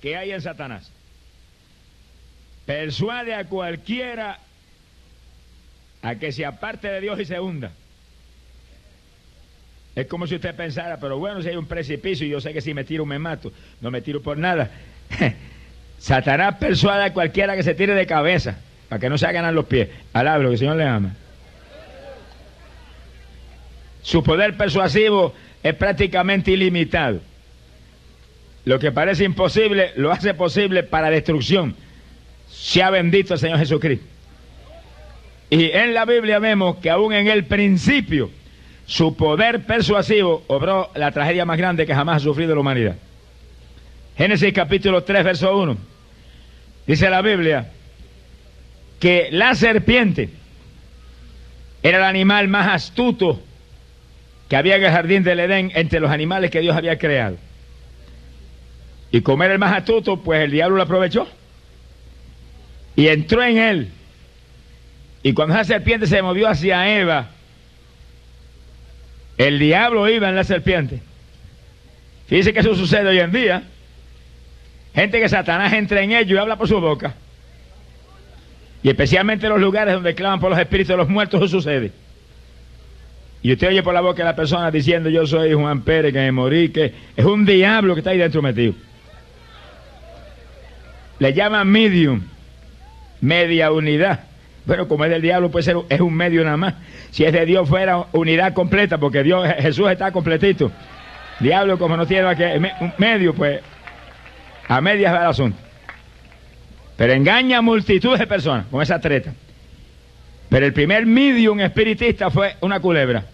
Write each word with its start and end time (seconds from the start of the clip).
que 0.00 0.16
hay 0.16 0.32
en 0.32 0.40
Satanás. 0.42 0.90
Persuade 2.66 3.34
a 3.34 3.44
cualquiera 3.44 4.38
a 6.02 6.14
que 6.16 6.32
se 6.32 6.44
aparte 6.44 6.88
de 6.88 7.00
Dios 7.00 7.18
y 7.20 7.24
se 7.24 7.40
hunda. 7.40 7.72
Es 9.96 10.06
como 10.06 10.26
si 10.26 10.36
usted 10.36 10.54
pensara, 10.54 10.98
pero 11.00 11.18
bueno, 11.18 11.42
si 11.42 11.48
hay 11.48 11.56
un 11.56 11.66
precipicio 11.66 12.26
y 12.26 12.30
yo 12.30 12.40
sé 12.40 12.52
que 12.52 12.60
si 12.60 12.72
me 12.72 12.84
tiro 12.84 13.04
me 13.04 13.18
mato, 13.18 13.52
no 13.80 13.90
me 13.90 14.00
tiro 14.00 14.22
por 14.22 14.38
nada. 14.38 14.70
Satanás 15.98 16.56
persuade 16.60 17.04
a 17.04 17.12
cualquiera 17.12 17.56
que 17.56 17.64
se 17.64 17.74
tire 17.74 17.94
de 17.94 18.06
cabeza, 18.06 18.58
para 18.88 19.00
que 19.00 19.08
no 19.08 19.18
se 19.18 19.26
hagan 19.26 19.52
los 19.54 19.64
pies. 19.64 19.88
Alabro, 20.12 20.48
que 20.48 20.52
el 20.52 20.58
Señor 20.58 20.76
le 20.76 20.84
ama. 20.84 21.14
Su 24.02 24.22
poder 24.22 24.56
persuasivo 24.56 25.34
es 25.62 25.74
prácticamente 25.74 26.52
ilimitado. 26.52 27.20
Lo 28.68 28.78
que 28.78 28.92
parece 28.92 29.24
imposible 29.24 29.92
lo 29.96 30.12
hace 30.12 30.34
posible 30.34 30.82
para 30.82 31.08
destrucción. 31.08 31.74
Sea 32.50 32.90
bendito 32.90 33.32
el 33.32 33.40
Señor 33.40 33.58
Jesucristo. 33.58 34.04
Y 35.48 35.70
en 35.70 35.94
la 35.94 36.04
Biblia 36.04 36.38
vemos 36.38 36.76
que 36.76 36.90
aún 36.90 37.14
en 37.14 37.28
el 37.28 37.46
principio 37.46 38.30
su 38.84 39.16
poder 39.16 39.64
persuasivo 39.64 40.44
obró 40.48 40.90
la 40.96 41.12
tragedia 41.12 41.46
más 41.46 41.56
grande 41.56 41.86
que 41.86 41.94
jamás 41.94 42.16
ha 42.16 42.24
sufrido 42.24 42.54
la 42.54 42.60
humanidad. 42.60 42.96
Génesis 44.18 44.52
capítulo 44.52 45.02
3, 45.02 45.24
verso 45.24 45.56
1. 45.56 45.78
Dice 46.86 47.08
la 47.08 47.22
Biblia 47.22 47.70
que 49.00 49.28
la 49.30 49.54
serpiente 49.54 50.28
era 51.82 51.96
el 51.96 52.04
animal 52.04 52.48
más 52.48 52.68
astuto 52.68 53.40
que 54.50 54.56
había 54.56 54.76
en 54.76 54.84
el 54.84 54.90
jardín 54.90 55.22
del 55.22 55.40
Edén 55.40 55.72
entre 55.74 56.00
los 56.00 56.10
animales 56.10 56.50
que 56.50 56.60
Dios 56.60 56.76
había 56.76 56.98
creado. 56.98 57.47
Y 59.10 59.22
como 59.22 59.44
era 59.44 59.54
el 59.54 59.58
más 59.58 59.76
astuto, 59.76 60.18
pues 60.18 60.44
el 60.44 60.50
diablo 60.50 60.76
lo 60.76 60.82
aprovechó. 60.82 61.26
Y 62.96 63.08
entró 63.08 63.42
en 63.42 63.58
él. 63.58 63.88
Y 65.22 65.32
cuando 65.32 65.54
esa 65.54 65.64
serpiente 65.64 66.06
se 66.06 66.20
movió 66.22 66.48
hacia 66.48 66.98
Eva, 66.98 67.28
el 69.36 69.58
diablo 69.58 70.08
iba 70.08 70.28
en 70.28 70.36
la 70.36 70.44
serpiente. 70.44 71.00
Fíjense 72.26 72.52
que 72.52 72.60
eso 72.60 72.74
sucede 72.74 73.08
hoy 73.08 73.20
en 73.20 73.32
día. 73.32 73.62
Gente 74.94 75.20
que 75.20 75.28
Satanás 75.28 75.72
entra 75.72 76.02
en 76.02 76.12
ellos 76.12 76.32
y 76.32 76.36
habla 76.36 76.56
por 76.56 76.68
su 76.68 76.80
boca. 76.80 77.14
Y 78.82 78.88
especialmente 78.90 79.46
en 79.46 79.52
los 79.52 79.60
lugares 79.60 79.94
donde 79.94 80.14
claman 80.14 80.40
por 80.40 80.50
los 80.50 80.58
espíritus 80.58 80.88
de 80.88 80.96
los 80.96 81.08
muertos, 81.08 81.40
eso 81.40 81.48
sucede. 81.48 81.92
Y 83.42 83.52
usted 83.52 83.68
oye 83.68 83.82
por 83.82 83.94
la 83.94 84.00
boca 84.00 84.18
de 84.18 84.24
la 84.24 84.36
persona 84.36 84.70
diciendo 84.70 85.08
yo 85.08 85.26
soy 85.26 85.52
Juan 85.54 85.82
Pérez, 85.82 86.12
que 86.12 86.18
me 86.18 86.32
morí, 86.32 86.70
que 86.70 86.92
es 87.16 87.24
un 87.24 87.44
diablo 87.46 87.94
que 87.94 88.00
está 88.00 88.10
ahí 88.10 88.18
dentro 88.18 88.42
metido. 88.42 88.74
Le 91.18 91.32
llaman 91.32 91.68
medium, 91.68 92.22
media 93.20 93.72
unidad. 93.72 94.20
Bueno, 94.64 94.86
como 94.86 95.04
es 95.04 95.10
del 95.10 95.22
diablo, 95.22 95.50
puede 95.50 95.64
ser 95.64 95.76
es 95.88 96.00
un 96.00 96.14
medio 96.14 96.44
nada 96.44 96.56
más. 96.56 96.74
Si 97.10 97.24
es 97.24 97.32
de 97.32 97.46
Dios 97.46 97.68
fuera 97.68 98.04
unidad 98.12 98.52
completa, 98.52 98.98
porque 98.98 99.22
Dios, 99.22 99.48
Jesús 99.58 99.90
está 99.90 100.12
completito. 100.12 100.70
Diablo, 101.40 101.78
como 101.78 101.96
no 101.96 102.06
tiene 102.06 102.36
que 102.36 102.72
un 102.80 102.92
medio, 102.98 103.34
pues 103.34 103.60
a 104.68 104.80
medias 104.80 105.14
va 105.14 105.20
el 105.20 105.26
asunto. 105.28 105.58
Pero 106.96 107.12
engaña 107.12 107.58
a 107.58 107.62
multitud 107.62 108.18
de 108.18 108.26
personas 108.26 108.66
con 108.66 108.82
esa 108.82 109.00
treta. 109.00 109.32
Pero 110.48 110.66
el 110.66 110.72
primer 110.72 111.06
medium 111.06 111.60
espiritista 111.60 112.30
fue 112.30 112.56
una 112.60 112.80
culebra. 112.80 113.24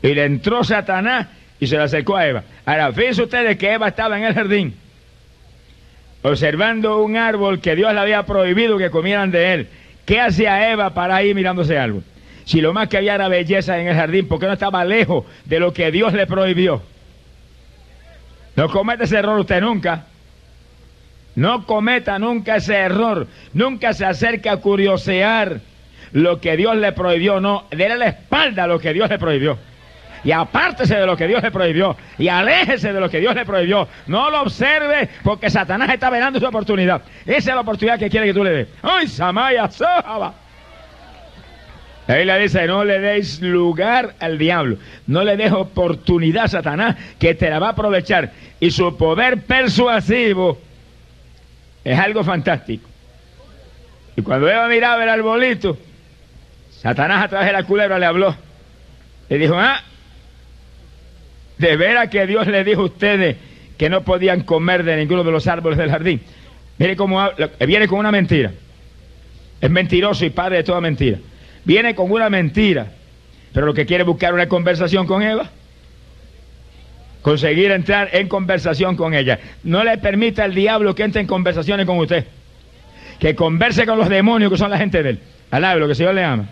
Y 0.00 0.14
le 0.14 0.24
entró 0.24 0.62
Satanás 0.62 1.26
y 1.58 1.66
se 1.66 1.76
le 1.76 1.82
acercó 1.82 2.16
a 2.16 2.26
Eva. 2.26 2.44
Ahora, 2.64 2.92
fíjense 2.92 3.22
ustedes 3.22 3.56
que 3.56 3.72
Eva 3.72 3.88
estaba 3.88 4.16
en 4.16 4.24
el 4.24 4.34
jardín, 4.34 4.74
observando 6.22 7.02
un 7.02 7.16
árbol 7.16 7.60
que 7.60 7.76
Dios 7.76 7.92
le 7.92 8.00
había 8.00 8.24
prohibido 8.24 8.78
que 8.78 8.90
comieran 8.90 9.30
de 9.30 9.54
él. 9.54 9.68
¿Qué 10.04 10.20
hacía 10.20 10.70
Eva 10.70 10.94
para 10.94 11.22
ir 11.22 11.34
mirando 11.34 11.62
ese 11.62 11.78
árbol? 11.78 12.02
Si 12.44 12.60
lo 12.60 12.72
más 12.72 12.88
que 12.88 12.96
había 12.96 13.14
era 13.14 13.28
belleza 13.28 13.78
en 13.78 13.88
el 13.88 13.94
jardín, 13.94 14.26
¿por 14.26 14.40
qué 14.40 14.46
no 14.46 14.54
estaba 14.54 14.84
lejos 14.84 15.24
de 15.44 15.60
lo 15.60 15.72
que 15.72 15.90
Dios 15.90 16.14
le 16.14 16.26
prohibió? 16.26 16.82
No 18.56 18.70
cometa 18.70 19.04
ese 19.04 19.18
error 19.18 19.38
usted 19.38 19.60
nunca. 19.60 20.06
No 21.34 21.66
cometa 21.66 22.18
nunca 22.18 22.56
ese 22.56 22.74
error. 22.74 23.26
Nunca 23.52 23.92
se 23.92 24.04
acerque 24.04 24.48
a 24.48 24.56
curiosear 24.56 25.60
lo 26.12 26.40
que 26.40 26.56
Dios 26.56 26.76
le 26.76 26.92
prohibió. 26.92 27.40
No, 27.40 27.66
déle 27.70 27.96
la 27.96 28.06
espalda 28.06 28.64
a 28.64 28.66
lo 28.66 28.80
que 28.80 28.92
Dios 28.92 29.08
le 29.10 29.18
prohibió. 29.18 29.58
Y 30.24 30.32
apártese 30.32 30.96
de 30.96 31.06
lo 31.06 31.16
que 31.16 31.26
Dios 31.26 31.42
le 31.42 31.50
prohibió. 31.50 31.96
Y 32.18 32.28
aléjese 32.28 32.92
de 32.92 33.00
lo 33.00 33.08
que 33.08 33.20
Dios 33.20 33.34
le 33.34 33.44
prohibió. 33.44 33.88
No 34.06 34.30
lo 34.30 34.42
observe 34.42 35.08
porque 35.22 35.50
Satanás 35.50 35.90
está 35.90 36.10
velando 36.10 36.40
su 36.40 36.46
oportunidad. 36.46 37.02
Esa 37.24 37.50
es 37.50 37.54
la 37.54 37.60
oportunidad 37.60 37.98
que 37.98 38.10
quiere 38.10 38.26
que 38.26 38.34
tú 38.34 38.44
le 38.44 38.50
des. 38.50 38.68
¡Ay, 38.82 39.06
Samaya, 39.06 39.68
Sahaba! 39.70 40.34
Ahí 42.08 42.24
le 42.24 42.38
dice, 42.38 42.66
no 42.66 42.84
le 42.84 43.00
deis 43.00 43.42
lugar 43.42 44.14
al 44.18 44.38
diablo, 44.38 44.78
no 45.06 45.24
le 45.24 45.36
deis 45.36 45.52
oportunidad 45.52 46.44
a 46.44 46.48
Satanás 46.48 46.96
que 47.18 47.34
te 47.34 47.50
la 47.50 47.58
va 47.58 47.68
a 47.68 47.70
aprovechar. 47.72 48.32
Y 48.60 48.70
su 48.70 48.96
poder 48.96 49.42
persuasivo 49.42 50.58
es 51.84 51.98
algo 51.98 52.24
fantástico. 52.24 52.88
Y 54.16 54.22
cuando 54.22 54.48
Eva 54.48 54.68
miraba 54.68 55.02
el 55.02 55.10
arbolito, 55.10 55.76
Satanás 56.70 57.24
a 57.24 57.28
través 57.28 57.48
de 57.48 57.52
la 57.52 57.64
culebra 57.64 57.98
le 57.98 58.06
habló. 58.06 58.34
Le 59.28 59.36
dijo, 59.38 59.54
ah, 59.58 59.78
de 61.58 61.76
veras 61.76 62.08
que 62.08 62.26
Dios 62.26 62.46
le 62.46 62.64
dijo 62.64 62.82
a 62.82 62.86
ustedes 62.86 63.36
que 63.76 63.88
no 63.88 64.02
podían 64.02 64.42
comer 64.42 64.84
de 64.84 64.96
ninguno 64.96 65.24
de 65.24 65.30
los 65.30 65.46
árboles 65.46 65.78
del 65.78 65.90
jardín. 65.90 66.20
Mire 66.78 66.96
cómo 66.96 67.20
habla, 67.20 67.50
viene 67.66 67.88
con 67.88 67.98
una 67.98 68.10
mentira. 68.10 68.52
Es 69.60 69.70
mentiroso 69.70 70.24
y 70.24 70.30
padre 70.30 70.58
de 70.58 70.64
toda 70.64 70.80
mentira. 70.80 71.18
Viene 71.64 71.94
con 71.94 72.10
una 72.10 72.30
mentira, 72.30 72.86
pero 73.52 73.66
lo 73.66 73.74
que 73.74 73.86
quiere 73.86 74.04
buscar 74.04 74.32
una 74.32 74.48
conversación 74.48 75.06
con 75.06 75.22
Eva. 75.22 75.50
Conseguir 77.22 77.72
entrar 77.72 78.10
en 78.12 78.28
conversación 78.28 78.96
con 78.96 79.12
ella. 79.12 79.40
No 79.64 79.82
le 79.82 79.98
permita 79.98 80.44
al 80.44 80.54
diablo 80.54 80.94
que 80.94 81.02
entre 81.02 81.20
en 81.20 81.26
conversaciones 81.26 81.84
con 81.84 81.98
usted. 81.98 82.24
Que 83.18 83.34
converse 83.34 83.84
con 83.84 83.98
los 83.98 84.08
demonios 84.08 84.52
que 84.52 84.58
son 84.58 84.70
la 84.70 84.78
gente 84.78 85.02
de 85.02 85.10
él. 85.10 85.18
Alabe 85.50 85.80
lo 85.80 85.86
que 85.86 85.92
el 85.92 85.96
Señor 85.96 86.14
le 86.14 86.22
ama. 86.22 86.48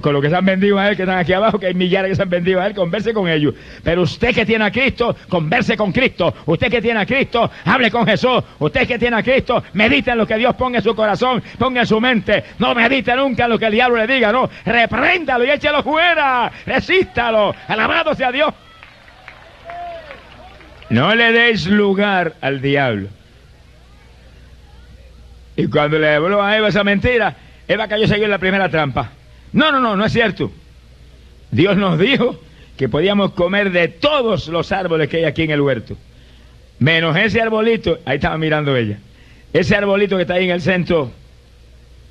Con 0.00 0.12
los 0.12 0.22
que 0.22 0.30
se 0.30 0.36
han 0.36 0.44
vendido 0.44 0.78
a 0.78 0.88
él, 0.88 0.96
que 0.96 1.02
están 1.02 1.18
aquí 1.18 1.32
abajo, 1.32 1.58
que 1.58 1.66
hay 1.66 1.74
millares 1.74 2.10
que 2.10 2.16
se 2.16 2.22
han 2.22 2.30
vendido 2.30 2.60
a 2.60 2.66
él, 2.66 2.74
converse 2.74 3.12
con 3.12 3.28
ellos. 3.28 3.54
Pero 3.82 4.02
usted 4.02 4.34
que 4.34 4.46
tiene 4.46 4.64
a 4.64 4.70
Cristo, 4.70 5.16
converse 5.28 5.76
con 5.76 5.92
Cristo. 5.92 6.34
Usted 6.46 6.70
que 6.70 6.80
tiene 6.80 7.00
a 7.00 7.06
Cristo, 7.06 7.50
hable 7.64 7.90
con 7.90 8.06
Jesús. 8.06 8.42
Usted 8.58 8.86
que 8.86 8.98
tiene 8.98 9.16
a 9.16 9.22
Cristo, 9.22 9.62
medite 9.74 10.12
en 10.12 10.18
lo 10.18 10.26
que 10.26 10.36
Dios 10.36 10.54
ponga 10.56 10.78
en 10.78 10.84
su 10.84 10.94
corazón, 10.94 11.42
ponga 11.58 11.80
en 11.80 11.86
su 11.86 12.00
mente. 12.00 12.44
No 12.58 12.74
medite 12.74 13.14
nunca 13.16 13.44
en 13.44 13.50
lo 13.50 13.58
que 13.58 13.66
el 13.66 13.72
diablo 13.72 13.96
le 13.96 14.06
diga, 14.06 14.32
no. 14.32 14.48
Repréndalo 14.64 15.44
y 15.44 15.50
échalo 15.50 15.82
fuera. 15.82 16.50
Resístalo. 16.64 17.54
Alabado 17.68 18.14
sea 18.14 18.32
Dios. 18.32 18.52
No 20.90 21.14
le 21.14 21.32
deis 21.32 21.66
lugar 21.66 22.34
al 22.40 22.60
diablo. 22.60 23.08
Y 25.56 25.66
cuando 25.68 25.98
le 25.98 26.14
habló 26.14 26.42
a 26.42 26.56
Eva 26.56 26.68
esa 26.68 26.84
mentira, 26.84 27.34
Eva 27.68 27.88
cayó 27.88 28.06
seguir 28.06 28.28
la 28.28 28.38
primera 28.38 28.68
trampa. 28.68 29.10
No, 29.52 29.70
no, 29.70 29.80
no, 29.80 29.96
no 29.96 30.04
es 30.04 30.12
cierto. 30.12 30.50
Dios 31.50 31.76
nos 31.76 31.98
dijo 31.98 32.38
que 32.76 32.88
podíamos 32.88 33.32
comer 33.32 33.70
de 33.70 33.88
todos 33.88 34.48
los 34.48 34.72
árboles 34.72 35.08
que 35.08 35.18
hay 35.18 35.24
aquí 35.24 35.42
en 35.42 35.50
el 35.50 35.60
huerto. 35.60 35.96
Menos 36.78 37.16
ese 37.16 37.40
arbolito, 37.40 37.98
ahí 38.04 38.16
estaba 38.16 38.38
mirando 38.38 38.76
ella. 38.76 38.98
Ese 39.52 39.76
arbolito 39.76 40.16
que 40.16 40.22
está 40.22 40.34
ahí 40.34 40.44
en 40.44 40.50
el 40.50 40.62
centro 40.62 41.12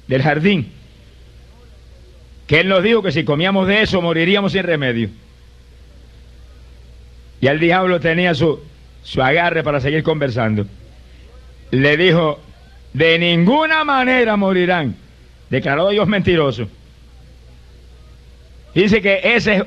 del 0.08 0.22
jardín. 0.22 0.72
Que 2.48 2.60
Él 2.60 2.70
nos 2.70 2.84
dijo 2.84 3.02
que 3.02 3.12
si 3.12 3.24
comíamos 3.24 3.68
de 3.68 3.82
eso 3.82 4.02
moriríamos 4.02 4.52
sin 4.52 4.64
remedio. 4.64 5.10
Y 7.42 7.48
el 7.48 7.60
diablo 7.60 8.00
tenía 8.00 8.36
su, 8.36 8.62
su 9.04 9.22
agarre 9.22 9.64
para 9.64 9.82
seguir 9.82 10.04
conversando. 10.04 10.68
Le 11.72 11.98
dijo, 11.98 12.40
de 12.94 13.18
ninguna 13.18 13.84
manera 13.84 14.36
morirán. 14.38 14.96
Declaró 15.50 15.90
Dios 15.90 16.08
mentiroso. 16.08 16.68
Dice 18.74 19.02
que 19.02 19.22
ese, 19.24 19.64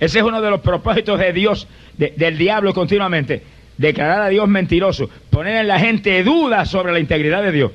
es 0.00 0.14
uno 0.16 0.40
de 0.40 0.50
los 0.50 0.60
propósitos 0.60 1.18
de 1.18 1.32
Dios, 1.32 1.68
del 1.96 2.38
diablo 2.38 2.72
continuamente. 2.74 3.42
Declarar 3.76 4.22
a 4.22 4.28
Dios 4.28 4.48
mentiroso, 4.48 5.10
poner 5.30 5.56
en 5.56 5.68
la 5.68 5.78
gente 5.78 6.22
dudas 6.24 6.70
sobre 6.70 6.92
la 6.92 6.98
integridad 6.98 7.42
de 7.42 7.52
Dios. 7.52 7.72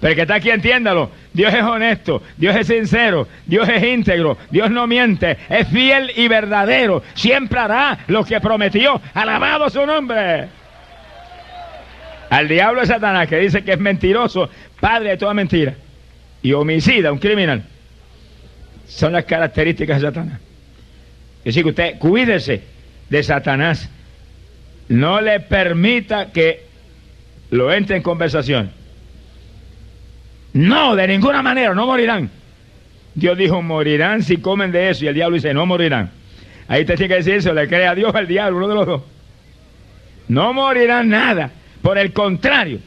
Pero 0.00 0.14
que 0.14 0.22
está 0.22 0.36
aquí, 0.36 0.50
entiéndalo. 0.50 1.10
Dios 1.32 1.52
es 1.52 1.62
honesto, 1.62 2.22
Dios 2.36 2.54
es 2.54 2.68
sincero, 2.68 3.26
Dios 3.46 3.68
es 3.68 3.82
íntegro, 3.82 4.38
Dios 4.50 4.70
no 4.70 4.86
miente, 4.86 5.36
es 5.48 5.66
fiel 5.68 6.12
y 6.14 6.28
verdadero. 6.28 7.02
Siempre 7.14 7.58
hará 7.58 7.98
lo 8.06 8.24
que 8.24 8.40
prometió. 8.40 9.00
Alabado 9.14 9.68
su 9.70 9.84
nombre. 9.84 10.48
Al 12.30 12.46
diablo 12.46 12.82
es 12.82 12.88
Satanás, 12.88 13.26
que 13.26 13.38
dice 13.38 13.64
que 13.64 13.72
es 13.72 13.78
mentiroso, 13.78 14.48
padre 14.78 15.10
de 15.10 15.16
toda 15.16 15.34
mentira. 15.34 15.74
Y 16.42 16.52
homicida, 16.52 17.10
un 17.10 17.18
criminal. 17.18 17.64
Son 18.88 19.12
las 19.12 19.24
características 19.24 20.00
de 20.00 20.08
Satanás. 20.08 20.40
Es 21.38 21.44
decir, 21.44 21.62
que 21.62 21.70
usted 21.70 21.98
cuídese 21.98 22.62
de 23.08 23.22
Satanás. 23.22 23.88
No 24.88 25.20
le 25.20 25.40
permita 25.40 26.32
que 26.32 26.66
lo 27.50 27.72
entre 27.72 27.96
en 27.96 28.02
conversación. 28.02 28.70
No, 30.54 30.96
de 30.96 31.06
ninguna 31.06 31.42
manera, 31.42 31.74
no 31.74 31.86
morirán. 31.86 32.30
Dios 33.14 33.36
dijo, 33.36 33.62
morirán 33.62 34.22
si 34.22 34.38
comen 34.38 34.72
de 34.72 34.90
eso. 34.90 35.04
Y 35.04 35.08
el 35.08 35.14
diablo 35.14 35.34
dice, 35.34 35.52
no 35.52 35.66
morirán. 35.66 36.10
Ahí 36.66 36.84
te 36.84 36.96
tiene 36.96 37.08
que 37.08 37.16
decir 37.16 37.34
eso, 37.34 37.52
le 37.52 37.68
cree 37.68 37.86
a 37.86 37.94
Dios 37.94 38.14
al 38.14 38.26
diablo, 38.26 38.58
uno 38.58 38.68
de 38.68 38.74
los 38.74 38.86
dos. 38.86 39.02
No 40.28 40.52
morirán 40.52 41.08
nada. 41.08 41.50
Por 41.82 41.98
el 41.98 42.12
contrario, 42.12 42.80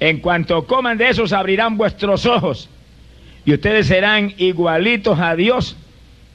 en 0.00 0.20
cuanto 0.20 0.66
coman 0.66 0.98
de 0.98 1.10
eso, 1.10 1.24
abrirán 1.34 1.76
vuestros 1.76 2.26
ojos. 2.26 2.68
Y 3.44 3.54
ustedes 3.54 3.86
serán 3.86 4.34
igualitos 4.38 5.18
a 5.18 5.34
Dios, 5.34 5.76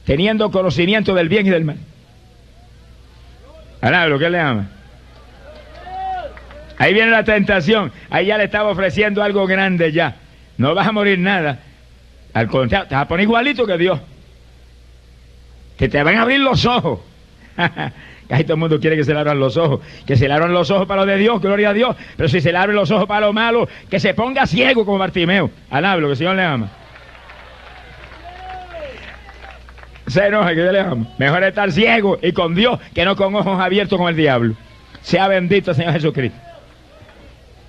teniendo 0.04 0.50
conocimiento 0.50 1.14
del 1.14 1.28
bien 1.28 1.46
y 1.46 1.50
del 1.50 1.64
mal. 1.64 1.78
lo 4.08 4.18
que 4.18 4.30
le 4.30 4.38
ama? 4.38 4.68
Ahí 6.78 6.94
viene 6.94 7.10
la 7.10 7.24
tentación. 7.24 7.92
Ahí 8.08 8.26
ya 8.26 8.38
le 8.38 8.44
estaba 8.44 8.70
ofreciendo 8.70 9.22
algo 9.22 9.46
grande 9.46 9.90
ya. 9.90 10.16
No 10.58 10.74
vas 10.74 10.86
a 10.86 10.92
morir 10.92 11.18
nada. 11.18 11.60
Al 12.34 12.46
contrario, 12.46 12.88
te 12.88 12.94
vas 12.94 13.04
a 13.04 13.08
poner 13.08 13.24
igualito 13.24 13.66
que 13.66 13.76
Dios. 13.76 14.00
Que 15.76 15.88
te 15.88 16.02
van 16.02 16.16
a 16.16 16.22
abrir 16.22 16.40
los 16.40 16.64
ojos. 16.66 17.00
Ahí 18.30 18.44
todo 18.44 18.54
el 18.54 18.60
mundo 18.60 18.78
quiere 18.78 18.94
que 18.96 19.04
se 19.04 19.12
le 19.12 19.18
abran 19.18 19.40
los 19.40 19.56
ojos. 19.56 19.80
Que 20.06 20.16
se 20.16 20.28
le 20.28 20.34
abran 20.34 20.52
los 20.52 20.70
ojos 20.70 20.86
para 20.86 21.00
lo 21.02 21.06
de 21.06 21.16
Dios, 21.16 21.40
gloria 21.40 21.70
a 21.70 21.72
Dios. 21.72 21.96
Pero 22.16 22.28
si 22.28 22.40
se 22.40 22.52
le 22.52 22.58
abren 22.58 22.76
los 22.76 22.90
ojos 22.90 23.06
para 23.06 23.26
lo 23.26 23.32
malo, 23.32 23.68
que 23.90 23.98
se 23.98 24.14
ponga 24.14 24.46
ciego 24.46 24.84
como 24.84 24.98
Bartimeo. 24.98 25.50
Alablo, 25.70 26.08
que 26.08 26.12
el 26.12 26.18
Señor 26.18 26.36
le 26.36 26.44
ama. 26.44 26.70
Se 30.08 30.26
enoja, 30.26 30.54
que. 30.54 30.62
Mejor 31.18 31.44
estar 31.44 31.70
ciego 31.70 32.18
y 32.22 32.32
con 32.32 32.54
Dios 32.54 32.78
que 32.94 33.04
no 33.04 33.16
con 33.16 33.34
ojos 33.34 33.60
abiertos 33.60 33.98
con 33.98 34.08
el 34.08 34.16
diablo. 34.16 34.54
Sea 35.02 35.28
bendito 35.28 35.74
Señor 35.74 35.92
Jesucristo. 35.92 36.38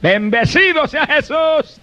Bendecido 0.02 0.88
sea 0.88 1.06
Jesús. 1.06 1.82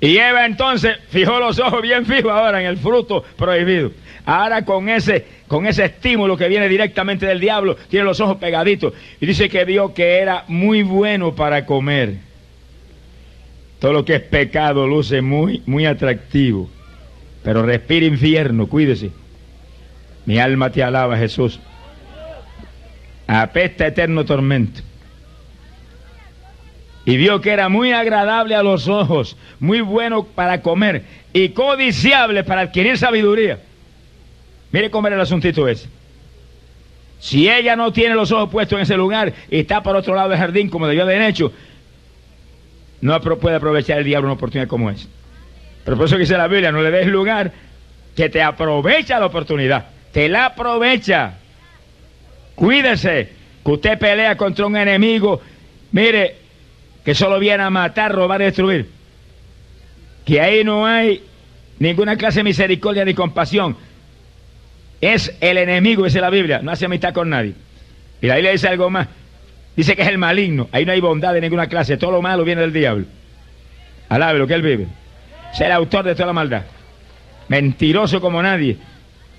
Y 0.00 0.16
Eva 0.16 0.46
entonces 0.46 0.96
fijó 1.10 1.40
los 1.40 1.58
ojos 1.58 1.82
bien 1.82 2.06
fijos 2.06 2.30
ahora 2.30 2.60
en 2.60 2.66
el 2.66 2.78
fruto 2.78 3.24
prohibido. 3.36 3.90
Ahora 4.24 4.64
con 4.64 4.88
ese, 4.88 5.26
con 5.48 5.66
ese 5.66 5.86
estímulo 5.86 6.36
que 6.36 6.48
viene 6.48 6.68
directamente 6.68 7.26
del 7.26 7.40
diablo, 7.40 7.76
tiene 7.88 8.04
los 8.04 8.20
ojos 8.20 8.36
pegaditos. 8.36 8.92
Y 9.20 9.26
dice 9.26 9.48
que 9.48 9.64
vio 9.64 9.92
que 9.94 10.18
era 10.18 10.44
muy 10.46 10.82
bueno 10.82 11.34
para 11.34 11.66
comer. 11.66 12.14
Todo 13.80 13.92
lo 13.92 14.04
que 14.04 14.16
es 14.16 14.22
pecado 14.22 14.86
luce 14.86 15.20
muy, 15.20 15.62
muy 15.66 15.86
atractivo. 15.86 16.68
Pero 17.42 17.62
respira 17.62 18.06
infierno, 18.06 18.66
cuídese. 18.66 19.10
Mi 20.26 20.38
alma 20.38 20.70
te 20.70 20.82
alaba, 20.82 21.16
Jesús. 21.16 21.60
Apesta 23.26 23.86
eterno 23.86 24.24
tormento 24.24 24.82
y 27.08 27.16
vio 27.16 27.40
que 27.40 27.48
era 27.48 27.70
muy 27.70 27.92
agradable 27.92 28.54
a 28.54 28.62
los 28.62 28.86
ojos, 28.86 29.34
muy 29.60 29.80
bueno 29.80 30.24
para 30.24 30.60
comer 30.60 31.04
y 31.32 31.48
codiciable 31.48 32.44
para 32.44 32.60
adquirir 32.60 32.98
sabiduría. 32.98 33.60
Mire 34.72 34.90
cómo 34.90 35.06
era 35.06 35.16
el 35.16 35.22
asuntito 35.22 35.66
ese. 35.66 35.88
Si 37.18 37.48
ella 37.48 37.76
no 37.76 37.94
tiene 37.94 38.14
los 38.14 38.30
ojos 38.30 38.50
puestos 38.50 38.76
en 38.76 38.82
ese 38.82 38.98
lugar 38.98 39.32
y 39.50 39.60
está 39.60 39.82
por 39.82 39.96
otro 39.96 40.14
lado 40.14 40.28
del 40.28 40.38
jardín 40.38 40.68
como 40.68 40.86
debió 40.86 41.04
haber 41.04 41.22
hecho, 41.22 41.50
no 43.00 43.18
puede 43.22 43.56
aprovechar 43.56 43.96
el 43.96 44.04
diablo 44.04 44.28
una 44.28 44.34
oportunidad 44.34 44.68
como 44.68 44.90
esa. 44.90 45.08
Pero 45.88 45.96
por 45.96 46.04
eso 46.04 46.18
dice 46.18 46.36
la 46.36 46.48
Biblia, 46.48 46.70
no 46.70 46.82
le 46.82 46.90
des 46.90 47.06
lugar 47.06 47.50
que 48.14 48.28
te 48.28 48.42
aprovecha 48.42 49.18
la 49.18 49.24
oportunidad. 49.24 49.86
Te 50.12 50.28
la 50.28 50.44
aprovecha. 50.44 51.38
Cuídese 52.54 53.32
que 53.64 53.70
usted 53.70 53.98
pelea 53.98 54.36
contra 54.36 54.66
un 54.66 54.76
enemigo. 54.76 55.40
Mire, 55.92 56.36
que 57.02 57.14
solo 57.14 57.38
viene 57.38 57.62
a 57.62 57.70
matar, 57.70 58.12
robar 58.12 58.42
y 58.42 58.44
destruir. 58.44 58.90
Que 60.26 60.42
ahí 60.42 60.62
no 60.62 60.84
hay 60.84 61.22
ninguna 61.78 62.18
clase 62.18 62.40
de 62.40 62.44
misericordia 62.44 63.06
ni 63.06 63.14
compasión. 63.14 63.74
Es 65.00 65.34
el 65.40 65.56
enemigo, 65.56 66.04
dice 66.04 66.20
la 66.20 66.28
Biblia, 66.28 66.60
no 66.62 66.70
hace 66.70 66.84
amistad 66.84 67.14
con 67.14 67.30
nadie. 67.30 67.54
Y 68.20 68.26
la 68.26 68.34
Biblia 68.34 68.52
dice 68.52 68.68
algo 68.68 68.90
más. 68.90 69.08
Dice 69.74 69.96
que 69.96 70.02
es 70.02 70.08
el 70.08 70.18
maligno. 70.18 70.68
Ahí 70.70 70.84
no 70.84 70.92
hay 70.92 71.00
bondad 71.00 71.32
de 71.32 71.40
ninguna 71.40 71.66
clase. 71.66 71.96
Todo 71.96 72.10
lo 72.10 72.20
malo 72.20 72.44
viene 72.44 72.60
del 72.60 72.74
diablo. 72.74 73.06
Alabe 74.10 74.38
lo 74.38 74.46
que 74.46 74.52
él 74.52 74.60
vive. 74.60 74.86
Es 75.52 75.60
el 75.60 75.72
autor 75.72 76.04
de 76.04 76.14
toda 76.14 76.26
la 76.26 76.32
maldad. 76.32 76.62
Mentiroso 77.48 78.20
como 78.20 78.42
nadie. 78.42 78.76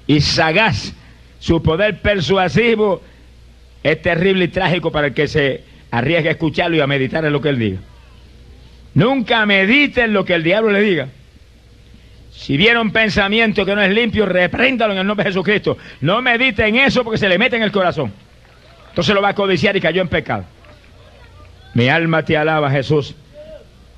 Y 0.08 0.22
sagaz. 0.22 0.94
Su 1.40 1.62
poder 1.64 2.02
persuasivo 2.02 3.02
es 3.84 4.02
terrible 4.02 4.46
y 4.46 4.48
trágico 4.50 4.92
para 4.92 5.08
el 5.08 5.14
que 5.14 5.28
se 5.28 5.64
arriesga 5.92 6.30
a 6.30 6.34
escucharlo 6.34 6.76
y 6.76 6.82
a 6.82 6.88
meditar 6.88 7.24
en 7.24 7.32
lo 7.32 7.42
que 7.42 7.50
él 7.50 7.60
diga. 7.60 7.80
Nunca 8.94 9.46
mediten 9.46 10.14
lo 10.14 10.26
que 10.26 10.34
el 10.34 10.44
diablo 10.44 10.72
le 10.72 10.82
diga. 10.82 11.08
Si 12.32 12.58
viene 12.58 12.80
un 12.80 12.92
pensamiento 12.92 13.66
que 13.66 13.76
no 13.76 13.82
es 13.82 13.92
limpio, 13.92 14.26
repréndalo 14.26 14.94
en 14.94 15.00
el 15.00 15.08
nombre 15.08 15.26
de 15.26 15.32
Jesucristo. 15.32 15.78
No 16.02 16.22
mediten 16.22 16.76
eso 16.76 17.04
porque 17.04 17.18
se 17.18 17.30
le 17.30 17.38
mete 17.38 17.56
en 17.56 17.64
el 17.64 17.72
corazón. 17.72 18.12
Entonces 18.90 19.14
lo 19.14 19.22
va 19.22 19.30
a 19.30 19.36
codiciar 19.36 19.76
y 19.76 19.82
cayó 19.82 20.02
en 20.02 20.08
pecado. 20.08 20.46
Mi 21.74 21.90
alma 21.90 22.24
te 22.24 22.38
alaba, 22.38 22.72
Jesús. 22.72 23.16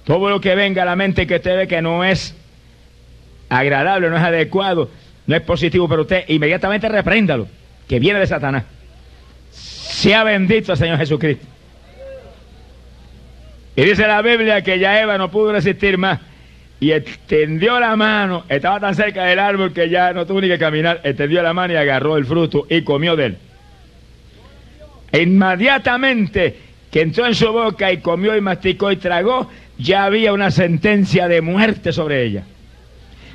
Todo 0.04 0.30
lo 0.30 0.42
que 0.42 0.56
venga 0.56 0.82
a 0.82 0.86
la 0.86 0.96
mente 0.96 1.28
que 1.28 1.36
usted 1.36 1.56
ve 1.56 1.68
que 1.68 1.82
no 1.82 2.04
es 2.04 2.36
agradable, 3.50 4.10
no 4.10 4.18
es 4.18 4.24
adecuado, 4.24 4.90
no 5.28 5.36
es 5.36 5.42
positivo 5.42 5.88
para 5.88 6.02
usted, 6.02 6.24
inmediatamente 6.28 6.90
repréndalo, 6.90 7.48
que 7.88 8.00
viene 8.00 8.20
de 8.20 8.28
Satanás. 8.28 8.64
Sea 9.52 10.24
bendito, 10.24 10.76
Señor 10.76 10.98
Jesucristo. 10.98 11.46
Y 13.76 13.84
dice 13.84 14.08
la 14.08 14.22
Biblia 14.22 14.62
que 14.62 14.80
ya 14.80 15.02
Eva 15.02 15.18
no 15.18 15.32
pudo 15.32 15.54
resistir 15.54 15.98
más 15.98 16.20
y 16.80 16.92
extendió 16.92 17.80
la 17.80 17.96
mano, 17.96 18.44
estaba 18.50 18.80
tan 18.80 18.96
cerca 18.96 19.26
del 19.26 19.38
árbol 19.38 19.72
que 19.72 19.88
ya 19.88 20.14
no 20.14 20.26
tuvo 20.26 20.42
ni 20.42 20.48
que 20.48 20.58
caminar, 20.58 21.00
extendió 21.04 21.44
la 21.44 21.54
mano 21.54 21.74
y 21.74 21.78
agarró 21.78 22.18
el 22.18 22.26
fruto 22.26 22.66
y 22.70 22.82
comió 22.82 23.16
de 23.16 23.26
él. 23.28 23.38
E 25.12 25.22
inmediatamente 25.22 26.58
que 26.90 27.02
entró 27.02 27.28
en 27.28 27.36
su 27.36 27.52
boca 27.52 27.92
y 27.92 27.98
comió 27.98 28.36
y 28.36 28.42
masticó 28.42 28.92
y 28.92 28.98
tragó, 28.98 29.50
ya 29.82 30.06
había 30.06 30.34
una 30.34 30.52
sentencia 30.52 31.28
de 31.28 31.42
muerte 31.42 31.92
sobre 31.92 32.24
ella. 32.24 32.44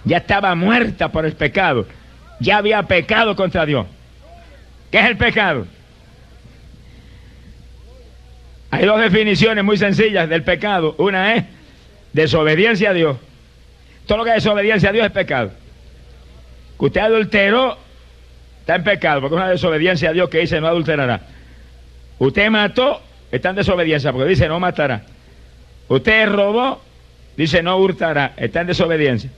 Ya 0.05 0.19
estaba 0.19 0.55
muerta 0.55 1.11
por 1.11 1.27
el 1.27 1.33
pecado. 1.33 1.87
Ya 2.39 2.59
había 2.59 2.83
pecado 2.85 3.35
contra 3.35 3.67
Dios. 3.67 3.87
¿Qué 4.91 4.99
es 4.99 5.07
el 5.07 5.17
pecado? 5.17 5.67
Hay 8.71 8.85
dos 8.85 9.01
definiciones 9.01 9.65
muy 9.65 9.77
sencillas 9.77 10.29
del 10.29 10.43
pecado. 10.43 10.95
Una 10.99 11.35
es 11.35 11.45
desobediencia 12.13 12.91
a 12.91 12.93
Dios. 12.93 13.17
Todo 14.07 14.19
lo 14.19 14.25
que 14.25 14.31
es 14.31 14.37
desobediencia 14.37 14.91
a 14.91 14.93
Dios 14.93 15.07
es 15.07 15.13
pecado. 15.13 15.51
Usted 16.79 17.01
adulteró, 17.01 17.77
está 18.61 18.77
en 18.77 18.85
pecado, 18.85 19.21
porque 19.21 19.35
es 19.35 19.41
una 19.41 19.51
desobediencia 19.51 20.11
a 20.11 20.13
Dios 20.13 20.29
que 20.29 20.39
dice 20.39 20.61
no 20.61 20.69
adulterará. 20.69 21.23
Usted 22.19 22.51
mató, 22.51 23.03
está 23.33 23.51
en 23.51 23.57
desobediencia, 23.57 24.13
porque 24.13 24.29
dice 24.29 24.47
no 24.47 24.61
matará. 24.61 25.03
Usted 25.89 26.29
robó, 26.29 26.81
dice 27.37 27.63
no 27.63 27.77
hurtará, 27.79 28.35
está 28.37 28.63
en 28.63 28.67
desobediencia. 28.69 29.31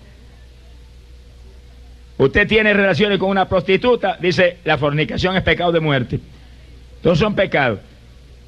Usted 2.17 2.49
tiene 2.49 2.73
relaciones 2.75 3.19
con 3.19 3.31
una 3.31 3.49
prostituta, 3.49 4.17
dice 4.21 4.59
la 4.65 4.77
fornicación 4.77 5.37
es 5.37 5.43
pecado 5.43 5.73
de 5.73 5.81
muerte. 5.81 6.19
Todos 7.03 7.19
son 7.19 7.35
pecados. 7.35 7.79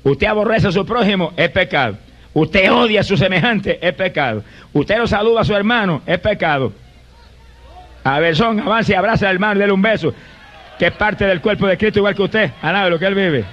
Usted 0.02 0.26
aborrece 0.26 0.68
a 0.68 0.72
su 0.72 0.84
prójimo, 0.84 1.32
es 1.36 1.50
pecado. 1.50 1.96
Usted 2.32 2.72
odia 2.72 3.00
a 3.00 3.04
su 3.04 3.16
semejante, 3.16 3.78
es 3.80 3.94
pecado. 3.94 4.42
Usted 4.72 4.98
no 4.98 5.06
saluda 5.06 5.42
a 5.42 5.44
su 5.44 5.54
hermano, 5.54 6.02
es 6.06 6.18
pecado. 6.18 6.72
A 8.02 8.18
ver, 8.18 8.34
son, 8.34 8.60
avance 8.60 8.96
abraza 8.96 9.28
al 9.28 9.34
hermano, 9.34 9.60
déle 9.60 9.72
un 9.72 9.82
beso, 9.82 10.14
que 10.78 10.86
es 10.86 10.92
parte 10.92 11.26
del 11.26 11.40
cuerpo 11.40 11.66
de 11.66 11.76
Cristo 11.76 11.98
igual 11.98 12.14
que 12.14 12.22
usted, 12.22 12.50
a 12.62 12.72
nada 12.72 12.88
lo 12.88 12.98
que 12.98 13.06
él 13.06 13.14
vive. 13.14 13.44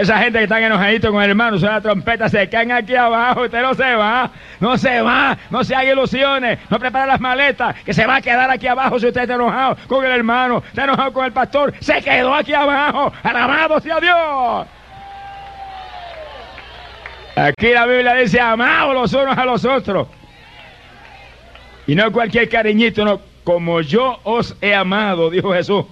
Esa 0.00 0.18
gente 0.18 0.38
que 0.38 0.44
están 0.44 0.62
enojaditos 0.62 1.10
con 1.10 1.22
el 1.22 1.30
hermano, 1.30 1.58
suena 1.58 1.76
la 1.76 1.80
trompeta, 1.80 2.28
se 2.28 2.48
caen 2.48 2.72
aquí 2.72 2.96
abajo, 2.96 3.42
usted 3.42 3.62
no 3.62 3.74
se 3.74 3.94
va, 3.94 4.30
no 4.58 4.76
se 4.76 5.00
va, 5.00 5.38
no 5.50 5.62
se 5.62 5.74
haga 5.74 5.92
ilusiones, 5.92 6.58
no 6.68 6.78
prepara 6.80 7.06
las 7.06 7.20
maletas, 7.20 7.76
que 7.84 7.94
se 7.94 8.04
va 8.04 8.16
a 8.16 8.20
quedar 8.20 8.50
aquí 8.50 8.66
abajo 8.66 8.98
si 8.98 9.06
usted 9.06 9.22
está 9.22 9.34
enojado 9.34 9.76
con 9.86 10.04
el 10.04 10.10
hermano, 10.10 10.62
está 10.66 10.84
enojado 10.84 11.12
con 11.12 11.24
el 11.24 11.32
pastor, 11.32 11.74
se 11.80 12.02
quedó 12.02 12.34
aquí 12.34 12.52
abajo, 12.52 13.12
alabado 13.22 13.80
sea 13.80 14.00
Dios. 14.00 14.66
Aquí 17.36 17.68
la 17.72 17.86
Biblia 17.86 18.14
dice, 18.14 18.40
amados 18.40 18.94
los 18.94 19.12
unos 19.12 19.36
a 19.36 19.44
los 19.44 19.64
otros. 19.64 20.08
Y 21.86 21.94
no 21.94 22.10
cualquier 22.12 22.48
cariñito, 22.48 23.04
no, 23.04 23.20
como 23.44 23.80
yo 23.80 24.18
os 24.24 24.56
he 24.60 24.74
amado, 24.74 25.30
dijo 25.30 25.52
Jesús. 25.52 25.84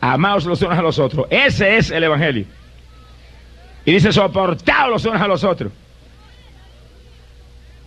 Amaos 0.00 0.44
los 0.44 0.60
unos 0.60 0.78
a 0.78 0.82
los 0.82 0.98
otros. 0.98 1.26
Ese 1.30 1.76
es 1.76 1.90
el 1.90 2.04
Evangelio. 2.04 2.46
Y 3.84 3.92
dice, 3.92 4.12
soportaos 4.12 4.90
los 4.90 5.04
unos 5.04 5.20
a 5.20 5.26
los 5.26 5.42
otros. 5.44 5.72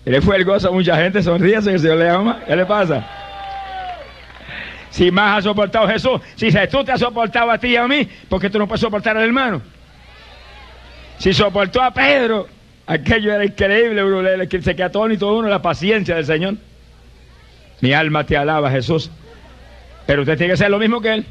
Y 0.06 0.10
le 0.10 0.22
fue 0.22 0.38
el 0.38 0.46
gozo 0.46 0.70
a 0.70 0.72
mucha 0.72 0.96
gente, 0.98 1.24
sonríe, 1.24 1.60
que 1.62 1.72
el 1.72 1.80
Señor 1.80 1.98
le 1.98 2.10
ama. 2.10 2.42
¿Qué 2.46 2.56
le 2.56 2.66
pasa? 2.66 3.06
Si 4.92 5.12
más 5.12 5.40
ha 5.40 5.42
soportado 5.42 5.88
Jesús, 5.88 6.22
si 6.36 6.52
Jesús 6.52 6.86
te 6.86 6.92
ha 6.92 6.98
soportado 6.98 7.52
a 7.52 7.58
ti 7.58 7.70
y 7.70 7.76
a 7.76 7.88
mí, 7.88 8.08
¿por 8.30 8.40
qué 8.40 8.50
tú 8.50 8.60
no 8.60 8.68
puedes 8.68 8.82
soportar 8.82 9.18
al 9.18 9.24
hermano? 9.24 9.62
Si 11.18 11.34
soportó 11.34 11.82
a 11.82 11.92
Pedro, 11.92 12.48
aquello 12.86 13.34
era 13.34 13.44
increíble, 13.44 14.04
bro, 14.04 14.48
que 14.48 14.62
se 14.62 14.76
queda 14.76 14.90
todo 14.92 15.38
uno 15.38 15.48
la 15.48 15.62
paciencia 15.62 16.16
del 16.16 16.26
Señor. 16.26 16.56
Mi 17.82 17.94
alma 17.94 18.26
te 18.26 18.38
alaba, 18.38 18.70
Jesús. 18.72 19.12
Pero 20.06 20.22
usted 20.22 20.38
tiene 20.38 20.54
que 20.54 20.58
ser 20.58 20.70
lo 20.70 20.80
mismo 20.80 21.02
que 21.02 21.14
Él. 21.14 21.26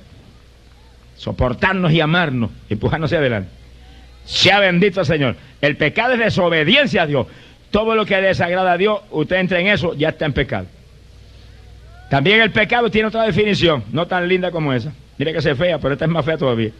Soportarnos 1.16 1.92
y 1.92 2.00
amarnos, 2.00 2.50
empujarnos 2.68 3.08
hacia 3.08 3.18
adelante. 3.18 3.50
Sea 4.24 4.60
bendito 4.60 5.00
el 5.00 5.06
Señor. 5.06 5.36
El 5.60 5.76
pecado 5.76 6.14
es 6.14 6.18
desobediencia 6.18 7.02
a 7.02 7.06
Dios. 7.06 7.26
Todo 7.70 7.94
lo 7.94 8.06
que 8.06 8.16
desagrada 8.16 8.72
a 8.72 8.78
Dios, 8.78 9.00
usted 9.10 9.36
entra 9.36 9.60
en 9.60 9.66
eso, 9.66 9.94
ya 9.94 10.10
está 10.10 10.26
en 10.26 10.32
pecado. 10.32 10.66
También 12.08 12.40
el 12.40 12.50
pecado 12.50 12.90
tiene 12.90 13.08
otra 13.08 13.24
definición, 13.24 13.84
no 13.92 14.06
tan 14.06 14.28
linda 14.28 14.50
como 14.50 14.72
esa. 14.72 14.92
Mire 15.18 15.32
que 15.32 15.42
se 15.42 15.54
fea, 15.54 15.78
pero 15.78 15.94
esta 15.94 16.04
es 16.04 16.10
más 16.10 16.24
fea 16.24 16.36
todavía. 16.36 16.70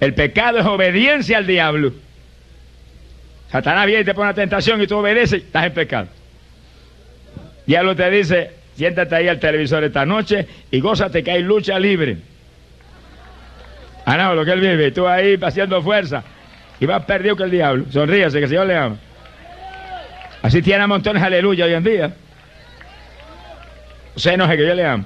El 0.00 0.14
pecado 0.14 0.58
es 0.58 0.66
obediencia 0.66 1.38
al 1.38 1.46
diablo. 1.46 1.92
Satanás 3.50 3.86
viene 3.86 4.02
y 4.02 4.04
te 4.04 4.14
pone 4.14 4.28
una 4.28 4.34
tentación 4.34 4.80
y 4.80 4.86
tú 4.86 4.96
obedeces, 4.96 5.42
estás 5.42 5.66
en 5.66 5.74
pecado. 5.74 6.08
Diablo 7.66 7.94
te 7.94 8.10
dice, 8.10 8.50
siéntate 8.76 9.14
ahí 9.14 9.28
al 9.28 9.38
televisor 9.38 9.84
esta 9.84 10.06
noche 10.06 10.46
y 10.70 10.80
gózate 10.80 11.22
que 11.22 11.30
hay 11.32 11.42
lucha 11.42 11.78
libre. 11.78 12.16
Ah, 14.04 14.16
no, 14.16 14.34
lo 14.34 14.44
que 14.44 14.52
él 14.52 14.60
vive, 14.60 14.90
tú 14.92 15.06
ahí 15.06 15.38
haciendo 15.40 15.82
fuerza. 15.82 16.24
Y 16.80 16.86
vas 16.86 17.04
perdido 17.04 17.36
que 17.36 17.44
el 17.44 17.50
diablo. 17.50 17.84
Sonríase, 17.90 18.38
que 18.38 18.44
el 18.44 18.50
Señor 18.50 18.66
le 18.66 18.76
ama. 18.76 18.96
Así 20.42 20.62
tiene 20.62 20.86
montones 20.86 21.22
aleluya 21.22 21.66
hoy 21.66 21.74
en 21.74 21.84
día. 21.84 22.14
Se 24.16 24.32
enoje 24.32 24.56
que 24.56 24.66
yo 24.66 24.74
le 24.74 24.86
amo. 24.86 25.04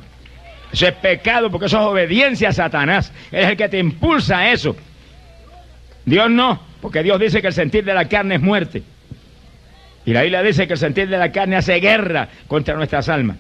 Eso 0.73 0.87
es 0.87 0.95
pecado 0.95 1.51
porque 1.51 1.67
eso 1.67 1.79
es 1.79 1.87
obediencia 1.87 2.49
a 2.49 2.53
Satanás. 2.53 3.13
Él 3.31 3.45
es 3.45 3.51
el 3.51 3.57
que 3.57 3.69
te 3.69 3.79
impulsa 3.79 4.39
a 4.39 4.53
eso. 4.53 4.77
Dios 6.05 6.31
no, 6.31 6.61
porque 6.81 7.03
Dios 7.03 7.19
dice 7.19 7.41
que 7.41 7.49
el 7.49 7.53
sentir 7.53 7.85
de 7.85 7.95
la 7.95 8.07
carne 8.07 8.37
es 8.37 8.41
muerte. 8.41 8.83
Y 10.07 10.13
la 10.13 10.23
Biblia 10.23 10.43
dice 10.43 10.67
que 10.67 10.75
el 10.75 10.79
sentir 10.79 11.09
de 11.09 11.17
la 11.17 11.33
carne 11.33 11.57
hace 11.57 11.75
guerra 11.77 12.29
contra 12.47 12.75
nuestras 12.75 13.09
almas. 13.09 13.37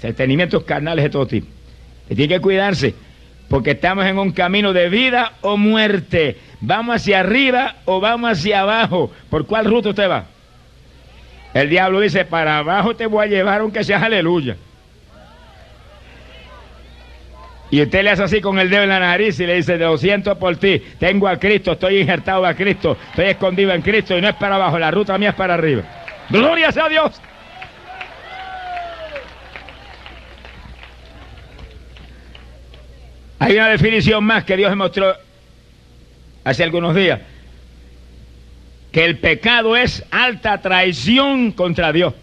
Sentimientos 0.00 0.64
carnales 0.64 1.04
de 1.04 1.10
todo 1.10 1.26
tipo. 1.26 1.46
Y 2.08 2.14
tiene 2.14 2.34
que 2.34 2.40
cuidarse, 2.40 2.94
porque 3.52 3.72
estamos 3.72 4.06
en 4.06 4.18
un 4.18 4.32
camino 4.32 4.72
de 4.72 4.88
vida 4.88 5.32
o 5.42 5.58
muerte. 5.58 6.38
¿Vamos 6.62 6.96
hacia 6.96 7.20
arriba 7.20 7.74
o 7.84 8.00
vamos 8.00 8.30
hacia 8.30 8.60
abajo? 8.60 9.12
¿Por 9.28 9.44
cuál 9.44 9.66
ruta 9.66 9.90
usted 9.90 10.08
va? 10.08 10.24
El 11.52 11.68
diablo 11.68 12.00
dice, 12.00 12.24
para 12.24 12.56
abajo 12.56 12.96
te 12.96 13.04
voy 13.04 13.26
a 13.26 13.28
llevar 13.28 13.60
aunque 13.60 13.84
seas 13.84 14.02
aleluya. 14.02 14.56
Y 17.70 17.82
usted 17.82 18.02
le 18.02 18.08
hace 18.08 18.22
así 18.22 18.40
con 18.40 18.58
el 18.58 18.70
dedo 18.70 18.84
en 18.84 18.88
la 18.88 19.00
nariz 19.00 19.38
y 19.38 19.44
le 19.44 19.56
dice, 19.56 19.76
lo 19.76 19.98
siento 19.98 20.38
por 20.38 20.56
ti, 20.56 20.82
tengo 20.98 21.28
a 21.28 21.36
Cristo, 21.36 21.72
estoy 21.72 21.98
injertado 21.98 22.46
a 22.46 22.54
Cristo, 22.54 22.96
estoy 23.10 23.26
escondido 23.26 23.74
en 23.74 23.82
Cristo 23.82 24.16
y 24.16 24.22
no 24.22 24.30
es 24.30 24.36
para 24.36 24.54
abajo, 24.54 24.78
la 24.78 24.90
ruta 24.90 25.18
mía 25.18 25.28
es 25.28 25.34
para 25.34 25.52
arriba. 25.52 25.82
Gloria 26.30 26.70
a 26.70 26.88
Dios. 26.88 27.20
Hay 33.42 33.56
una 33.56 33.68
definición 33.68 34.22
más 34.24 34.44
que 34.44 34.56
Dios 34.56 34.70
me 34.70 34.76
mostró 34.76 35.14
hace 36.44 36.62
algunos 36.62 36.94
días, 36.94 37.20
que 38.92 39.04
el 39.04 39.18
pecado 39.18 39.76
es 39.76 40.04
alta 40.10 40.60
traición 40.60 41.52
contra 41.52 41.92
Dios 41.92 42.14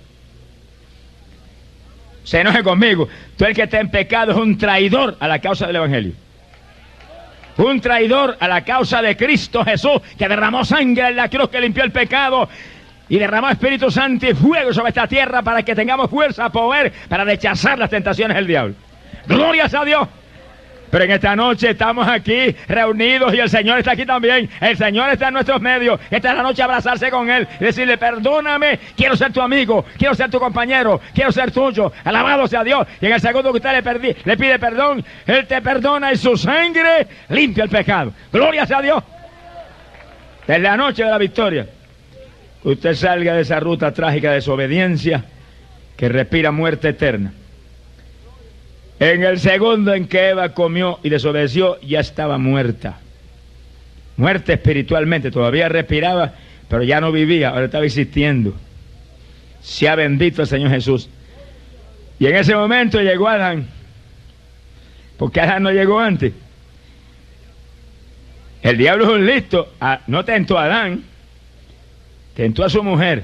se 2.29 2.41
enoje 2.41 2.61
conmigo. 2.63 3.09
Tú 3.35 3.45
el 3.45 3.55
que 3.55 3.63
está 3.63 3.79
en 3.79 3.89
pecado 3.89 4.33
es 4.33 4.37
un 4.37 4.55
traidor 4.55 5.17
a 5.19 5.27
la 5.27 5.39
causa 5.39 5.65
del 5.65 5.77
Evangelio. 5.77 6.13
Un 7.57 7.81
traidor 7.81 8.37
a 8.39 8.47
la 8.47 8.63
causa 8.63 9.01
de 9.01 9.17
Cristo 9.17 9.65
Jesús, 9.65 9.99
que 10.15 10.29
derramó 10.29 10.63
sangre 10.63 11.07
en 11.07 11.15
la 11.15 11.27
cruz, 11.27 11.49
que 11.49 11.59
limpió 11.59 11.83
el 11.83 11.91
pecado 11.91 12.47
y 13.09 13.17
derramó 13.17 13.49
Espíritu 13.49 13.89
Santo 13.89 14.27
y 14.29 14.35
fuego 14.35 14.71
sobre 14.71 14.89
esta 14.89 15.07
tierra 15.07 15.41
para 15.41 15.63
que 15.63 15.73
tengamos 15.73 16.07
fuerza, 16.09 16.49
poder, 16.49 16.93
para 17.09 17.23
rechazar 17.23 17.79
las 17.79 17.89
tentaciones 17.89 18.37
del 18.37 18.45
diablo. 18.45 18.75
Glorias 19.27 19.73
a 19.73 19.83
Dios. 19.83 20.07
Pero 20.89 21.03
en 21.03 21.11
esta 21.11 21.35
noche 21.35 21.71
estamos 21.71 22.07
aquí 22.07 22.55
reunidos 22.67 23.33
y 23.33 23.39
el 23.39 23.49
Señor 23.49 23.79
está 23.79 23.91
aquí 23.91 24.05
también. 24.05 24.49
El 24.59 24.77
Señor 24.77 25.09
está 25.11 25.27
en 25.27 25.35
nuestros 25.35 25.61
medios. 25.61 25.99
Esta 26.09 26.31
es 26.31 26.37
la 26.37 26.43
noche 26.43 26.63
abrazarse 26.63 27.09
con 27.11 27.29
Él 27.29 27.47
y 27.59 27.65
decirle, 27.65 27.97
perdóname, 27.97 28.79
quiero 28.95 29.15
ser 29.15 29.31
tu 29.31 29.41
amigo, 29.41 29.85
quiero 29.97 30.15
ser 30.15 30.29
tu 30.29 30.39
compañero, 30.39 30.99
quiero 31.13 31.31
ser 31.31 31.51
tuyo. 31.51 31.91
Alabado 32.03 32.47
sea 32.47 32.63
Dios. 32.63 32.87
Y 33.01 33.05
en 33.05 33.13
el 33.13 33.21
segundo 33.21 33.51
que 33.51 33.57
usted 33.57 33.71
le, 33.71 33.83
perdí, 33.83 34.15
le 34.25 34.37
pide 34.37 34.57
perdón, 34.57 35.03
Él 35.27 35.45
te 35.45 35.61
perdona 35.61 36.11
y 36.11 36.17
su 36.17 36.35
sangre 36.37 37.07
limpia 37.29 37.63
el 37.65 37.69
pecado. 37.69 38.11
Gloria 38.31 38.65
sea 38.65 38.81
Dios. 38.81 39.03
Desde 40.47 40.61
la 40.61 40.75
noche 40.75 41.03
de 41.03 41.09
la 41.11 41.17
victoria, 41.19 41.67
usted 42.63 42.95
salga 42.95 43.35
de 43.35 43.41
esa 43.41 43.59
ruta 43.59 43.93
trágica 43.93 44.29
de 44.29 44.35
desobediencia 44.35 45.23
que 45.95 46.09
respira 46.09 46.51
muerte 46.51 46.89
eterna. 46.89 47.33
En 48.99 49.23
el 49.23 49.39
segundo 49.39 49.93
en 49.93 50.07
que 50.07 50.29
Eva 50.29 50.49
comió 50.49 50.99
y 51.03 51.09
desobedeció, 51.09 51.79
ya 51.81 52.01
estaba 52.01 52.37
muerta. 52.37 52.99
Muerta 54.17 54.51
espiritualmente, 54.53 55.31
todavía 55.31 55.69
respiraba, 55.69 56.33
pero 56.67 56.83
ya 56.83 56.99
no 56.99 57.11
vivía, 57.11 57.49
ahora 57.49 57.65
estaba 57.65 57.85
existiendo. 57.85 58.53
Sea 59.61 59.95
bendito 59.95 60.41
el 60.41 60.47
Señor 60.49 60.71
Jesús. 60.71 61.09
Y 62.19 62.27
en 62.27 62.35
ese 62.35 62.53
momento 62.53 62.99
llegó 63.01 63.29
Adán, 63.29 63.67
porque 65.17 65.39
Adán 65.39 65.63
no 65.63 65.71
llegó 65.71 65.99
antes. 65.99 66.33
El 68.61 68.77
diablo 68.77 69.05
es 69.05 69.11
un 69.11 69.25
listo, 69.25 69.73
ah, 69.79 70.01
no 70.07 70.25
tentó 70.25 70.57
a 70.57 70.65
Adán, 70.65 71.03
tentó 72.35 72.65
a 72.65 72.69
su 72.69 72.83
mujer. 72.83 73.23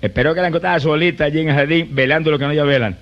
Esperó 0.00 0.34
que 0.34 0.40
la 0.40 0.48
encontrara 0.48 0.80
solita 0.80 1.24
allí 1.24 1.40
en 1.40 1.50
el 1.50 1.54
jardín, 1.54 1.88
velando 1.92 2.30
lo 2.30 2.38
que 2.38 2.46
no 2.46 2.54
ya 2.54 2.64
velan. 2.64 2.96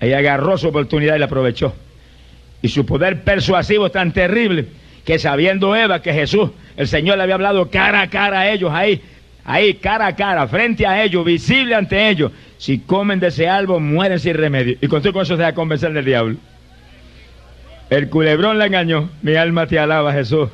Ella 0.00 0.18
agarró 0.18 0.58
su 0.58 0.68
oportunidad 0.68 1.16
y 1.16 1.18
la 1.18 1.26
aprovechó. 1.26 1.74
Y 2.62 2.68
su 2.68 2.84
poder 2.84 3.22
persuasivo 3.22 3.86
es 3.86 3.92
tan 3.92 4.12
terrible 4.12 4.66
que 5.04 5.18
sabiendo 5.18 5.76
Eva 5.76 6.02
que 6.02 6.12
Jesús, 6.12 6.50
el 6.76 6.88
Señor 6.88 7.16
le 7.16 7.22
había 7.22 7.36
hablado 7.36 7.70
cara 7.70 8.02
a 8.02 8.10
cara 8.10 8.40
a 8.40 8.50
ellos 8.50 8.72
ahí, 8.72 9.00
ahí 9.44 9.74
cara 9.74 10.08
a 10.08 10.16
cara, 10.16 10.48
frente 10.48 10.86
a 10.86 11.02
ellos, 11.02 11.24
visible 11.24 11.74
ante 11.74 12.08
ellos, 12.08 12.32
si 12.58 12.80
comen 12.80 13.20
de 13.20 13.28
ese 13.28 13.48
árbol 13.48 13.80
mueren 13.80 14.18
sin 14.18 14.34
remedio. 14.34 14.76
Y 14.80 14.88
con 14.88 15.00
eso 15.00 15.24
se 15.24 15.36
va 15.36 15.48
a 15.48 15.54
convencer 15.54 15.92
del 15.92 16.04
diablo. 16.04 16.36
El 17.88 18.08
culebrón 18.08 18.58
la 18.58 18.66
engañó, 18.66 19.10
mi 19.22 19.36
alma 19.36 19.66
te 19.66 19.78
alaba 19.78 20.12
Jesús. 20.12 20.48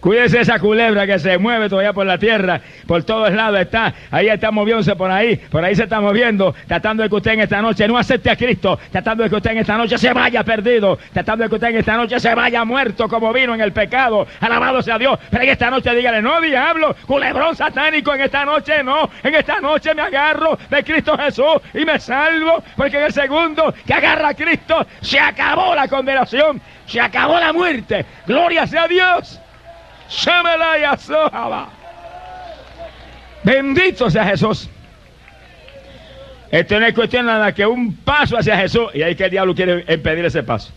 Cuídese 0.00 0.40
esa 0.40 0.58
culebra 0.58 1.06
que 1.06 1.18
se 1.18 1.38
mueve 1.38 1.68
todavía 1.68 1.92
por 1.92 2.06
la 2.06 2.18
tierra, 2.18 2.60
por 2.86 3.02
todos 3.02 3.32
lados 3.32 3.58
está, 3.60 3.92
ahí 4.10 4.28
está 4.28 4.50
moviéndose 4.50 4.94
por 4.94 5.10
ahí, 5.10 5.36
por 5.36 5.64
ahí 5.64 5.74
se 5.74 5.84
está 5.84 6.00
moviendo, 6.00 6.54
tratando 6.68 7.02
de 7.02 7.08
que 7.08 7.14
usted 7.14 7.32
en 7.32 7.40
esta 7.40 7.62
noche 7.62 7.88
no 7.88 7.96
acepte 7.96 8.30
a 8.30 8.36
Cristo, 8.36 8.78
tratando 8.92 9.24
de 9.24 9.30
que 9.30 9.36
usted 9.36 9.52
en 9.52 9.58
esta 9.58 9.76
noche 9.76 9.96
se 9.96 10.12
vaya 10.12 10.44
perdido, 10.44 10.98
tratando 11.12 11.44
de 11.44 11.48
que 11.48 11.54
usted 11.56 11.68
en 11.68 11.76
esta 11.78 11.96
noche 11.96 12.20
se 12.20 12.34
vaya 12.34 12.64
muerto 12.64 13.08
como 13.08 13.32
vino 13.32 13.54
en 13.54 13.60
el 13.62 13.72
pecado, 13.72 14.26
alabado 14.40 14.82
sea 14.82 14.98
Dios, 14.98 15.18
pero 15.30 15.42
en 15.42 15.50
esta 15.50 15.70
noche 15.70 15.94
dígale, 15.94 16.20
no 16.20 16.40
diablo, 16.40 16.94
culebrón 17.06 17.56
satánico, 17.56 18.14
en 18.14 18.20
esta 18.20 18.44
noche 18.44 18.84
no, 18.84 19.08
en 19.22 19.34
esta 19.34 19.60
noche 19.60 19.94
me 19.94 20.02
agarro 20.02 20.58
de 20.68 20.84
Cristo 20.84 21.16
Jesús 21.16 21.56
y 21.72 21.84
me 21.84 21.98
salvo, 21.98 22.62
porque 22.76 22.98
en 22.98 23.04
el 23.04 23.12
segundo 23.12 23.74
que 23.86 23.94
agarra 23.94 24.28
a 24.28 24.34
Cristo 24.34 24.86
se 25.00 25.18
acabó 25.18 25.74
la 25.74 25.88
condenación, 25.88 26.60
se 26.86 27.00
acabó 27.00 27.40
la 27.40 27.52
muerte, 27.52 28.04
gloria 28.26 28.66
sea 28.66 28.86
Dios. 28.86 29.40
Bendito 33.42 34.10
sea 34.10 34.24
Jesús. 34.26 34.68
Esto 36.50 36.78
no 36.80 36.86
es 36.86 36.94
cuestión 36.94 37.26
nada 37.26 37.52
que 37.52 37.66
un 37.66 37.96
paso 37.96 38.36
hacia 38.38 38.56
Jesús. 38.56 38.88
Y 38.94 39.02
ahí 39.02 39.14
que 39.14 39.24
el 39.24 39.30
diablo 39.30 39.54
quiere 39.54 39.84
impedir 39.92 40.24
ese 40.24 40.42
paso. 40.42 40.72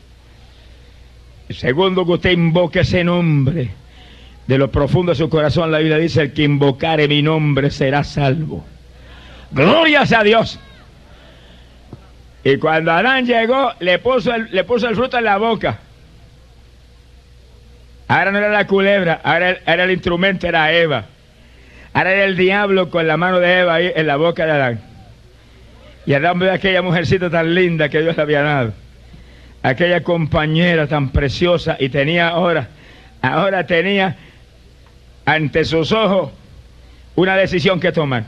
Segundo, 1.50 2.05
que 2.05 2.12
usted 2.12 2.31
invoque 2.31 2.81
ese 2.81 3.03
nombre. 3.03 3.71
De 4.45 4.57
lo 4.57 4.71
profundo 4.71 5.12
de 5.12 5.15
su 5.15 5.29
corazón, 5.29 5.71
la 5.71 5.77
Biblia 5.77 5.98
dice: 5.98 6.21
El 6.21 6.33
que 6.33 6.43
invocare 6.43 7.07
mi 7.07 7.21
nombre 7.21 7.69
será 7.69 8.03
salvo. 8.03 8.65
Gloria 9.51 10.05
sea 10.05 10.24
Dios. 10.24 10.59
Y 12.43 12.57
cuando 12.57 12.91
Adán 12.91 13.25
llegó, 13.25 13.74
le 13.79 14.00
puso 14.00 14.36
le 14.36 14.63
puso 14.63 14.88
el 14.88 14.95
fruto 14.95 15.17
en 15.17 15.25
la 15.25 15.38
boca. 15.38 15.79
Ahora 18.09 18.31
no 18.31 18.39
era 18.39 18.49
la 18.49 18.65
culebra, 18.65 19.21
ahora 19.23 19.59
era 19.67 19.83
el 19.83 19.91
instrumento, 19.91 20.47
era 20.47 20.73
Eva. 20.73 21.05
Ahora 21.93 22.11
era 22.11 22.25
el 22.25 22.35
diablo 22.35 22.89
con 22.89 23.07
la 23.07 23.17
mano 23.17 23.39
de 23.39 23.59
Eva 23.59 23.75
ahí 23.75 23.91
en 23.95 24.07
la 24.07 24.15
boca 24.15 24.47
de 24.47 24.51
Adán. 24.51 24.81
Y 26.07 26.13
Adán 26.13 26.39
ve 26.39 26.49
a 26.49 26.55
aquella 26.55 26.81
mujercita 26.81 27.29
tan 27.29 27.53
linda 27.53 27.87
que 27.87 28.01
Dios 28.01 28.17
le 28.17 28.23
había 28.23 28.41
dado. 28.41 28.73
Aquella 29.61 30.01
compañera 30.01 30.87
tan 30.87 31.09
preciosa 31.09 31.77
y 31.79 31.89
tenía 31.89 32.29
ahora, 32.29 32.69
ahora 33.21 33.67
tenía 33.67 34.17
ante 35.25 35.63
sus 35.63 35.91
ojos 35.91 36.31
una 37.15 37.37
decisión 37.37 37.79
que 37.79 37.91
tomar. 37.91 38.23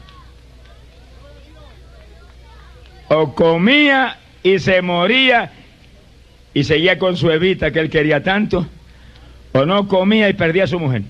O 3.07 3.33
comía 3.33 4.17
y 4.43 4.59
se 4.59 4.83
moría 4.83 5.51
y 6.53 6.65
seguía 6.65 6.99
con 6.99 7.17
su 7.17 7.31
evita 7.31 7.71
que 7.71 7.79
él 7.79 7.89
quería 7.89 8.21
tanto, 8.21 8.67
o 9.53 9.65
no 9.65 9.87
comía 9.87 10.29
y 10.29 10.33
perdía 10.33 10.65
a 10.65 10.67
su 10.67 10.79
mujer, 10.79 11.03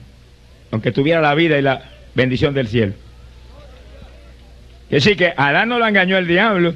aunque 0.72 0.92
tuviera 0.92 1.22
la 1.22 1.36
vida 1.36 1.58
y 1.58 1.62
la 1.62 1.84
bendición 2.16 2.54
del 2.54 2.68
cielo. 2.68 2.94
Es 4.90 5.04
decir, 5.04 5.18
que 5.18 5.34
Adán 5.38 5.70
no 5.70 5.80
lo 5.80 5.88
engañó 5.88 6.18
el 6.18 6.28
diablo, 6.28 6.74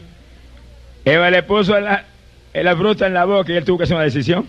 Eva 1.03 1.29
le 1.29 1.43
puso 1.43 1.79
la, 1.79 2.05
la 2.53 2.75
fruta 2.75 3.07
en 3.07 3.13
la 3.13 3.25
boca 3.25 3.51
y 3.51 3.55
él 3.55 3.63
tuvo 3.65 3.77
que 3.77 3.84
hacer 3.84 3.95
una 3.95 4.05
decisión. 4.05 4.45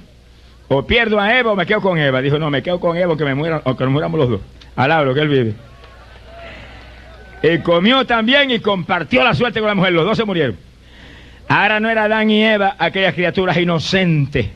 O 0.69 0.87
pierdo 0.87 1.21
a 1.21 1.39
Eva 1.39 1.53
o 1.53 1.57
me 1.57 1.67
quedo 1.67 1.81
con 1.81 1.99
Eva. 1.99 2.21
Dijo, 2.21 2.39
no, 2.39 2.51
me 2.51 2.63
quedo 2.63 2.81
con 2.81 2.97
Eva 2.97 3.11
aunque, 3.11 3.25
me 3.25 3.35
mueran, 3.35 3.61
aunque 3.65 3.85
nos 3.85 3.93
muramos 3.93 4.19
los 4.19 4.31
dos. 4.31 4.41
Alabro 4.75 5.15
que 5.15 5.21
él 5.21 5.29
vive. 5.29 5.55
Y 7.43 7.59
comió 7.59 8.05
también 8.07 8.51
y 8.51 8.59
compartió 8.59 9.23
la 9.23 9.35
suerte 9.35 9.61
con 9.61 9.69
la 9.69 9.75
mujer. 9.75 9.93
Los 9.93 10.05
dos 10.05 10.17
se 10.17 10.25
murieron. 10.25 10.57
Ahora 11.49 11.79
no 11.79 11.89
era 11.89 12.05
Adán 12.05 12.31
y 12.31 12.43
Eva 12.43 12.75
aquellas 12.79 13.15
criaturas 13.15 13.57
inocentes, 13.57 14.49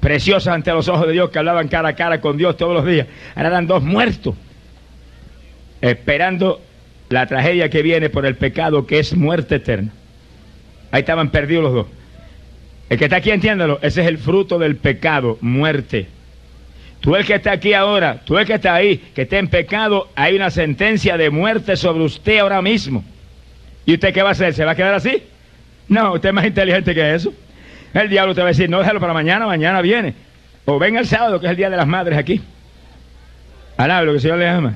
preciosas 0.00 0.54
ante 0.54 0.72
los 0.72 0.88
ojos 0.88 1.06
de 1.06 1.12
Dios, 1.12 1.30
que 1.30 1.38
hablaban 1.38 1.68
cara 1.68 1.90
a 1.90 1.94
cara 1.94 2.20
con 2.20 2.36
Dios 2.36 2.56
todos 2.56 2.74
los 2.74 2.86
días. 2.86 3.06
Ahora 3.34 3.48
eran 3.48 3.66
dos 3.66 3.82
muertos, 3.82 4.34
esperando 5.80 6.60
la 7.08 7.26
tragedia 7.26 7.68
que 7.70 7.82
viene 7.82 8.10
por 8.10 8.26
el 8.26 8.36
pecado, 8.36 8.86
que 8.86 8.98
es 8.98 9.14
muerte 9.14 9.56
eterna. 9.56 9.92
Ahí 10.90 11.00
estaban 11.00 11.30
perdidos 11.30 11.64
los 11.64 11.74
dos. 11.74 11.86
El 12.88 12.98
que 12.98 13.04
está 13.04 13.16
aquí, 13.16 13.30
entiéndalo, 13.30 13.78
ese 13.82 14.02
es 14.02 14.06
el 14.08 14.18
fruto 14.18 14.58
del 14.58 14.76
pecado, 14.76 15.36
muerte. 15.40 16.06
Tú 17.00 17.14
el 17.16 17.24
que 17.24 17.34
está 17.34 17.52
aquí 17.52 17.74
ahora, 17.74 18.20
tú 18.24 18.38
el 18.38 18.46
que 18.46 18.54
está 18.54 18.74
ahí, 18.74 18.96
que 19.14 19.22
está 19.22 19.38
en 19.38 19.48
pecado, 19.48 20.08
hay 20.16 20.34
una 20.34 20.50
sentencia 20.50 21.16
de 21.16 21.30
muerte 21.30 21.76
sobre 21.76 22.04
usted 22.04 22.38
ahora 22.38 22.62
mismo. 22.62 23.04
¿Y 23.86 23.94
usted 23.94 24.12
qué 24.12 24.22
va 24.22 24.30
a 24.30 24.32
hacer? 24.32 24.54
¿Se 24.54 24.64
va 24.64 24.72
a 24.72 24.74
quedar 24.74 24.94
así? 24.94 25.22
No, 25.88 26.14
usted 26.14 26.30
es 26.30 26.34
más 26.34 26.46
inteligente 26.46 26.94
que 26.94 27.14
eso. 27.14 27.32
El 27.94 28.08
diablo 28.08 28.34
te 28.34 28.40
va 28.40 28.48
a 28.48 28.50
decir, 28.50 28.68
no 28.68 28.78
déjalo 28.78 29.00
para 29.00 29.12
mañana, 29.12 29.46
mañana 29.46 29.80
viene. 29.80 30.14
O 30.64 30.78
ven 30.78 30.96
el 30.96 31.06
sábado, 31.06 31.40
que 31.40 31.46
es 31.46 31.50
el 31.50 31.56
Día 31.56 31.70
de 31.70 31.76
las 31.76 31.86
Madres 31.86 32.18
aquí. 32.18 32.42
Alaba 33.76 34.02
lo 34.02 34.12
que 34.12 34.16
el 34.16 34.22
Señor 34.22 34.38
le 34.38 34.48
ama. 34.48 34.74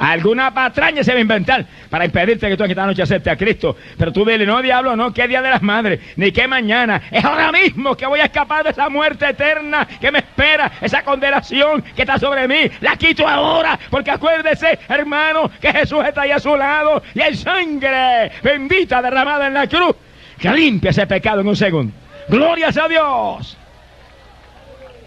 Alguna 0.00 0.52
patraña 0.54 1.04
se 1.04 1.12
va 1.12 1.18
a 1.18 1.20
inventar 1.20 1.66
para 1.90 2.06
impedirte 2.06 2.48
que 2.48 2.56
tú 2.56 2.64
esta 2.64 2.86
noche 2.86 3.02
aceptes 3.02 3.30
a 3.30 3.36
Cristo. 3.36 3.76
Pero 3.98 4.10
tú 4.10 4.24
dile, 4.24 4.46
no, 4.46 4.62
diablo, 4.62 4.96
no, 4.96 5.12
qué 5.12 5.28
día 5.28 5.42
de 5.42 5.50
las 5.50 5.60
madres, 5.60 6.00
ni 6.16 6.32
qué 6.32 6.48
mañana. 6.48 7.02
Es 7.10 7.22
ahora 7.22 7.52
mismo 7.52 7.94
que 7.94 8.06
voy 8.06 8.18
a 8.18 8.24
escapar 8.24 8.64
de 8.64 8.70
esa 8.70 8.88
muerte 8.88 9.28
eterna 9.28 9.86
que 10.00 10.10
me 10.10 10.20
espera, 10.20 10.72
esa 10.80 11.02
condenación 11.02 11.82
que 11.94 12.00
está 12.00 12.18
sobre 12.18 12.48
mí. 12.48 12.70
La 12.80 12.96
quito 12.96 13.28
ahora, 13.28 13.78
porque 13.90 14.10
acuérdese, 14.10 14.78
hermano, 14.88 15.50
que 15.60 15.70
Jesús 15.70 16.02
está 16.02 16.22
ahí 16.22 16.30
a 16.30 16.38
su 16.38 16.56
lado 16.56 17.02
y 17.14 17.20
hay 17.20 17.36
sangre 17.36 18.32
bendita 18.42 19.02
derramada 19.02 19.48
en 19.48 19.54
la 19.54 19.66
cruz 19.66 19.94
que 20.38 20.50
limpia 20.50 20.92
ese 20.92 21.06
pecado 21.06 21.42
en 21.42 21.48
un 21.48 21.56
segundo. 21.56 21.92
Glorias 22.30 22.76
a 22.76 22.88
Dios. 22.88 23.56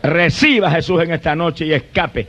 Reciba 0.04 0.68
a 0.68 0.72
Jesús 0.72 1.02
en 1.02 1.14
esta 1.14 1.36
noche 1.36 1.66
y 1.66 1.74
escape 1.74 2.28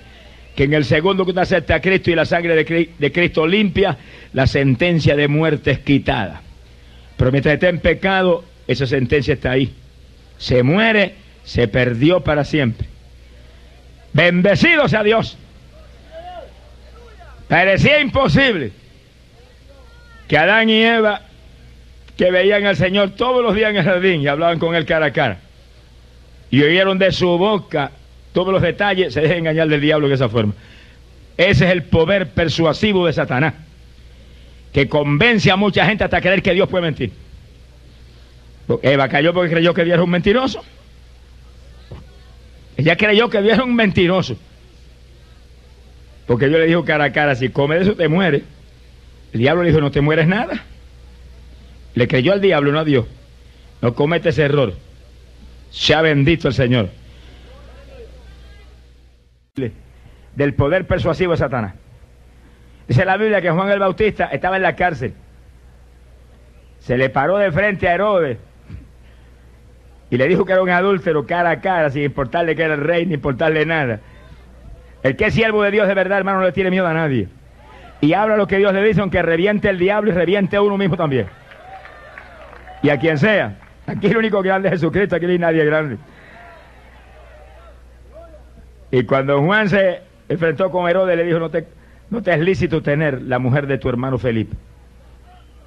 que 0.54 0.64
en 0.64 0.74
el 0.74 0.84
segundo 0.84 1.24
que 1.24 1.32
usted 1.32 1.42
acepta 1.42 1.74
a 1.74 1.80
Cristo 1.80 2.10
y 2.10 2.14
la 2.14 2.24
sangre 2.24 2.54
de, 2.54 3.12
Cristo 3.12 3.46
limpia, 3.46 3.98
la 4.32 4.46
sentencia 4.46 5.16
de 5.16 5.26
muerte 5.26 5.72
es 5.72 5.78
quitada. 5.80 6.42
Pero 7.16 7.32
mientras 7.32 7.54
esté 7.54 7.68
en 7.68 7.80
pecado, 7.80 8.44
esa 8.68 8.86
sentencia 8.86 9.34
está 9.34 9.50
ahí. 9.50 9.74
Se 10.38 10.62
muere, 10.62 11.16
se 11.42 11.66
perdió 11.66 12.20
para 12.20 12.44
siempre. 12.44 12.86
Bendecido 14.12 14.88
sea 14.88 15.02
Dios. 15.02 15.36
Parecía 17.48 18.00
imposible 18.00 18.70
que 20.28 20.38
Adán 20.38 20.70
y 20.70 20.82
Eva, 20.82 21.22
que 22.16 22.30
veían 22.30 22.66
al 22.66 22.76
Señor 22.76 23.10
todos 23.10 23.42
los 23.42 23.54
días 23.54 23.70
en 23.70 23.76
el 23.76 23.84
jardín 23.84 24.20
y 24.22 24.28
hablaban 24.28 24.58
con 24.58 24.74
él 24.74 24.86
cara 24.86 25.06
a 25.06 25.12
cara, 25.12 25.38
y 26.50 26.62
oyeron 26.62 26.98
de 26.98 27.10
su 27.12 27.26
boca 27.38 27.90
todos 28.32 28.52
los 28.52 28.62
detalles, 28.62 29.14
se 29.14 29.20
dejen 29.20 29.38
engañar 29.38 29.68
del 29.68 29.80
diablo 29.80 30.08
de 30.08 30.14
esa 30.14 30.28
forma. 30.28 30.54
Ese 31.36 31.64
es 31.66 31.72
el 31.72 31.82
poder 31.84 32.28
persuasivo 32.30 33.06
de 33.06 33.12
Satanás, 33.12 33.54
que 34.72 34.88
convence 34.88 35.50
a 35.50 35.56
mucha 35.56 35.84
gente 35.86 36.04
hasta 36.04 36.20
creer 36.20 36.42
que 36.42 36.52
Dios 36.52 36.68
puede 36.68 36.82
mentir. 36.82 37.12
Eva 38.82 39.08
cayó 39.08 39.34
porque 39.34 39.50
creyó 39.50 39.74
que 39.74 39.84
Dios 39.84 39.94
era 39.94 40.04
un 40.04 40.10
mentiroso. 40.10 40.64
Ella 42.76 42.96
creyó 42.96 43.28
que 43.28 43.42
Dios 43.42 43.54
era 43.54 43.64
un 43.64 43.74
mentiroso. 43.74 44.36
Porque 46.26 46.48
Dios 46.48 46.60
le 46.60 46.66
dijo 46.66 46.84
cara 46.84 47.04
a 47.04 47.12
cara, 47.12 47.34
si 47.34 47.50
comes 47.50 47.82
eso 47.82 47.94
te 47.94 48.08
mueres. 48.08 48.42
El 49.32 49.40
diablo 49.40 49.62
le 49.62 49.68
dijo, 49.68 49.80
no 49.80 49.90
te 49.90 50.00
mueres 50.00 50.26
nada. 50.26 50.64
Le 51.94 52.08
creyó 52.08 52.32
al 52.32 52.40
diablo, 52.40 52.72
no 52.72 52.80
a 52.80 52.84
Dios. 52.84 53.06
No 53.80 53.94
comete 53.94 54.30
ese 54.30 54.42
error. 54.42 54.74
Sea 55.70 56.02
bendito 56.02 56.48
el 56.48 56.54
Señor 56.54 56.88
del 60.34 60.54
poder 60.54 60.86
persuasivo 60.86 61.32
de 61.32 61.38
Satanás. 61.38 61.74
Dice 62.88 63.04
la 63.04 63.16
Biblia 63.16 63.40
que 63.40 63.50
Juan 63.50 63.70
el 63.70 63.78
Bautista 63.78 64.26
estaba 64.26 64.56
en 64.56 64.62
la 64.62 64.76
cárcel. 64.76 65.14
Se 66.80 66.98
le 66.98 67.08
paró 67.08 67.38
de 67.38 67.50
frente 67.50 67.88
a 67.88 67.94
Herodes 67.94 68.38
y 70.10 70.16
le 70.16 70.28
dijo 70.28 70.44
que 70.44 70.52
era 70.52 70.62
un 70.62 70.70
adúltero 70.70 71.26
cara 71.26 71.50
a 71.50 71.60
cara, 71.60 71.90
sin 71.90 72.02
importarle 72.02 72.54
que 72.54 72.62
era 72.62 72.74
el 72.74 72.80
rey, 72.80 73.06
ni 73.06 73.14
importarle 73.14 73.64
nada. 73.64 74.00
El 75.02 75.16
que 75.16 75.26
es 75.26 75.34
siervo 75.34 75.62
de 75.62 75.70
Dios 75.70 75.88
de 75.88 75.94
verdad, 75.94 76.18
hermano, 76.18 76.40
no 76.40 76.46
le 76.46 76.52
tiene 76.52 76.70
miedo 76.70 76.86
a 76.86 76.92
nadie. 76.92 77.28
Y 78.00 78.12
habla 78.12 78.36
lo 78.36 78.46
que 78.46 78.58
Dios 78.58 78.72
le 78.74 78.82
dice, 78.82 79.00
aunque 79.00 79.22
reviente 79.22 79.70
el 79.70 79.78
diablo 79.78 80.10
y 80.10 80.14
reviente 80.14 80.56
a 80.56 80.62
uno 80.62 80.76
mismo 80.76 80.96
también. 80.96 81.26
Y 82.84 82.90
a 82.90 82.98
quien 82.98 83.16
sea. 83.16 83.56
Aquí 83.86 84.08
el 84.08 84.18
único 84.18 84.42
grande 84.42 84.68
es 84.68 84.74
Jesucristo, 84.74 85.16
aquí 85.16 85.24
no 85.24 85.32
hay 85.32 85.38
nadie 85.38 85.64
grande. 85.64 85.96
Y 88.90 89.04
cuando 89.04 89.40
Juan 89.40 89.70
se 89.70 90.02
enfrentó 90.28 90.70
con 90.70 90.86
Herodes, 90.86 91.16
le 91.16 91.24
dijo, 91.24 91.38
no 91.38 91.48
te, 91.48 91.66
no 92.10 92.22
te 92.22 92.34
es 92.34 92.40
lícito 92.40 92.82
tener 92.82 93.22
la 93.22 93.38
mujer 93.38 93.66
de 93.66 93.78
tu 93.78 93.88
hermano 93.88 94.18
Felipe. 94.18 94.54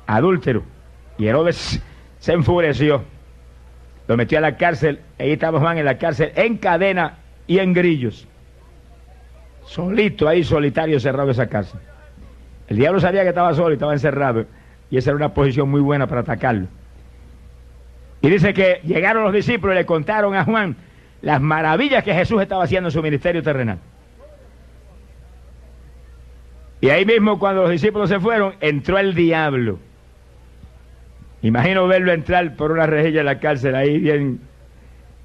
Adúltero. 0.06 0.62
Y 1.18 1.26
Herodes 1.26 1.82
se 2.20 2.34
enfureció. 2.34 3.04
Lo 4.08 4.16
metió 4.16 4.38
a 4.38 4.42
la 4.42 4.56
cárcel. 4.56 5.00
Ahí 5.18 5.32
estaba 5.32 5.60
Juan 5.60 5.80
en 5.80 5.86
la 5.86 5.98
cárcel, 5.98 6.32
en 6.36 6.60
cadena 6.60 7.18
y 7.48 7.58
en 7.58 7.74
grillos. 7.74 8.28
Solito 9.66 10.28
ahí, 10.28 10.44
solitario, 10.44 11.00
cerrado 11.00 11.32
esa 11.32 11.48
cárcel. 11.48 11.80
El 12.68 12.78
diablo 12.78 13.00
sabía 13.00 13.24
que 13.24 13.30
estaba 13.30 13.56
solo 13.56 13.72
y 13.72 13.74
estaba 13.74 13.94
encerrado. 13.94 14.46
Y 14.92 14.98
esa 14.98 15.10
era 15.10 15.18
una 15.18 15.34
posición 15.34 15.68
muy 15.68 15.82
buena 15.82 16.06
para 16.06 16.22
atacarlo. 16.22 16.68
Y 18.28 18.30
dice 18.30 18.54
que 18.54 18.82
llegaron 18.84 19.24
los 19.24 19.32
discípulos 19.32 19.74
y 19.74 19.80
le 19.80 19.86
contaron 19.86 20.36
a 20.36 20.44
Juan 20.44 20.76
las 21.22 21.40
maravillas 21.40 22.04
que 22.04 22.14
Jesús 22.14 22.42
estaba 22.42 22.66
haciendo 22.66 22.90
en 22.90 22.92
su 22.92 23.02
ministerio 23.02 23.42
terrenal. 23.42 23.80
Y 26.82 26.90
ahí 26.90 27.06
mismo 27.06 27.40
cuando 27.40 27.62
los 27.62 27.72
discípulos 27.72 28.10
se 28.10 28.20
fueron, 28.20 28.56
entró 28.60 28.98
el 28.98 29.16
diablo. 29.16 29.80
Imagino 31.42 31.88
verlo 31.88 32.12
entrar 32.12 32.58
por 32.58 32.74
una 32.74 32.86
rejilla 32.86 33.20
de 33.20 33.24
la 33.24 33.40
cárcel 33.40 33.76
ahí 33.76 33.98
bien 33.98 34.42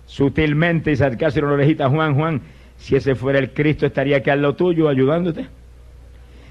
sutilmente 0.06 0.92
y 0.92 0.96
sacarse 0.96 1.40
una 1.40 1.54
orejita. 1.54 1.88
Juan, 1.88 2.14
Juan, 2.14 2.40
si 2.76 2.94
ese 2.94 3.16
fuera 3.16 3.40
el 3.40 3.50
Cristo 3.50 3.84
estaría 3.84 4.18
aquí 4.18 4.30
al 4.30 4.42
lo 4.42 4.54
tuyo 4.54 4.88
ayudándote. 4.88 5.48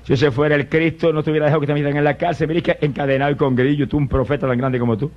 Si 0.04 0.12
ese 0.12 0.32
fuera 0.32 0.56
el 0.56 0.68
Cristo 0.68 1.14
no 1.14 1.24
te 1.24 1.32
hubiera 1.32 1.46
dejado 1.46 1.62
que 1.62 1.68
te 1.68 1.74
metieran 1.74 1.96
en 1.96 2.04
la 2.04 2.18
cárcel. 2.18 2.50
Mira 2.50 2.60
que 2.60 2.86
encadenado 2.86 3.38
con 3.38 3.56
grillo, 3.56 3.88
tú 3.88 3.96
un 3.96 4.10
profeta 4.10 4.50
tan 4.50 4.58
grande 4.58 4.80
como 4.80 4.98
tú. 4.98 5.10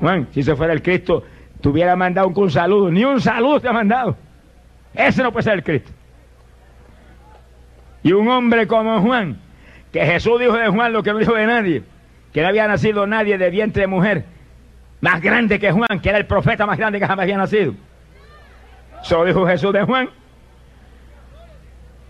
Juan, 0.00 0.28
si 0.32 0.40
ese 0.40 0.56
fuera 0.56 0.72
el 0.72 0.82
Cristo, 0.82 1.24
te 1.60 1.68
hubiera 1.68 1.96
mandado 1.96 2.28
un, 2.28 2.50
saludo. 2.50 2.90
Ni 2.90 3.04
un 3.04 3.20
saludo 3.20 3.60
te 3.60 3.68
ha 3.68 3.72
mandado. 3.72 4.16
Ese 4.92 5.22
no 5.22 5.32
puede 5.32 5.44
ser 5.44 5.54
el 5.54 5.62
Cristo. 5.62 5.90
Y 8.02 8.12
un 8.12 8.28
hombre 8.28 8.66
como 8.66 9.00
Juan, 9.00 9.38
que 9.92 10.04
Jesús 10.04 10.38
dijo 10.38 10.52
de 10.52 10.68
Juan 10.68 10.92
lo 10.92 11.02
que 11.02 11.12
no 11.12 11.18
dijo 11.18 11.34
de 11.34 11.46
nadie, 11.46 11.82
que 12.32 12.42
no 12.42 12.48
había 12.48 12.68
nacido 12.68 13.06
nadie 13.06 13.38
de 13.38 13.48
vientre 13.48 13.82
de 13.82 13.86
mujer, 13.86 14.24
más 15.00 15.22
grande 15.22 15.58
que 15.58 15.72
Juan, 15.72 16.00
que 16.02 16.08
era 16.10 16.18
el 16.18 16.26
profeta 16.26 16.66
más 16.66 16.76
grande 16.76 16.98
que 16.98 17.06
jamás 17.06 17.22
había 17.22 17.38
nacido. 17.38 17.74
Eso 19.02 19.24
dijo 19.24 19.46
Jesús 19.46 19.72
de 19.72 19.84
Juan. 19.84 20.10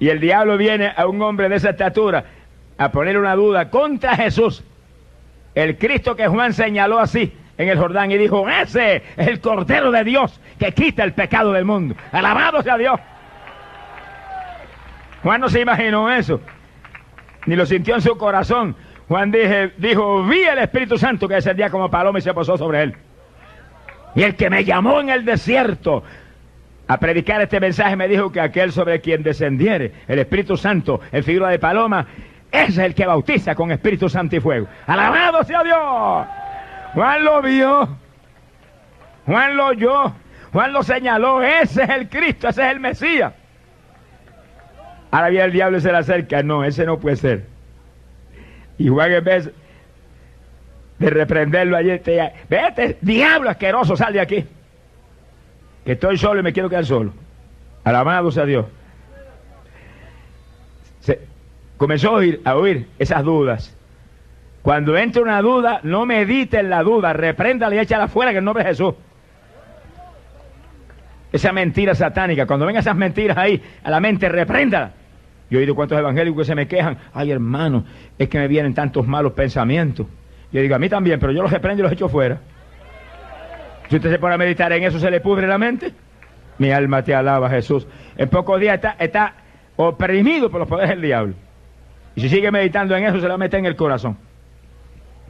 Y 0.01 0.09
el 0.09 0.21
diablo 0.21 0.57
viene 0.57 0.93
a 0.97 1.07
un 1.07 1.23
hombre 1.23 1.49
de 1.49 1.57
esa 1.57 1.71
estatura 1.71 2.25
a 2.77 2.91
poner 2.91 3.17
una 3.17 3.37
duda 3.37 3.71
contra 3.71 4.17
Jesús. 4.17 4.65
El 5.55 5.79
Cristo 5.79 6.17
que 6.17 6.27
Juan 6.27 6.53
señaló 6.53 6.99
así 6.99 7.33
en 7.57 7.69
el 7.69 7.79
Jordán 7.79 8.11
y 8.11 8.19
dijo, 8.19 8.49
ese 8.49 9.03
es 9.17 9.29
el 9.29 9.41
Cordero 9.41 9.91
de 9.91 10.05
Dios 10.05 10.41
que 10.59 10.73
quita 10.73 11.05
el 11.05 11.13
pecado 11.13 11.53
del 11.53 11.65
mundo. 11.65 11.95
Alabado 12.13 12.63
sea 12.63 12.77
Dios. 12.77 12.99
Juan 15.23 15.41
no 15.41 15.49
se 15.49 15.61
imaginó 15.61 16.11
eso, 16.13 16.41
ni 17.47 17.57
lo 17.57 17.65
sintió 17.65 17.95
en 17.95 18.03
su 18.03 18.17
corazón. 18.19 18.77
Juan 19.09 19.33
dijo, 19.79 20.23
vi 20.25 20.43
el 20.43 20.59
Espíritu 20.59 20.99
Santo 20.99 21.29
que 21.29 21.35
descendía 21.35 21.71
como 21.71 21.91
paloma 21.91 22.19
y 22.19 22.23
se 22.23 22.35
posó 22.35 22.57
sobre 22.57 22.83
él. 22.83 22.97
Y 24.15 24.23
el 24.23 24.37
que 24.37 24.51
me 24.51 24.65
llamó 24.65 25.01
en 25.01 25.09
el 25.09 25.25
desierto 25.25 26.03
a 26.87 26.99
predicar 26.99 27.41
este 27.41 27.61
mensaje 27.61 27.97
me 27.97 28.09
dijo 28.09 28.31
que 28.31 28.41
aquel 28.41 28.71
sobre 28.73 29.01
quien 29.01 29.23
descendiere 29.23 29.93
el 30.07 30.19
Espíritu 30.19 30.57
Santo 30.57 31.01
en 31.11 31.25
figura 31.25 31.49
de 31.49 31.59
paloma, 31.59 32.07
es 32.53 32.79
el 32.79 32.95
que 32.95 33.07
bautiza 33.07 33.55
con 33.55 33.73
Espíritu 33.73 34.09
Santo 34.09 34.37
y 34.37 34.41
fuego. 34.41 34.69
Alabado 34.87 35.43
sea 35.43 35.63
Dios. 35.65 36.44
Juan 36.95 37.25
lo 37.25 37.43
vio. 37.43 38.05
Juan 39.27 39.57
lo 39.57 39.67
oyó, 39.67 40.13
Juan 40.53 40.73
lo 40.73 40.83
señaló, 40.83 41.43
ese 41.43 41.83
es 41.83 41.89
el 41.89 42.09
Cristo, 42.09 42.49
ese 42.49 42.63
es 42.67 42.73
el 42.73 42.81
Mesías. 42.81 43.33
Ahora 45.11 45.29
viene 45.29 45.45
el 45.47 45.53
diablo 45.53 45.81
se 45.81 45.91
le 45.91 45.99
acerca, 45.99 46.43
no, 46.43 46.65
ese 46.65 46.85
no 46.85 46.99
puede 46.99 47.17
ser. 47.17 47.47
Y 48.79 48.89
Juan 48.89 49.13
en 49.13 49.25
vez 49.25 49.51
de 50.99 51.11
reprenderlo 51.11 51.77
allí, 51.77 51.99
te, 52.01 52.33
vete, 52.49 52.99
diablo 53.01 53.51
asqueroso, 53.51 53.97
sal 53.97 54.13
de 54.13 54.21
aquí. 54.21 54.45
Que 55.85 55.93
estoy 55.93 56.19
solo 56.19 56.41
y 56.41 56.43
me 56.43 56.53
quiero 56.53 56.69
quedar 56.69 56.85
solo. 56.85 57.13
Alabado 57.85 58.31
sea 58.31 58.45
Dios. 58.45 58.67
Se, 61.01 61.21
comenzó 61.77 62.11
a 62.11 62.13
oír, 62.13 62.41
a 62.45 62.57
oír 62.57 62.89
esas 62.99 63.23
dudas. 63.23 63.77
Cuando 64.65 64.97
entre 64.97 65.21
una 65.21 65.43
duda, 65.43 65.81
no 65.83 66.07
medite 66.07 66.59
en 66.59 66.71
la 66.71 66.83
duda, 66.83 67.13
repréndala 67.13 67.75
y 67.75 67.81
échala 67.81 68.09
fuera 68.09 68.31
en 68.31 68.39
el 68.39 68.45
nombre 68.45 68.65
de 68.65 68.71
Jesús. 68.71 68.95
Esa 71.31 71.53
mentira 71.53 71.95
satánica, 71.95 72.47
cuando 72.47 72.65
vengan 72.65 72.81
esas 72.81 72.97
mentiras 72.97 73.37
ahí 73.37 73.63
a 73.83 73.91
la 73.91 74.01
mente, 74.01 74.27
repréndala. 74.27 74.93
Yo 75.51 75.59
he 75.59 75.61
oído 75.61 75.75
cuántos 75.75 75.99
evangélicos 75.99 76.39
que 76.39 76.45
se 76.47 76.55
me 76.55 76.67
quejan, 76.67 76.97
ay 77.13 77.31
hermano, 77.31 77.85
es 78.19 78.27
que 78.31 78.39
me 78.39 78.49
vienen 78.49 78.73
tantos 78.73 79.07
malos 79.07 79.35
pensamientos. 79.35 80.07
Yo 80.51 80.63
digo, 80.63 80.75
a 80.75 80.79
mí 80.79 80.89
también, 80.89 81.21
pero 81.21 81.33
yo 81.33 81.43
los 81.43 81.51
reprendo 81.51 81.83
y 81.83 81.83
los 81.83 81.93
echo 81.93 82.09
fuera. 82.09 82.39
Si 83.91 83.97
usted 83.97 84.13
se 84.13 84.19
pone 84.19 84.37
a 84.37 84.39
meditar 84.39 84.73
en 84.73 84.85
eso, 84.85 84.99
¿se 84.99 85.11
le 85.11 85.21
pudre 85.21 85.47
la 85.47 85.59
mente? 85.59 85.93
Mi 86.57 86.71
alma 86.71 87.03
te 87.03 87.15
alaba, 87.15 87.51
Jesús. 87.51 87.87
En 88.17 88.31
pocos 88.31 88.59
días 88.59 88.77
está, 88.77 88.97
está 88.99 89.35
oprimido 89.77 90.51
por 90.51 90.61
los 90.61 90.69
poderes 90.71 90.89
del 90.89 91.03
diablo. 91.03 91.35
Y 92.15 92.23
si 92.23 92.31
sigue 92.31 92.51
meditando 92.51 92.97
en 92.97 93.05
eso, 93.05 93.21
se 93.21 93.29
lo 93.29 93.37
mete 93.37 93.59
en 93.59 93.67
el 93.67 93.77
corazón. 93.77 94.17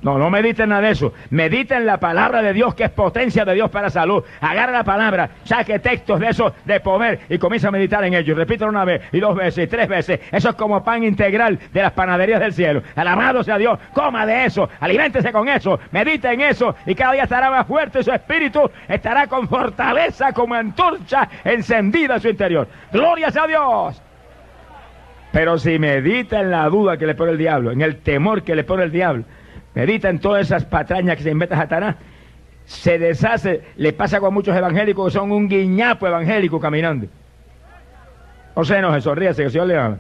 No, 0.04 0.18
no 0.18 0.28
mediten 0.28 0.68
nada 0.68 0.82
de 0.82 0.90
eso. 0.90 1.14
Mediten 1.30 1.86
la 1.86 1.98
palabra 1.98 2.42
de 2.42 2.52
Dios, 2.52 2.74
que 2.74 2.84
es 2.84 2.90
potencia 2.90 3.46
de 3.46 3.54
Dios 3.54 3.70
para 3.70 3.88
salud. 3.88 4.22
Agarra 4.42 4.70
la 4.70 4.84
palabra, 4.84 5.30
saque 5.44 5.78
textos 5.78 6.20
de 6.20 6.28
eso 6.28 6.54
de 6.66 6.78
poder 6.80 7.20
y 7.30 7.38
comienza 7.38 7.68
a 7.68 7.70
meditar 7.70 8.04
en 8.04 8.12
ellos. 8.12 8.36
Repítelo 8.36 8.70
una 8.70 8.84
vez, 8.84 9.00
y 9.12 9.18
dos 9.18 9.34
veces, 9.34 9.64
y 9.64 9.66
tres 9.66 9.88
veces. 9.88 10.20
Eso 10.30 10.50
es 10.50 10.54
como 10.56 10.84
pan 10.84 11.04
integral 11.04 11.58
de 11.72 11.82
las 11.82 11.92
panaderías 11.92 12.38
del 12.38 12.52
cielo. 12.52 12.82
Alabado 12.94 13.42
sea 13.42 13.56
Dios, 13.56 13.78
coma 13.94 14.26
de 14.26 14.44
eso, 14.44 14.68
aliméntese 14.78 15.32
con 15.32 15.48
eso, 15.48 15.80
medite 15.90 16.30
en 16.30 16.42
eso, 16.42 16.76
y 16.84 16.94
cada 16.94 17.14
día 17.14 17.22
estará 17.22 17.50
más 17.50 17.66
fuerte 17.66 18.02
su 18.02 18.12
espíritu, 18.12 18.70
estará 18.86 19.26
con 19.26 19.48
fortaleza 19.48 20.34
como 20.34 20.54
antorcha 20.54 21.26
encendida 21.44 22.16
en 22.16 22.20
su 22.20 22.28
interior. 22.28 22.68
Gloria 22.92 23.30
sea 23.30 23.46
Dios. 23.46 24.02
Pero 25.32 25.56
si 25.56 25.78
medita 25.78 26.40
en 26.40 26.50
la 26.50 26.68
duda 26.68 26.98
que 26.98 27.06
le 27.06 27.14
pone 27.14 27.32
el 27.32 27.38
diablo, 27.38 27.70
en 27.70 27.80
el 27.80 28.02
temor 28.02 28.42
que 28.42 28.54
le 28.54 28.64
pone 28.64 28.84
el 28.84 28.92
diablo, 28.92 29.24
medita 29.74 30.08
en 30.08 30.18
todas 30.18 30.46
esas 30.46 30.64
patrañas 30.64 31.16
que 31.16 31.22
se 31.22 31.30
inventa 31.30 31.56
Satanás, 31.56 31.96
se 32.64 32.98
deshace, 32.98 33.62
le 33.76 33.92
pasa 33.92 34.20
con 34.20 34.32
muchos 34.32 34.56
evangélicos 34.56 35.12
que 35.12 35.18
son 35.18 35.30
un 35.30 35.48
guiñapo 35.48 36.06
evangélico 36.06 36.58
caminando. 36.60 37.06
No 38.56 38.64
se 38.64 39.00
sonríe, 39.00 39.34
que 39.34 39.42
el 39.42 39.50
Señor 39.50 39.66
le 39.66 39.78
ama. 39.78 39.98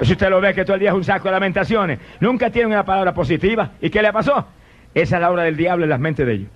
Si 0.00 0.12
usted 0.12 0.28
lo 0.28 0.40
ve 0.40 0.54
que 0.54 0.64
todo 0.64 0.74
el 0.74 0.80
día 0.80 0.90
es 0.90 0.96
un 0.96 1.04
saco 1.04 1.28
de 1.28 1.32
lamentaciones, 1.32 2.00
nunca 2.18 2.50
tiene 2.50 2.68
una 2.68 2.84
palabra 2.84 3.14
positiva. 3.14 3.72
¿Y 3.80 3.90
qué 3.90 4.02
le 4.02 4.12
pasó? 4.12 4.46
Esa 4.92 5.16
es 5.16 5.20
la 5.20 5.30
obra 5.30 5.44
del 5.44 5.56
diablo 5.56 5.84
en 5.84 5.90
las 5.90 6.00
mentes 6.00 6.26
de 6.26 6.32
ellos. 6.32 6.48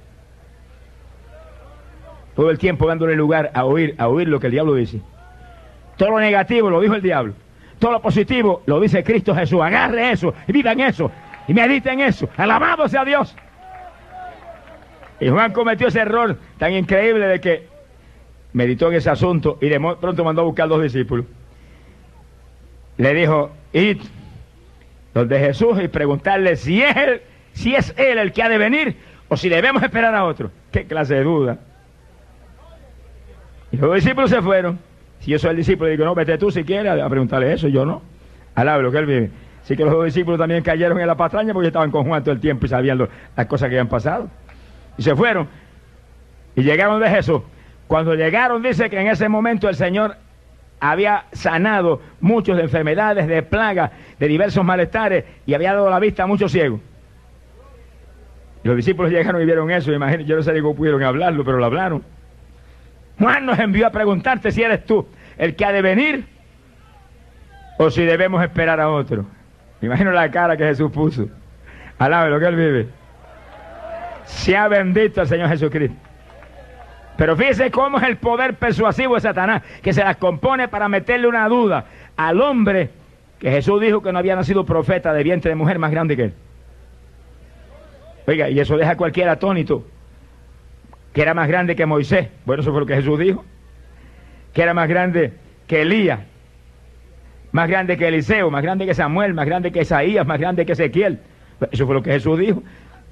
Todo 2.34 2.50
el 2.50 2.58
tiempo 2.58 2.86
dándole 2.88 3.14
lugar 3.14 3.50
a 3.54 3.64
oír, 3.64 3.94
a 3.98 4.08
oír 4.08 4.28
lo 4.28 4.40
que 4.40 4.46
el 4.46 4.52
diablo 4.52 4.74
dice. 4.74 5.00
Todo 5.96 6.10
lo 6.10 6.20
negativo 6.20 6.70
lo 6.70 6.80
dijo 6.80 6.94
el 6.94 7.02
diablo. 7.02 7.34
Todo 7.78 7.92
lo 7.92 8.02
positivo 8.02 8.62
lo 8.66 8.80
dice 8.80 9.04
Cristo 9.04 9.34
Jesús. 9.34 9.60
Agarre 9.60 10.12
eso 10.12 10.34
y 10.46 10.52
viva 10.52 10.72
en 10.72 10.80
eso 10.80 11.10
y 11.48 11.54
medita 11.54 11.92
en 11.92 12.00
eso. 12.00 12.28
Alabado 12.36 12.86
sea 12.88 13.04
Dios. 13.04 13.34
Y 15.18 15.28
Juan 15.28 15.52
cometió 15.52 15.88
ese 15.88 16.00
error 16.00 16.36
tan 16.58 16.72
increíble 16.72 17.26
de 17.26 17.40
que 17.40 17.66
meditó 18.52 18.88
en 18.88 18.94
ese 18.94 19.10
asunto 19.10 19.58
y 19.60 19.68
de 19.68 19.80
pronto 19.80 20.24
mandó 20.24 20.42
a 20.42 20.44
buscar 20.44 20.68
dos 20.68 20.82
discípulos. 20.82 21.26
Le 22.98 23.14
dijo, 23.14 23.50
id 23.72 23.98
donde 25.14 25.38
Jesús 25.40 25.80
y 25.82 25.88
preguntarle 25.88 26.54
si 26.56 26.82
es 26.82 26.96
él, 26.96 27.22
si 27.52 27.74
es 27.74 27.92
él 27.96 28.18
el 28.18 28.32
que 28.32 28.42
ha 28.42 28.48
de 28.48 28.58
venir 28.58 28.96
o 29.28 29.36
si 29.36 29.48
debemos 29.48 29.82
esperar 29.82 30.14
a 30.14 30.24
otro. 30.24 30.50
¿Qué 30.70 30.84
clase 30.84 31.14
de 31.14 31.22
duda? 31.24 31.58
Y 33.72 33.76
los 33.78 33.94
discípulos 33.94 34.30
se 34.30 34.40
fueron. 34.42 34.78
Si 35.20 35.30
yo 35.30 35.38
soy 35.38 35.50
el 35.50 35.56
discípulo, 35.56 35.90
digo, 35.90 36.04
no, 36.04 36.14
vete 36.14 36.38
tú 36.38 36.50
si 36.50 36.62
quieres 36.62 37.00
a 37.00 37.08
preguntarle 37.08 37.52
eso, 37.52 37.68
yo 37.68 37.84
no. 37.84 38.02
Alaba 38.54 38.82
lo 38.82 38.92
que 38.92 38.98
él 38.98 39.06
vive. 39.06 39.30
Así 39.62 39.76
que 39.76 39.84
los 39.84 39.92
dos 39.92 40.04
discípulos 40.04 40.38
también 40.38 40.62
cayeron 40.62 41.00
en 41.00 41.06
la 41.06 41.16
patraña 41.16 41.52
porque 41.52 41.68
estaban 41.68 41.90
con 41.90 42.06
Juan 42.06 42.22
todo 42.22 42.32
el 42.32 42.40
tiempo 42.40 42.66
y 42.66 42.68
sabían 42.68 43.06
las 43.36 43.46
cosas 43.46 43.68
que 43.68 43.74
habían 43.74 43.88
pasado. 43.88 44.28
Y 44.96 45.02
se 45.02 45.14
fueron. 45.14 45.48
Y 46.56 46.62
llegaron 46.62 47.00
de 47.00 47.08
Jesús. 47.08 47.42
Cuando 47.86 48.14
llegaron, 48.14 48.62
dice 48.62 48.90
que 48.90 49.00
en 49.00 49.08
ese 49.08 49.28
momento 49.28 49.68
el 49.68 49.74
Señor 49.74 50.16
había 50.80 51.24
sanado 51.32 52.00
muchas 52.20 52.56
de 52.56 52.64
enfermedades, 52.64 53.26
de 53.26 53.42
plagas, 53.42 53.90
de 54.18 54.28
diversos 54.28 54.64
malestares 54.64 55.24
y 55.46 55.54
había 55.54 55.72
dado 55.72 55.90
la 55.90 55.98
vista 55.98 56.24
a 56.24 56.26
muchos 56.26 56.52
ciegos. 56.52 56.80
Y 58.62 58.68
los 58.68 58.76
discípulos 58.76 59.10
llegaron 59.10 59.40
y 59.40 59.44
vieron 59.44 59.70
eso. 59.70 59.92
Imagínate, 59.92 60.24
yo 60.24 60.36
no 60.36 60.42
sé 60.42 60.60
cómo 60.60 60.74
pudieron 60.74 61.02
hablarlo, 61.02 61.44
pero 61.44 61.58
lo 61.58 61.64
hablaron. 61.64 62.02
Juan 63.18 63.46
nos 63.46 63.58
envió 63.58 63.86
a 63.86 63.90
preguntarte 63.90 64.52
si 64.52 64.62
eres 64.62 64.84
tú 64.84 65.06
el 65.36 65.56
que 65.56 65.64
ha 65.64 65.72
de 65.72 65.82
venir 65.82 66.24
o 67.78 67.90
si 67.90 68.04
debemos 68.04 68.42
esperar 68.42 68.80
a 68.80 68.90
otro. 68.90 69.24
Me 69.80 69.86
imagino 69.86 70.10
la 70.10 70.30
cara 70.30 70.56
que 70.56 70.64
Jesús 70.64 70.90
puso. 70.90 71.28
Alabe 71.98 72.30
lo 72.30 72.40
que 72.40 72.46
él 72.46 72.56
vive. 72.56 72.88
Sea 74.24 74.68
bendito 74.68 75.22
el 75.22 75.28
Señor 75.28 75.48
Jesucristo. 75.48 75.96
Pero 77.16 77.36
fíjese 77.36 77.70
cómo 77.70 77.98
es 77.98 78.04
el 78.04 78.16
poder 78.16 78.54
persuasivo 78.54 79.16
de 79.16 79.20
Satanás, 79.20 79.62
que 79.82 79.92
se 79.92 80.04
las 80.04 80.16
compone 80.16 80.68
para 80.68 80.88
meterle 80.88 81.26
una 81.26 81.48
duda 81.48 81.84
al 82.16 82.40
hombre 82.40 82.90
que 83.40 83.50
Jesús 83.50 83.80
dijo 83.80 84.02
que 84.02 84.12
no 84.12 84.18
había 84.18 84.36
nacido 84.36 84.64
profeta 84.64 85.12
de 85.12 85.22
vientre 85.22 85.48
de 85.48 85.54
mujer 85.56 85.78
más 85.78 85.90
grande 85.90 86.16
que 86.16 86.24
él. 86.24 86.34
Oiga, 88.26 88.50
y 88.50 88.60
eso 88.60 88.76
deja 88.76 88.92
a 88.92 88.96
cualquier 88.96 89.28
atónito, 89.28 89.84
que 91.12 91.22
era 91.22 91.34
más 91.34 91.48
grande 91.48 91.74
que 91.74 91.86
Moisés. 91.86 92.28
Bueno, 92.44 92.62
eso 92.62 92.70
fue 92.70 92.80
lo 92.80 92.86
que 92.86 92.94
Jesús 92.94 93.18
dijo. 93.18 93.44
Que 94.52 94.62
era 94.62 94.74
más 94.74 94.88
grande 94.88 95.32
que 95.66 95.82
Elías, 95.82 96.20
más 97.52 97.68
grande 97.68 97.96
que 97.96 98.08
Eliseo, 98.08 98.50
más 98.50 98.62
grande 98.62 98.86
que 98.86 98.94
Samuel, 98.94 99.34
más 99.34 99.46
grande 99.46 99.72
que 99.72 99.82
Isaías, 99.82 100.26
más 100.26 100.38
grande 100.38 100.66
que 100.66 100.72
Ezequiel. 100.72 101.20
Eso 101.70 101.86
fue 101.86 101.94
lo 101.94 102.02
que 102.02 102.12
Jesús 102.12 102.38
dijo. 102.38 102.62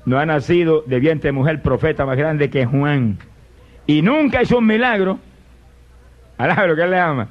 No 0.05 0.18
ha 0.18 0.27
nacido 0.27 0.83
de 0.87 1.01
vientre 1.01 1.33
mujer 1.33 1.62
profeta 1.62 2.07
más 2.07 2.16
grande 2.16 2.49
que 2.49 2.64
Juan. 2.64 3.18
Y 3.87 4.03
nunca 4.03 4.42
hizo 4.42 4.59
un 4.59 4.66
milagro. 4.66 5.18
Alá 6.38 6.66
lo 6.66 6.77
que 6.77 6.83
él 6.83 6.90
le 6.90 6.99
ama. 6.99 7.29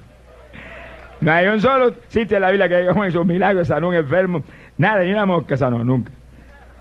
No 1.22 1.32
hay 1.32 1.48
un 1.48 1.62
solo 1.62 1.94
sitio 2.08 2.38
en 2.38 2.42
la 2.42 2.52
Biblia 2.52 2.68
que 2.68 2.92
Juan 2.92 3.10
hizo 3.10 3.22
un 3.22 3.28
milagro, 3.28 3.64
sanó 3.64 3.90
un 3.90 3.96
enfermo. 3.96 4.44
Nada, 4.78 5.04
ni 5.04 5.12
una 5.12 5.26
mosca 5.26 5.56
sanó, 5.56 5.84
nunca. 5.84 6.12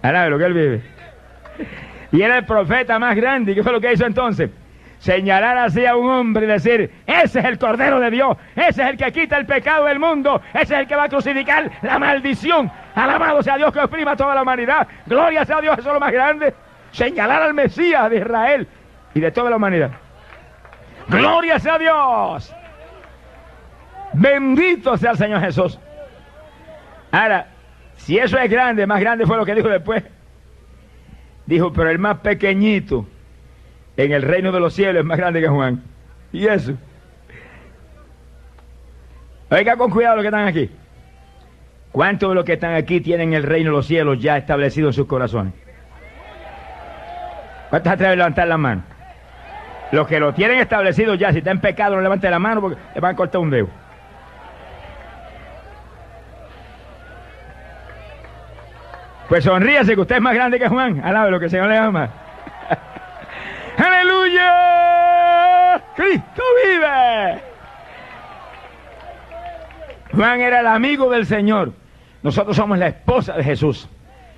Alá 0.02 0.28
lo 0.28 0.38
que 0.38 0.44
él 0.44 0.54
vive. 0.54 0.82
Y 2.12 2.22
era 2.22 2.38
el 2.38 2.44
profeta 2.44 2.98
más 2.98 3.14
grande. 3.14 3.52
¿Y 3.52 3.54
qué 3.54 3.62
fue 3.62 3.72
lo 3.72 3.80
que 3.80 3.92
hizo 3.92 4.06
entonces? 4.06 4.50
Señalar 5.04 5.58
así 5.58 5.84
a 5.84 5.96
un 5.96 6.08
hombre 6.08 6.46
y 6.46 6.48
decir, 6.48 6.90
ese 7.06 7.38
es 7.40 7.44
el 7.44 7.58
Cordero 7.58 8.00
de 8.00 8.10
Dios, 8.10 8.38
ese 8.56 8.82
es 8.82 8.88
el 8.88 8.96
que 8.96 9.12
quita 9.12 9.36
el 9.36 9.44
pecado 9.44 9.84
del 9.84 9.98
mundo, 9.98 10.40
ese 10.54 10.74
es 10.74 10.80
el 10.80 10.86
que 10.86 10.96
va 10.96 11.04
a 11.04 11.08
crucificar 11.10 11.70
la 11.82 11.98
maldición. 11.98 12.72
Alabado 12.94 13.42
sea 13.42 13.58
Dios 13.58 13.70
que 13.70 13.80
oprima 13.80 14.12
a 14.12 14.16
toda 14.16 14.34
la 14.34 14.40
humanidad. 14.40 14.88
Gloria 15.04 15.44
sea 15.44 15.60
Dios, 15.60 15.76
eso 15.78 15.88
es 15.88 15.94
lo 15.94 16.00
más 16.00 16.10
grande. 16.10 16.54
Señalar 16.90 17.42
al 17.42 17.52
Mesías 17.52 18.08
de 18.08 18.16
Israel 18.16 18.66
y 19.12 19.20
de 19.20 19.30
toda 19.30 19.50
la 19.50 19.56
humanidad. 19.56 19.90
Gloria 21.08 21.58
sea 21.58 21.76
Dios. 21.76 22.54
Bendito 24.14 24.96
sea 24.96 25.10
el 25.10 25.18
Señor 25.18 25.40
Jesús. 25.40 25.78
Ahora, 27.12 27.48
si 27.96 28.16
eso 28.16 28.38
es 28.38 28.50
grande, 28.50 28.86
más 28.86 29.00
grande 29.00 29.26
fue 29.26 29.36
lo 29.36 29.44
que 29.44 29.54
dijo 29.54 29.68
después. 29.68 30.02
Dijo, 31.44 31.74
pero 31.74 31.90
el 31.90 31.98
más 31.98 32.20
pequeñito 32.20 33.06
en 33.96 34.12
el 34.12 34.22
reino 34.22 34.52
de 34.52 34.60
los 34.60 34.74
cielos 34.74 35.00
es 35.00 35.04
más 35.04 35.18
grande 35.18 35.40
que 35.40 35.48
Juan. 35.48 35.82
¿Y 36.32 36.46
eso? 36.46 36.72
Oiga 39.50 39.76
con 39.76 39.90
cuidado 39.90 40.16
los 40.16 40.22
que 40.22 40.28
están 40.28 40.48
aquí. 40.48 40.70
¿Cuántos 41.92 42.30
de 42.30 42.34
los 42.34 42.44
que 42.44 42.54
están 42.54 42.74
aquí 42.74 43.00
tienen 43.00 43.34
el 43.34 43.44
reino 43.44 43.70
de 43.70 43.76
los 43.76 43.86
cielos 43.86 44.20
ya 44.20 44.36
establecido 44.36 44.88
en 44.88 44.94
sus 44.94 45.06
corazones? 45.06 45.52
¿Cuántos 47.70 47.92
atreven 47.92 48.14
a 48.14 48.16
levantar 48.16 48.48
la 48.48 48.56
mano? 48.56 48.82
Los 49.92 50.08
que 50.08 50.18
lo 50.18 50.34
tienen 50.34 50.58
establecido 50.58 51.14
ya, 51.14 51.30
si 51.30 51.38
está 51.38 51.52
en 51.52 51.60
pecado, 51.60 51.94
no 51.94 52.02
levanten 52.02 52.32
la 52.32 52.40
mano 52.40 52.60
porque 52.60 52.80
le 52.94 53.00
van 53.00 53.12
a 53.12 53.16
cortar 53.16 53.40
un 53.40 53.50
dedo. 53.50 53.68
Pues 59.28 59.44
sonríase 59.44 59.94
que 59.94 60.00
usted 60.00 60.16
es 60.16 60.22
más 60.22 60.34
grande 60.34 60.58
que 60.58 60.68
Juan. 60.68 61.00
Alabe 61.04 61.30
lo 61.30 61.38
que 61.38 61.46
el 61.46 61.50
Señor 61.50 61.68
le 61.68 61.78
ama. 61.78 62.23
¡Aleluya! 63.76 64.50
¡Cristo 65.96 66.42
vive! 66.64 67.40
Juan 70.14 70.40
era 70.40 70.60
el 70.60 70.66
amigo 70.66 71.10
del 71.10 71.26
Señor. 71.26 71.72
Nosotros 72.22 72.56
somos 72.56 72.78
la 72.78 72.88
esposa 72.88 73.34
de 73.36 73.44
Jesús. 73.44 73.88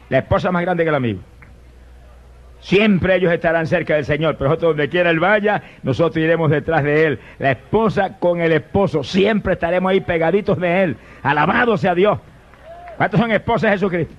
La 0.09 0.19
esposa 0.19 0.51
más 0.51 0.63
grande 0.63 0.85
que 0.85 0.89
el 0.89 0.95
amigo. 0.95 1.21
Siempre 2.61 3.17
ellos 3.17 3.33
estarán 3.33 3.67
cerca 3.67 3.95
del 3.95 4.05
Señor, 4.05 4.37
pero 4.37 4.51
nosotros 4.51 4.71
donde 4.71 4.89
quiera 4.89 5.11
Él 5.11 5.21
vaya, 5.21 5.63
nosotros 5.83 6.17
iremos 6.17 6.51
detrás 6.51 6.83
de 6.83 7.07
Él. 7.07 7.21
La 7.39 7.53
esposa 7.53 8.19
con 8.19 8.41
el 8.41 8.53
esposo, 8.53 9.05
siempre 9.05 9.53
estaremos 9.53 9.91
ahí 9.91 10.01
pegaditos 10.01 10.59
de 10.59 10.83
Él. 10.83 10.97
Alabado 11.23 11.77
sea 11.77 11.95
Dios. 11.95 12.19
¿Cuántos 12.97 13.21
son 13.21 13.31
esposas 13.31 13.71
de 13.71 13.77
Jesucristo? 13.77 14.15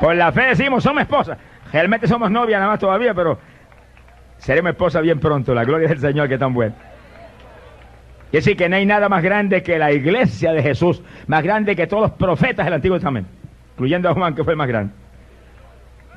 Por 0.00 0.16
la 0.16 0.32
fe 0.32 0.46
decimos, 0.46 0.82
somos 0.82 1.02
esposas. 1.02 1.38
Realmente 1.72 2.08
somos 2.08 2.30
novias 2.30 2.58
nada 2.58 2.72
más 2.72 2.80
todavía, 2.80 3.14
pero 3.14 3.38
seremos 4.40 4.72
esposas 4.72 5.02
bien 5.02 5.20
pronto. 5.20 5.54
La 5.54 5.64
gloria 5.64 5.88
del 5.88 6.00
Señor 6.00 6.28
que 6.28 6.38
tan 6.38 6.52
bueno. 6.52 6.74
Y 8.32 8.36
decir 8.36 8.56
que 8.56 8.68
no 8.68 8.76
hay 8.76 8.86
nada 8.86 9.08
más 9.08 9.22
grande 9.22 9.62
que 9.62 9.78
la 9.78 9.92
iglesia 9.92 10.52
de 10.52 10.62
Jesús, 10.62 11.02
más 11.26 11.42
grande 11.42 11.74
que 11.74 11.86
todos 11.86 12.02
los 12.02 12.12
profetas 12.12 12.64
del 12.64 12.74
Antiguo 12.74 12.96
Testamento, 12.96 13.30
incluyendo 13.72 14.08
a 14.08 14.14
Juan, 14.14 14.34
que 14.34 14.44
fue 14.44 14.52
el 14.52 14.56
más 14.56 14.68
grande. 14.68 14.92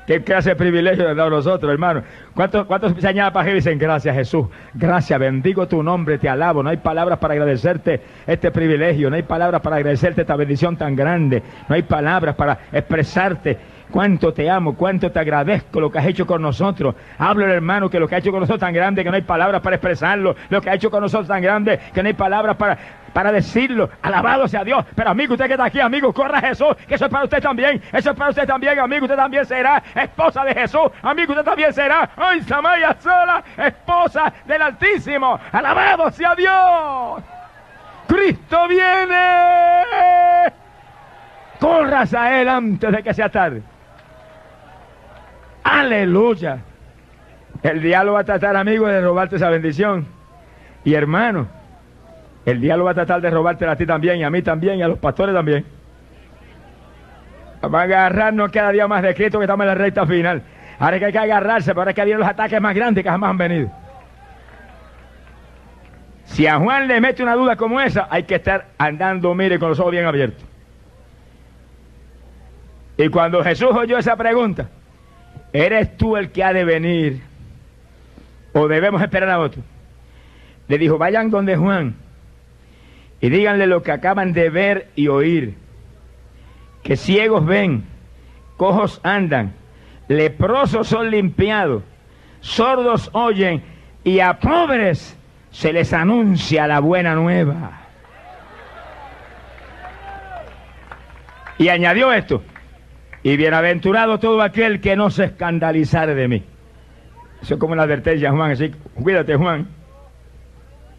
¿Qué 0.06 0.22
clase 0.22 0.50
de 0.50 0.56
privilegio 0.56 1.08
nos 1.08 1.16
dado 1.16 1.30
nosotros, 1.30 1.72
hermano? 1.72 2.02
¿Cuántos, 2.34 2.66
cuántos 2.66 2.92
se 3.00 3.08
añaden 3.08 3.32
para 3.32 3.50
y 3.50 3.54
dicen 3.54 3.78
gracias 3.78 4.14
Jesús? 4.14 4.46
Gracias, 4.74 5.18
bendigo 5.18 5.66
tu 5.66 5.82
nombre, 5.82 6.18
te 6.18 6.28
alabo. 6.28 6.62
No 6.62 6.68
hay 6.68 6.76
palabras 6.76 7.18
para 7.18 7.32
agradecerte 7.32 8.02
este 8.26 8.50
privilegio, 8.50 9.08
no 9.08 9.16
hay 9.16 9.22
palabras 9.22 9.62
para 9.62 9.76
agradecerte 9.76 10.20
esta 10.20 10.36
bendición 10.36 10.76
tan 10.76 10.94
grande, 10.94 11.42
no 11.68 11.74
hay 11.74 11.82
palabras 11.82 12.34
para 12.34 12.58
expresarte 12.70 13.56
cuánto 13.90 14.32
te 14.32 14.50
amo, 14.50 14.74
cuánto 14.74 15.10
te 15.10 15.18
agradezco 15.18 15.80
lo 15.80 15.90
que 15.90 15.98
has 15.98 16.06
hecho 16.06 16.26
con 16.26 16.42
nosotros. 16.42 16.94
Hablo, 17.18 17.46
hermano, 17.46 17.88
que 17.88 18.00
lo 18.00 18.08
que 18.08 18.14
ha 18.14 18.18
hecho 18.18 18.30
con 18.30 18.40
nosotros 18.40 18.60
tan 18.60 18.72
grande 18.72 19.04
que 19.04 19.10
no 19.10 19.16
hay 19.16 19.22
palabras 19.22 19.60
para 19.60 19.76
expresarlo, 19.76 20.34
lo 20.48 20.60
que 20.60 20.70
ha 20.70 20.74
hecho 20.74 20.90
con 20.90 21.00
nosotros 21.00 21.28
tan 21.28 21.42
grande 21.42 21.78
que 21.92 22.02
no 22.02 22.08
hay 22.08 22.14
palabras 22.14 22.56
para, 22.56 22.78
para 23.12 23.32
decirlo. 23.32 23.88
Alabado 24.02 24.46
sea 24.48 24.64
Dios. 24.64 24.84
Pero 24.94 25.10
amigo, 25.10 25.34
usted 25.34 25.46
que 25.46 25.52
está 25.52 25.64
aquí, 25.64 25.80
amigo, 25.80 26.12
corra 26.12 26.38
a 26.38 26.42
Jesús, 26.42 26.74
que 26.86 26.96
eso 26.96 27.06
es 27.06 27.10
para 27.10 27.24
usted 27.24 27.42
también. 27.42 27.80
Eso 27.92 28.10
es 28.10 28.16
para 28.16 28.30
usted 28.30 28.46
también, 28.46 28.78
amigo. 28.78 29.04
Usted 29.04 29.16
también 29.16 29.46
será 29.46 29.82
esposa 29.94 30.44
de 30.44 30.54
Jesús. 30.54 30.90
Amigo, 31.02 31.32
usted 31.32 31.44
también 31.44 31.72
será, 31.72 32.10
ay, 32.16 32.42
Samaya 32.42 32.96
sola, 33.00 33.42
esposa 33.56 34.32
del 34.44 34.62
Altísimo. 34.62 35.38
Alabado 35.52 36.10
sea 36.10 36.34
Dios. 36.34 37.22
Cristo 38.06 38.68
viene. 38.68 39.14
Corras 41.58 42.12
a 42.12 42.40
Él 42.40 42.48
antes 42.48 42.92
de 42.92 43.02
que 43.02 43.14
sea 43.14 43.28
tarde. 43.28 43.62
Aleluya. 45.74 46.58
El 47.64 47.82
diablo 47.82 48.12
va 48.12 48.20
a 48.20 48.24
tratar, 48.24 48.56
amigo, 48.56 48.86
de 48.86 49.00
robarte 49.00 49.36
esa 49.36 49.50
bendición. 49.50 50.06
Y 50.84 50.94
hermano, 50.94 51.48
el 52.46 52.60
diablo 52.60 52.84
va 52.84 52.92
a 52.92 52.94
tratar 52.94 53.20
de 53.20 53.28
robarte 53.28 53.66
a 53.66 53.74
ti 53.74 53.84
también, 53.84 54.18
y 54.18 54.22
a 54.22 54.30
mí 54.30 54.40
también, 54.40 54.78
y 54.78 54.82
a 54.82 54.88
los 54.88 54.98
pastores 54.98 55.34
también. 55.34 55.64
Van 57.60 57.74
a 57.74 57.82
agarrarnos 57.82 58.52
cada 58.52 58.70
día 58.70 58.86
más 58.86 59.02
de 59.02 59.14
Cristo 59.16 59.38
que 59.38 59.46
estamos 59.46 59.64
en 59.64 59.68
la 59.68 59.74
recta 59.74 60.06
final. 60.06 60.42
Ahora 60.78 60.98
que 61.00 61.06
hay 61.06 61.12
que 61.12 61.18
agarrarse, 61.18 61.70
pero 61.70 61.80
ahora 61.80 61.90
es 61.90 61.96
que 61.96 62.04
vienen 62.04 62.20
los 62.20 62.28
ataques 62.28 62.60
más 62.60 62.74
grandes 62.74 63.02
que 63.02 63.10
jamás 63.10 63.30
han 63.30 63.38
venido. 63.38 63.70
Si 66.26 66.46
a 66.46 66.58
Juan 66.58 66.86
le 66.86 67.00
mete 67.00 67.22
una 67.22 67.34
duda 67.34 67.56
como 67.56 67.80
esa, 67.80 68.06
hay 68.10 68.22
que 68.22 68.36
estar 68.36 68.66
andando, 68.78 69.34
mire, 69.34 69.58
con 69.58 69.70
los 69.70 69.80
ojos 69.80 69.90
bien 69.90 70.04
abiertos. 70.04 70.44
Y 72.96 73.08
cuando 73.08 73.42
Jesús 73.42 73.70
oyó 73.72 73.98
esa 73.98 74.14
pregunta, 74.14 74.68
¿eres 75.54 75.96
tú 75.96 76.18
el 76.18 76.30
que 76.30 76.44
ha 76.44 76.52
de 76.52 76.64
venir? 76.64 77.22
¿O 78.52 78.68
debemos 78.68 79.00
esperar 79.00 79.30
a 79.30 79.38
otro? 79.38 79.62
Le 80.68 80.78
dijo, 80.78 80.98
vayan 80.98 81.30
donde 81.30 81.56
Juan 81.56 81.94
y 83.20 83.30
díganle 83.30 83.66
lo 83.66 83.82
que 83.82 83.92
acaban 83.92 84.32
de 84.32 84.50
ver 84.50 84.90
y 84.96 85.08
oír. 85.08 85.54
Que 86.82 86.96
ciegos 86.96 87.46
ven, 87.46 87.84
cojos 88.56 89.00
andan, 89.02 89.54
leprosos 90.08 90.88
son 90.88 91.10
limpiados, 91.10 91.82
sordos 92.40 93.08
oyen 93.12 93.62
y 94.02 94.20
a 94.20 94.38
pobres 94.40 95.16
se 95.50 95.72
les 95.72 95.92
anuncia 95.92 96.66
la 96.66 96.80
buena 96.80 97.14
nueva. 97.14 97.80
Y 101.58 101.68
añadió 101.68 102.12
esto, 102.12 102.42
y 103.24 103.38
bienaventurado 103.38 104.20
todo 104.20 104.42
aquel 104.42 104.80
que 104.80 104.96
no 104.96 105.08
se 105.08 105.24
escandalizare 105.24 106.14
de 106.14 106.28
mí. 106.28 106.44
Eso 107.42 107.54
es 107.54 107.60
como 107.60 107.72
una 107.72 107.82
advertencia, 107.82 108.30
Juan, 108.30 108.52
así, 108.52 108.70
cuídate, 109.02 109.34
Juan, 109.34 109.66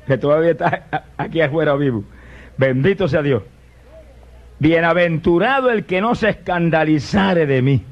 que 0.07 0.17
todavía 0.17 0.51
está 0.51 0.87
aquí 1.17 1.39
afuera 1.39 1.75
vivo. 1.75 2.03
Bendito 2.57 3.07
sea 3.07 3.21
Dios. 3.21 3.43
Bienaventurado 4.57 5.69
el 5.69 5.85
que 5.85 6.01
no 6.01 6.15
se 6.15 6.29
escandalizare 6.29 7.45
de 7.45 7.61
mí. 7.61 7.83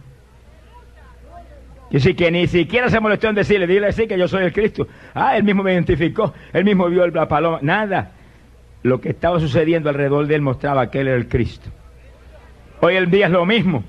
Y 1.91 1.99
sí 1.99 2.15
que 2.15 2.31
ni 2.31 2.47
siquiera 2.47 2.89
se 2.89 2.99
molestó 2.99 3.29
en 3.29 3.35
decirle, 3.35 3.67
dile 3.67 3.91
sí 3.91 4.07
que 4.07 4.17
yo 4.17 4.27
soy 4.27 4.45
el 4.45 4.53
Cristo. 4.53 4.87
Ah, 5.13 5.37
él 5.37 5.43
mismo 5.43 5.61
me 5.61 5.73
identificó, 5.73 6.33
él 6.51 6.65
mismo 6.65 6.89
vio 6.89 7.03
el, 7.03 7.13
la 7.13 7.27
paloma. 7.27 7.59
Nada. 7.61 8.13
Lo 8.81 8.99
que 8.99 9.09
estaba 9.09 9.39
sucediendo 9.39 9.89
alrededor 9.89 10.25
de 10.25 10.33
él 10.33 10.41
mostraba 10.41 10.89
que 10.89 11.01
él 11.01 11.07
era 11.09 11.17
el 11.17 11.27
Cristo. 11.27 11.69
Hoy 12.81 12.95
el 12.95 13.11
día 13.11 13.27
es 13.27 13.31
lo 13.31 13.45
mismo. 13.45 13.83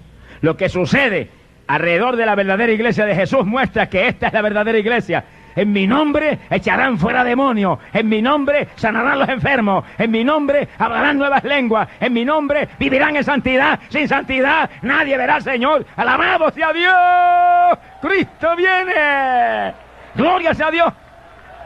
Lo 0.44 0.58
que 0.58 0.68
sucede 0.68 1.30
alrededor 1.68 2.16
de 2.16 2.26
la 2.26 2.34
verdadera 2.34 2.70
iglesia 2.70 3.06
de 3.06 3.14
Jesús 3.14 3.46
muestra 3.46 3.88
que 3.88 4.08
esta 4.08 4.26
es 4.26 4.32
la 4.34 4.42
verdadera 4.42 4.76
iglesia. 4.76 5.24
En 5.56 5.72
mi 5.72 5.86
nombre 5.86 6.38
echarán 6.50 6.98
fuera 6.98 7.24
demonios. 7.24 7.78
En 7.94 8.10
mi 8.10 8.20
nombre 8.20 8.68
sanarán 8.76 9.20
los 9.20 9.28
enfermos. 9.30 9.86
En 9.96 10.10
mi 10.10 10.22
nombre 10.22 10.68
hablarán 10.76 11.16
nuevas 11.16 11.42
lenguas. 11.44 11.88
En 11.98 12.12
mi 12.12 12.26
nombre 12.26 12.68
vivirán 12.78 13.16
en 13.16 13.24
santidad. 13.24 13.80
Sin 13.88 14.06
santidad 14.06 14.68
nadie 14.82 15.16
verá 15.16 15.36
al 15.36 15.42
Señor. 15.42 15.86
Alabado 15.96 16.50
sea 16.50 16.74
Dios. 16.74 17.78
Cristo 18.02 18.54
viene. 18.54 19.72
Gloria 20.14 20.52
sea 20.52 20.70
Dios. 20.70 20.92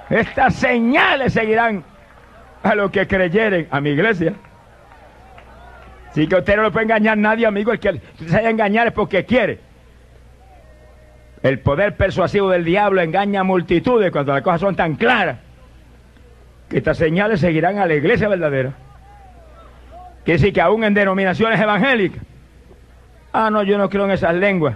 Estas 0.09 0.55
señales 0.55 1.33
seguirán 1.33 1.83
a 2.62 2.77
los 2.77 2.93
que 2.93 3.09
creyeren 3.09 3.67
a 3.73 3.81
mi 3.81 3.91
iglesia. 3.91 4.35
Así 6.19 6.27
que 6.27 6.35
usted 6.35 6.57
no 6.57 6.65
le 6.65 6.73
puede 6.73 6.83
engañar 6.83 7.13
a 7.13 7.21
nadie, 7.21 7.47
amigo. 7.47 7.71
El 7.71 7.79
que 7.79 8.01
se 8.27 8.37
haya 8.37 8.51
engañar 8.51 8.89
es 8.89 8.93
porque 8.93 9.25
quiere. 9.25 9.61
El 11.45 11.61
poder 11.61 11.97
persuasivo 11.97 12.51
del 12.51 12.65
diablo 12.65 13.01
engaña 13.01 13.43
a 13.43 13.45
multitudes 13.45 14.11
cuando 14.11 14.33
las 14.33 14.43
cosas 14.43 14.61
son 14.63 14.75
tan 14.75 14.97
claras 14.97 15.39
que 16.69 16.79
estas 16.79 16.99
señales 16.99 17.39
seguirán 17.39 17.79
a 17.79 17.87
la 17.87 17.95
iglesia 17.95 18.27
verdadera. 18.27 18.73
Quiere 20.25 20.41
decir 20.41 20.53
que 20.53 20.61
aún 20.61 20.83
en 20.83 20.93
denominaciones 20.93 21.61
evangélicas, 21.61 22.21
ah, 23.33 23.49
no, 23.49 23.63
yo 23.63 23.79
no 23.79 23.89
creo 23.89 24.07
en 24.07 24.11
esas 24.11 24.35
lenguas. 24.35 24.75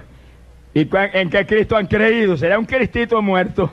¿Y 0.75 0.89
en 0.93 1.29
qué 1.29 1.45
Cristo 1.45 1.77
han 1.77 1.89
creído? 1.89 2.37
Será 2.37 2.57
un 2.57 2.67
Cristito 2.67 3.21
muerto, 3.21 3.73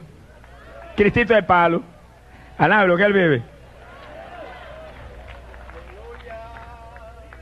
Cristito 0.96 1.36
de 1.36 1.44
palo. 1.44 1.84
Alá, 2.58 2.84
lo 2.86 2.98
que 2.98 3.04
él 3.04 3.14
vive. 3.14 3.44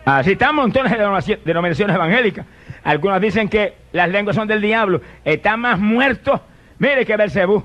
Así 0.08 0.32
están 0.32 0.56
montones 0.56 0.89
de 0.89 1.38
denominaciones 1.43 1.93
evangélicas. 1.93 2.46
Algunos 2.86 3.20
dicen 3.20 3.50
que 3.50 3.74
las 3.91 4.08
lenguas 4.08 4.38
son 4.38 4.48
del 4.48 4.62
diablo. 4.62 5.02
Están 5.26 5.60
más 5.60 5.78
muertos. 5.78 6.39
Mire 6.80 7.06
que 7.06 7.17
Belcebú. 7.17 7.62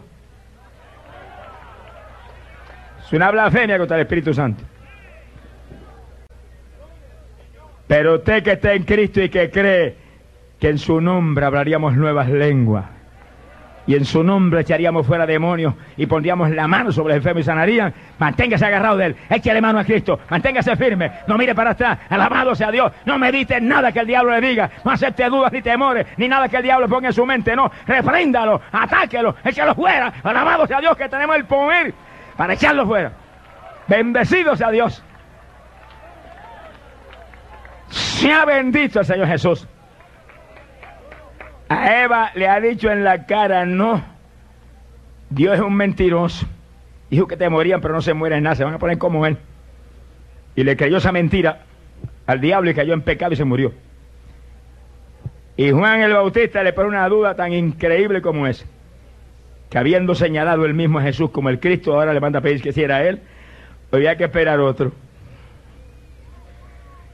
Es 3.01 3.13
una 3.13 3.31
blasfemia 3.31 3.79
contra 3.79 3.97
el 3.97 4.03
Espíritu 4.03 4.35
Santo. 4.35 4.65
Pero 7.87 8.17
usted 8.17 8.43
que 8.43 8.53
está 8.53 8.73
en 8.73 8.83
Cristo 8.83 9.23
y 9.23 9.29
que 9.29 9.49
cree 9.49 9.97
que 10.59 10.69
en 10.71 10.79
su 10.79 11.01
nombre 11.01 11.47
hablaríamos 11.47 11.95
nuevas 11.95 12.29
lenguas 12.29 12.87
y 13.87 13.95
en 13.95 14.05
su 14.05 14.23
nombre 14.23 14.61
echaríamos 14.61 15.07
fuera 15.07 15.27
demonios 15.27 15.75
y 15.97 16.07
pondríamos 16.07 16.51
la 16.51 16.67
mano 16.69 16.93
sobre 16.93 17.15
el 17.15 17.19
enfermo 17.19 17.41
y 17.41 17.45
sanarían, 17.45 17.93
manténgase 18.19 18.65
agarrado 18.65 18.97
de 18.97 19.07
él, 19.07 19.17
échale 19.29 19.61
mano 19.61 19.79
a 19.79 19.85
Cristo, 19.85 20.21
manténgase 20.31 20.77
firme, 20.77 21.11
no 21.27 21.37
mire 21.37 21.55
para 21.55 21.71
atrás, 21.71 21.99
alabado 22.09 22.55
sea 22.55 22.71
Dios, 22.71 22.93
no 23.05 23.19
medite 23.19 23.61
nada 23.61 23.93
que 23.93 24.01
el 24.01 24.07
diablo 24.07 24.33
le 24.33 24.47
diga, 24.47 24.71
no 24.85 24.93
acepte 24.93 25.29
dudas 25.29 25.53
ni 25.53 25.63
temores, 25.63 26.07
ni 26.17 26.29
nada 26.29 26.49
que 26.49 26.57
el 26.57 26.63
diablo 26.63 26.89
ponga 26.89 27.09
en 27.09 27.15
su 27.15 27.27
mente, 27.27 27.57
no, 27.57 27.71
refréndalo, 27.87 28.61
atáquelo, 28.71 29.37
échalo 29.45 29.75
fuera, 29.75 30.13
alabado 30.23 30.67
sea 30.67 30.81
Dios 30.81 30.97
que 30.97 31.09
tenemos 31.09 31.37
el 31.37 31.45
poder 31.45 31.95
para 32.37 32.55
echarlo 32.55 32.87
fuera. 32.87 33.13
Bendecido 33.89 34.57
sea 34.57 34.71
Dios. 34.71 35.03
Sea 37.89 38.45
bendito 38.45 39.01
el 39.01 39.07
Señor 39.07 39.27
Jesús. 39.27 39.67
A 41.73 42.03
Eva 42.03 42.31
le 42.35 42.49
ha 42.49 42.61
dicho 42.61 42.91
en 42.91 43.05
la 43.05 43.27
cara, 43.27 43.65
no, 43.65 44.05
Dios 45.31 45.55
es 45.55 45.61
un 45.61 45.75
mentiroso. 45.75 46.47
Dijo 47.11 47.27
que 47.27 47.37
te 47.37 47.49
morían, 47.49 47.81
pero 47.81 47.95
no 47.95 48.03
se 48.03 48.15
mueren 48.15 48.43
nada, 48.43 48.57
se 48.57 48.65
van 48.65 48.75
a 48.75 48.79
poner 48.79 48.99
como 48.99 49.27
él. 49.27 49.39
Y 50.55 50.65
le 50.65 50.77
creyó 50.77 50.99
esa 50.99 51.13
mentira 51.13 51.63
al 52.27 52.41
diablo 52.41 52.71
y 52.71 52.75
cayó 52.75 52.93
en 52.95 53.03
pecado 53.03 53.33
y 53.33 53.37
se 53.37 53.45
murió. 53.45 53.73
Y 55.57 55.71
Juan 55.71 56.01
el 56.01 56.13
Bautista 56.13 56.63
le 56.63 56.73
pone 56.73 56.89
una 56.89 57.09
duda 57.09 57.35
tan 57.35 57.53
increíble 57.53 58.23
como 58.23 58.47
esa, 58.47 58.65
que 59.71 59.79
habiendo 59.79 60.15
señalado 60.15 60.65
él 60.65 60.75
mismo 60.75 60.99
a 60.99 61.03
Jesús 61.03 61.31
como 61.31 61.51
el 61.51 61.61
Cristo, 61.61 61.95
ahora 61.95 62.15
le 62.15 62.21
manda 62.21 62.39
a 62.39 62.43
pedir 62.43 62.63
que 62.63 62.73
si 62.73 62.83
era 62.83 63.03
él, 63.05 63.21
había 63.91 64.17
que 64.17 64.25
esperar 64.25 64.61
otro. 64.61 64.93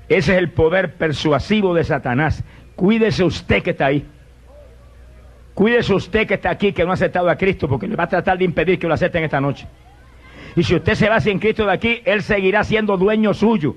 Ese 0.09 0.33
es 0.33 0.39
el 0.39 0.51
poder 0.51 0.95
persuasivo 0.95 1.75
de 1.75 1.85
Satanás. 1.85 2.43
Cuídese 2.77 3.25
usted 3.25 3.63
que 3.63 3.71
está 3.71 3.87
ahí. 3.87 4.07
Cuídese 5.59 5.93
usted 5.93 6.25
que 6.25 6.35
está 6.35 6.51
aquí, 6.51 6.73
que 6.73 6.85
no 6.85 6.93
ha 6.93 6.95
aceptado 6.95 7.29
a 7.29 7.35
Cristo, 7.35 7.67
porque 7.67 7.89
le 7.89 7.97
va 7.97 8.05
a 8.05 8.09
tratar 8.09 8.39
de 8.39 8.45
impedir 8.45 8.79
que 8.79 8.87
lo 8.87 8.95
acepten 8.95 9.25
esta 9.25 9.41
noche. 9.41 9.67
Y 10.55 10.63
si 10.63 10.77
usted 10.77 10.95
se 10.95 11.09
va 11.09 11.19
sin 11.19 11.41
Cristo 11.41 11.67
de 11.67 11.73
aquí, 11.73 12.01
Él 12.05 12.23
seguirá 12.23 12.63
siendo 12.63 12.97
dueño 12.97 13.35
suyo. 13.35 13.75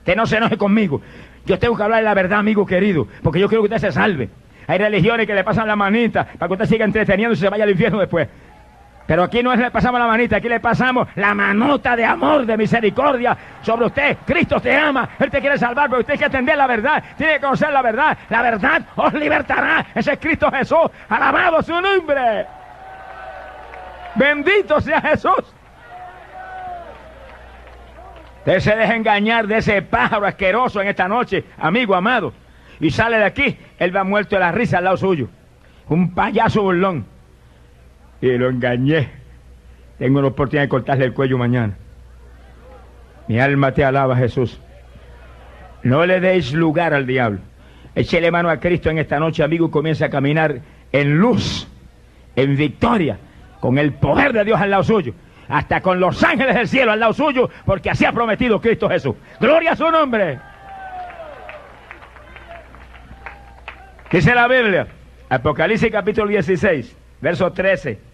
Usted 0.00 0.14
no 0.14 0.26
se 0.26 0.36
enoje 0.36 0.58
conmigo. 0.58 1.00
Yo 1.46 1.58
tengo 1.58 1.78
que 1.78 1.82
hablar 1.82 2.00
de 2.00 2.04
la 2.04 2.12
verdad, 2.12 2.40
amigo 2.40 2.66
querido, 2.66 3.08
porque 3.22 3.40
yo 3.40 3.48
quiero 3.48 3.62
que 3.62 3.74
usted 3.74 3.88
se 3.88 3.90
salve. 3.90 4.28
Hay 4.66 4.76
religiones 4.76 5.26
que 5.26 5.34
le 5.34 5.44
pasan 5.44 5.66
la 5.66 5.76
manita 5.76 6.28
para 6.38 6.46
que 6.46 6.52
usted 6.52 6.66
siga 6.66 6.84
entreteniendo 6.84 7.32
y 7.32 7.36
se 7.36 7.48
vaya 7.48 7.64
al 7.64 7.70
infierno 7.70 8.00
después. 8.00 8.28
Pero 9.08 9.22
aquí 9.22 9.42
no 9.42 9.54
es 9.54 9.58
le 9.58 9.70
pasamos 9.70 9.98
la 9.98 10.06
manita, 10.06 10.36
aquí 10.36 10.50
le 10.50 10.60
pasamos 10.60 11.08
la 11.14 11.32
manota 11.32 11.96
de 11.96 12.04
amor, 12.04 12.44
de 12.44 12.58
misericordia 12.58 13.34
sobre 13.62 13.86
usted. 13.86 14.18
Cristo 14.26 14.60
te 14.60 14.76
ama, 14.76 15.08
Él 15.18 15.30
te 15.30 15.40
quiere 15.40 15.56
salvar, 15.56 15.88
pero 15.88 16.00
usted 16.00 16.12
tiene 16.12 16.18
que 16.18 16.36
atender 16.36 16.58
la 16.58 16.66
verdad, 16.66 17.02
tiene 17.16 17.32
que 17.36 17.40
conocer 17.40 17.72
la 17.72 17.80
verdad. 17.80 18.18
La 18.28 18.42
verdad 18.42 18.82
os 18.96 19.14
libertará. 19.14 19.86
Ese 19.94 20.12
es 20.12 20.18
Cristo 20.18 20.50
Jesús. 20.50 20.90
Alabado 21.08 21.62
su 21.62 21.80
nombre. 21.80 22.44
Bendito 24.14 24.78
sea 24.78 25.00
Jesús. 25.00 25.54
Usted 28.40 28.60
se 28.60 28.76
deja 28.76 28.94
engañar 28.94 29.46
de 29.46 29.56
ese 29.56 29.80
pájaro 29.80 30.26
asqueroso 30.26 30.82
en 30.82 30.88
esta 30.88 31.08
noche, 31.08 31.46
amigo 31.56 31.94
amado. 31.94 32.34
Y 32.78 32.90
sale 32.90 33.16
de 33.16 33.24
aquí, 33.24 33.58
él 33.78 33.96
va 33.96 34.04
muerto 34.04 34.36
de 34.36 34.40
la 34.40 34.52
risa 34.52 34.76
al 34.76 34.84
lado 34.84 34.98
suyo. 34.98 35.30
Un 35.88 36.14
payaso 36.14 36.60
burlón 36.60 37.17
y 38.20 38.36
lo 38.36 38.48
engañé. 38.48 39.10
Tengo 39.98 40.20
la 40.20 40.28
oportunidad 40.28 40.62
de 40.64 40.68
cortarle 40.68 41.04
el 41.06 41.12
cuello 41.12 41.38
mañana. 41.38 41.76
Mi 43.26 43.38
alma 43.40 43.72
te 43.72 43.84
alaba, 43.84 44.16
Jesús. 44.16 44.60
No 45.82 46.06
le 46.06 46.20
deis 46.20 46.52
lugar 46.52 46.94
al 46.94 47.06
diablo. 47.06 47.40
Échele 47.94 48.30
mano 48.30 48.48
a 48.48 48.58
Cristo 48.58 48.90
en 48.90 48.98
esta 48.98 49.18
noche, 49.18 49.42
amigo, 49.42 49.66
y 49.66 49.70
comienza 49.70 50.06
a 50.06 50.10
caminar 50.10 50.60
en 50.92 51.18
luz, 51.18 51.68
en 52.36 52.56
victoria, 52.56 53.18
con 53.60 53.76
el 53.78 53.92
poder 53.94 54.32
de 54.32 54.44
Dios 54.44 54.60
al 54.60 54.70
lado 54.70 54.84
suyo, 54.84 55.14
hasta 55.48 55.80
con 55.80 55.98
los 55.98 56.22
ángeles 56.22 56.54
del 56.54 56.68
cielo 56.68 56.92
al 56.92 57.00
lado 57.00 57.12
suyo, 57.12 57.50
porque 57.64 57.90
así 57.90 58.04
ha 58.04 58.12
prometido 58.12 58.60
Cristo 58.60 58.88
Jesús. 58.88 59.16
Gloria 59.40 59.72
a 59.72 59.76
su 59.76 59.90
nombre. 59.90 60.38
Dice 64.10 64.34
la 64.34 64.48
Biblia, 64.48 64.86
Apocalipsis 65.28 65.90
capítulo 65.90 66.28
16, 66.28 66.96
verso 67.20 67.52
13 67.52 68.07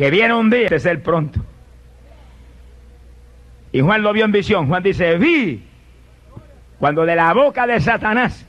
que 0.00 0.10
viene 0.10 0.32
un 0.32 0.48
día 0.48 0.70
de 0.70 0.80
ser 0.80 1.02
pronto. 1.02 1.40
Y 3.70 3.82
Juan 3.82 4.00
lo 4.00 4.14
vio 4.14 4.24
en 4.24 4.32
visión. 4.32 4.66
Juan 4.66 4.82
dice, 4.82 5.18
vi 5.18 5.62
cuando 6.78 7.04
de 7.04 7.14
la 7.14 7.34
boca 7.34 7.66
de 7.66 7.78
Satanás 7.80 8.46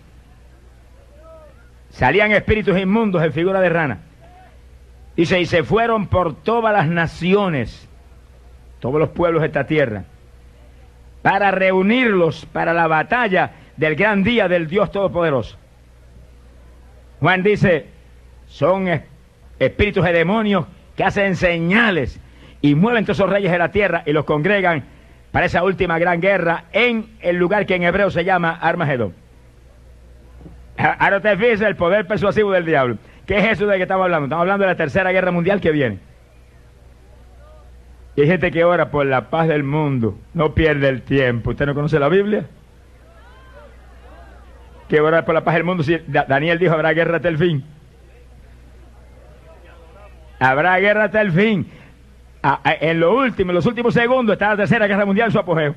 salían 1.89 2.31
espíritus 2.31 2.79
inmundos 2.79 3.21
en 3.21 3.33
figura 3.33 3.59
de 3.59 3.67
rana. 3.67 3.97
Dice, 5.17 5.41
y 5.41 5.45
se 5.45 5.65
fueron 5.65 6.07
por 6.07 6.35
todas 6.35 6.71
las 6.71 6.87
naciones, 6.87 7.85
todos 8.79 8.97
los 8.97 9.09
pueblos 9.09 9.41
de 9.41 9.47
esta 9.47 9.65
tierra, 9.65 10.05
para 11.21 11.51
reunirlos 11.51 12.45
para 12.45 12.71
la 12.71 12.87
batalla 12.87 13.51
del 13.75 13.97
gran 13.97 14.23
día 14.23 14.47
del 14.47 14.69
Dios 14.69 14.89
Todopoderoso. 14.89 15.57
Juan 17.19 17.43
dice, 17.43 17.87
son 18.47 18.87
espíritus 19.59 20.05
de 20.05 20.13
demonios 20.13 20.65
que 20.95 21.03
hacen 21.03 21.35
señales 21.35 22.19
y 22.61 22.75
mueven 22.75 23.05
todos 23.05 23.17
esos 23.17 23.29
reyes 23.29 23.51
de 23.51 23.57
la 23.57 23.71
tierra 23.71 24.03
y 24.05 24.13
los 24.13 24.25
congregan 24.25 24.83
para 25.31 25.45
esa 25.45 25.63
última 25.63 25.97
gran 25.97 26.21
guerra 26.21 26.65
en 26.73 27.17
el 27.21 27.37
lugar 27.37 27.65
que 27.65 27.75
en 27.75 27.83
hebreo 27.83 28.09
se 28.11 28.23
llama 28.23 28.51
Armagedón. 28.51 29.13
Ahora 30.77 31.19
te 31.19 31.51
el 31.51 31.75
poder 31.75 32.07
persuasivo 32.07 32.51
del 32.51 32.65
diablo. 32.65 32.97
¿Qué 33.25 33.37
es 33.37 33.45
eso 33.45 33.67
de 33.67 33.77
que 33.77 33.83
estamos 33.83 34.03
hablando? 34.05 34.25
Estamos 34.25 34.41
hablando 34.41 34.63
de 34.63 34.71
la 34.71 34.77
tercera 34.77 35.11
guerra 35.11 35.31
mundial 35.31 35.61
que 35.61 35.71
viene. 35.71 35.99
Y 38.15 38.21
hay 38.21 38.27
gente 38.27 38.51
que 38.51 38.63
ora 38.63 38.91
por 38.91 39.05
la 39.05 39.29
paz 39.29 39.47
del 39.47 39.63
mundo, 39.63 40.17
no 40.33 40.53
pierde 40.53 40.89
el 40.89 41.01
tiempo. 41.03 41.51
¿Usted 41.51 41.65
no 41.65 41.73
conoce 41.73 41.99
la 41.99 42.09
Biblia? 42.09 42.45
Que 44.89 44.99
ora 44.99 45.23
por 45.23 45.33
la 45.33 45.43
paz 45.43 45.55
del 45.55 45.63
mundo. 45.63 45.83
Si 45.83 45.97
Daniel 46.07 46.59
dijo 46.59 46.73
habrá 46.73 46.93
guerra 46.93 47.17
hasta 47.17 47.29
el 47.29 47.37
fin. 47.37 47.63
Habrá 50.41 50.79
guerra 50.79 51.03
hasta 51.03 51.21
el 51.21 51.31
fin. 51.31 51.67
en 52.65 52.99
lo 52.99 53.15
último, 53.15 53.51
en 53.51 53.55
los 53.55 53.65
últimos 53.67 53.93
segundos 53.93 54.33
está 54.33 54.49
la 54.49 54.57
tercera 54.57 54.87
guerra 54.87 55.05
mundial 55.05 55.31
su 55.31 55.37
apogeo. 55.37 55.75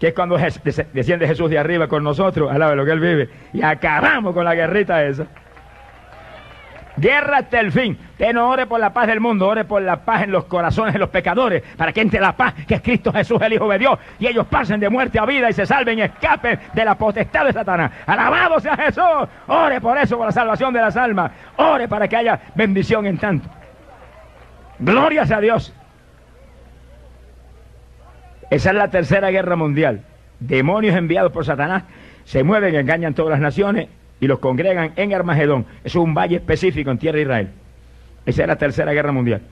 Que 0.00 0.08
es 0.08 0.14
cuando 0.14 0.38
desciende 0.38 1.26
Jesús 1.26 1.50
de 1.50 1.58
arriba 1.58 1.86
con 1.86 2.02
nosotros, 2.02 2.50
al 2.50 2.58
lado 2.58 2.70
de 2.70 2.76
lo 2.76 2.84
que 2.86 2.92
Él 2.92 3.00
vive. 3.00 3.28
Y 3.52 3.60
acabamos 3.60 4.32
con 4.32 4.46
la 4.46 4.54
guerrita 4.54 5.04
esa. 5.04 5.26
Guerra 6.96 7.38
hasta 7.38 7.60
el 7.60 7.72
fin. 7.72 7.98
Usted 8.12 8.32
no 8.32 8.48
ore 8.48 8.66
por 8.66 8.78
la 8.78 8.92
paz 8.92 9.08
del 9.08 9.20
mundo, 9.20 9.48
ore 9.48 9.64
por 9.64 9.82
la 9.82 10.04
paz 10.04 10.22
en 10.22 10.30
los 10.30 10.44
corazones 10.44 10.92
de 10.92 11.00
los 11.00 11.08
pecadores, 11.08 11.62
para 11.76 11.92
que 11.92 12.00
entre 12.00 12.20
la 12.20 12.36
paz 12.36 12.54
que 12.66 12.74
es 12.74 12.82
Cristo 12.82 13.12
Jesús, 13.12 13.40
el 13.42 13.54
Hijo 13.54 13.68
de 13.68 13.78
Dios, 13.78 13.98
y 14.18 14.26
ellos 14.26 14.46
pasen 14.46 14.78
de 14.78 14.88
muerte 14.88 15.18
a 15.18 15.24
vida 15.24 15.50
y 15.50 15.52
se 15.52 15.66
salven 15.66 15.98
y 15.98 16.02
escapen 16.02 16.58
de 16.72 16.84
la 16.84 16.94
potestad 16.94 17.44
de 17.46 17.52
Satanás. 17.52 17.90
Alabado 18.06 18.60
sea 18.60 18.76
Jesús. 18.76 19.28
Ore 19.48 19.80
por 19.80 19.98
eso, 19.98 20.16
por 20.16 20.26
la 20.26 20.32
salvación 20.32 20.72
de 20.72 20.80
las 20.80 20.96
almas. 20.96 21.32
Ore 21.56 21.88
para 21.88 22.06
que 22.06 22.16
haya 22.16 22.40
bendición 22.54 23.06
en 23.06 23.18
tanto. 23.18 23.48
Glorias 24.78 25.30
a 25.32 25.40
Dios. 25.40 25.74
Esa 28.50 28.70
es 28.70 28.76
la 28.76 28.88
tercera 28.88 29.30
guerra 29.30 29.56
mundial. 29.56 30.02
Demonios 30.38 30.94
enviados 30.94 31.32
por 31.32 31.44
Satanás 31.44 31.84
se 32.24 32.44
mueven, 32.44 32.74
engañan 32.74 33.14
todas 33.14 33.32
las 33.32 33.40
naciones 33.40 33.88
y 34.24 34.26
los 34.26 34.38
congregan 34.38 34.94
en 34.96 35.12
Armagedón. 35.12 35.66
Eso 35.84 35.98
es 35.98 36.02
un 36.02 36.14
valle 36.14 36.36
específico 36.36 36.90
en 36.90 36.96
tierra 36.96 37.16
de 37.16 37.22
Israel. 37.24 37.48
Esa 38.24 38.42
es 38.42 38.48
la 38.48 38.56
tercera 38.56 38.90
guerra 38.94 39.12
mundial. 39.12 39.42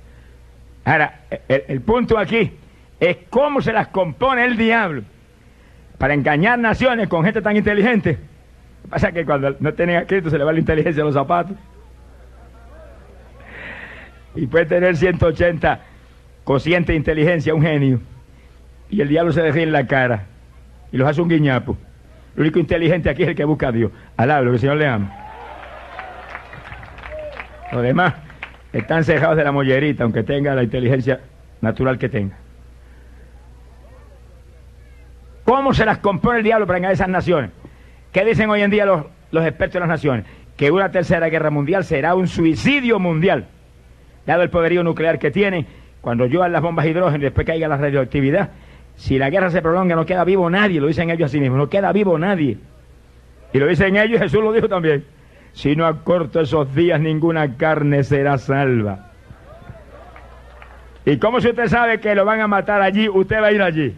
Ahora, 0.82 1.20
el, 1.46 1.82
punto 1.82 2.16
aquí 2.16 2.52
es 2.98 3.18
cómo 3.28 3.60
se 3.60 3.70
las 3.70 3.88
compone 3.88 4.46
el 4.46 4.56
diablo 4.56 5.02
para 5.98 6.14
engañar 6.14 6.58
naciones 6.58 7.08
con 7.08 7.22
gente 7.22 7.42
tan 7.42 7.54
inteligente. 7.54 8.12
Lo 8.12 8.82
que 8.84 8.88
pasa 8.88 9.08
es 9.08 9.14
que 9.14 9.26
cuando 9.26 9.54
no 9.60 9.74
tienen 9.74 9.96
a 9.96 10.06
Cristo 10.06 10.30
se 10.30 10.38
le 10.38 10.44
va 10.44 10.54
la 10.54 10.60
inteligencia 10.60 11.02
a 11.02 11.04
los 11.04 11.14
zapatos. 11.14 11.54
Y 14.34 14.46
puede 14.46 14.64
tener 14.64 14.96
180 14.96 15.80
consciente 16.44 16.92
de 16.92 16.96
inteligencia, 16.96 17.54
un 17.54 17.60
genio. 17.60 18.00
Y 18.88 19.02
el 19.02 19.08
diablo 19.08 19.32
se 19.32 19.42
deja 19.42 19.60
en 19.60 19.70
la 19.70 19.86
cara 19.86 20.24
y 20.90 20.96
los 20.96 21.06
hace 21.06 21.20
un 21.20 21.28
guiñapo. 21.28 21.76
Lo 22.34 22.42
único 22.42 22.58
inteligente 22.58 23.10
aquí 23.10 23.22
es 23.22 23.28
el 23.30 23.34
que 23.34 23.44
busca 23.44 23.68
a 23.68 23.72
Dios. 23.72 23.92
Alablo, 24.16 24.50
que 24.50 24.54
el 24.56 24.60
Señor 24.60 24.76
le 24.76 24.86
ama. 24.86 25.10
Los 27.72 27.82
demás 27.82 28.14
están 28.72 29.04
cejados 29.04 29.36
de 29.36 29.44
la 29.44 29.52
mollerita, 29.52 30.04
aunque 30.04 30.22
tenga 30.22 30.54
la 30.54 30.62
inteligencia 30.62 31.20
natural 31.60 31.98
que 31.98 32.08
tenga. 32.08 32.36
¿Cómo 35.44 35.74
se 35.74 35.84
las 35.84 35.98
compone 35.98 36.38
el 36.38 36.44
diablo 36.44 36.66
para 36.66 36.78
engañar 36.78 36.94
esas 36.94 37.08
naciones? 37.08 37.50
¿Qué 38.12 38.24
dicen 38.24 38.48
hoy 38.48 38.62
en 38.62 38.70
día 38.70 38.86
los, 38.86 39.04
los 39.30 39.44
expertos 39.44 39.74
de 39.74 39.80
las 39.80 39.88
naciones? 39.88 40.24
Que 40.56 40.70
una 40.70 40.90
tercera 40.90 41.28
guerra 41.28 41.50
mundial 41.50 41.84
será 41.84 42.14
un 42.14 42.28
suicidio 42.28 42.98
mundial, 42.98 43.46
dado 44.26 44.42
el 44.42 44.50
poderío 44.50 44.82
nuclear 44.82 45.18
que 45.18 45.30
tienen. 45.30 45.66
Cuando 46.00 46.26
lluevan 46.26 46.52
las 46.52 46.62
bombas 46.62 46.84
de 46.84 46.90
hidrógeno 46.90 47.18
y 47.18 47.24
después 47.24 47.46
caiga 47.46 47.68
la 47.68 47.76
radioactividad, 47.76 48.50
si 48.96 49.18
la 49.18 49.30
guerra 49.30 49.50
se 49.50 49.62
prolonga, 49.62 49.96
no 49.96 50.06
queda 50.06 50.24
vivo 50.24 50.48
nadie, 50.48 50.80
lo 50.80 50.86
dicen 50.86 51.10
ellos 51.10 51.26
así 51.26 51.40
mismos, 51.40 51.58
no 51.58 51.68
queda 51.68 51.92
vivo 51.92 52.18
nadie. 52.18 52.58
Y 53.52 53.58
lo 53.58 53.66
dicen 53.66 53.96
ellos, 53.96 54.20
Jesús 54.22 54.42
lo 54.42 54.52
dijo 54.52 54.68
también. 54.68 55.04
Si 55.52 55.76
no 55.76 55.86
acorto 55.86 56.40
esos 56.40 56.74
días, 56.74 57.00
ninguna 57.00 57.56
carne 57.56 58.04
será 58.04 58.38
salva. 58.38 59.10
¿Y 61.04 61.18
cómo 61.18 61.40
si 61.40 61.48
usted 61.48 61.66
sabe 61.66 62.00
que 62.00 62.14
lo 62.14 62.24
van 62.24 62.40
a 62.40 62.46
matar 62.46 62.80
allí, 62.80 63.08
usted 63.08 63.42
va 63.42 63.48
a 63.48 63.52
ir 63.52 63.60
allí? 63.60 63.94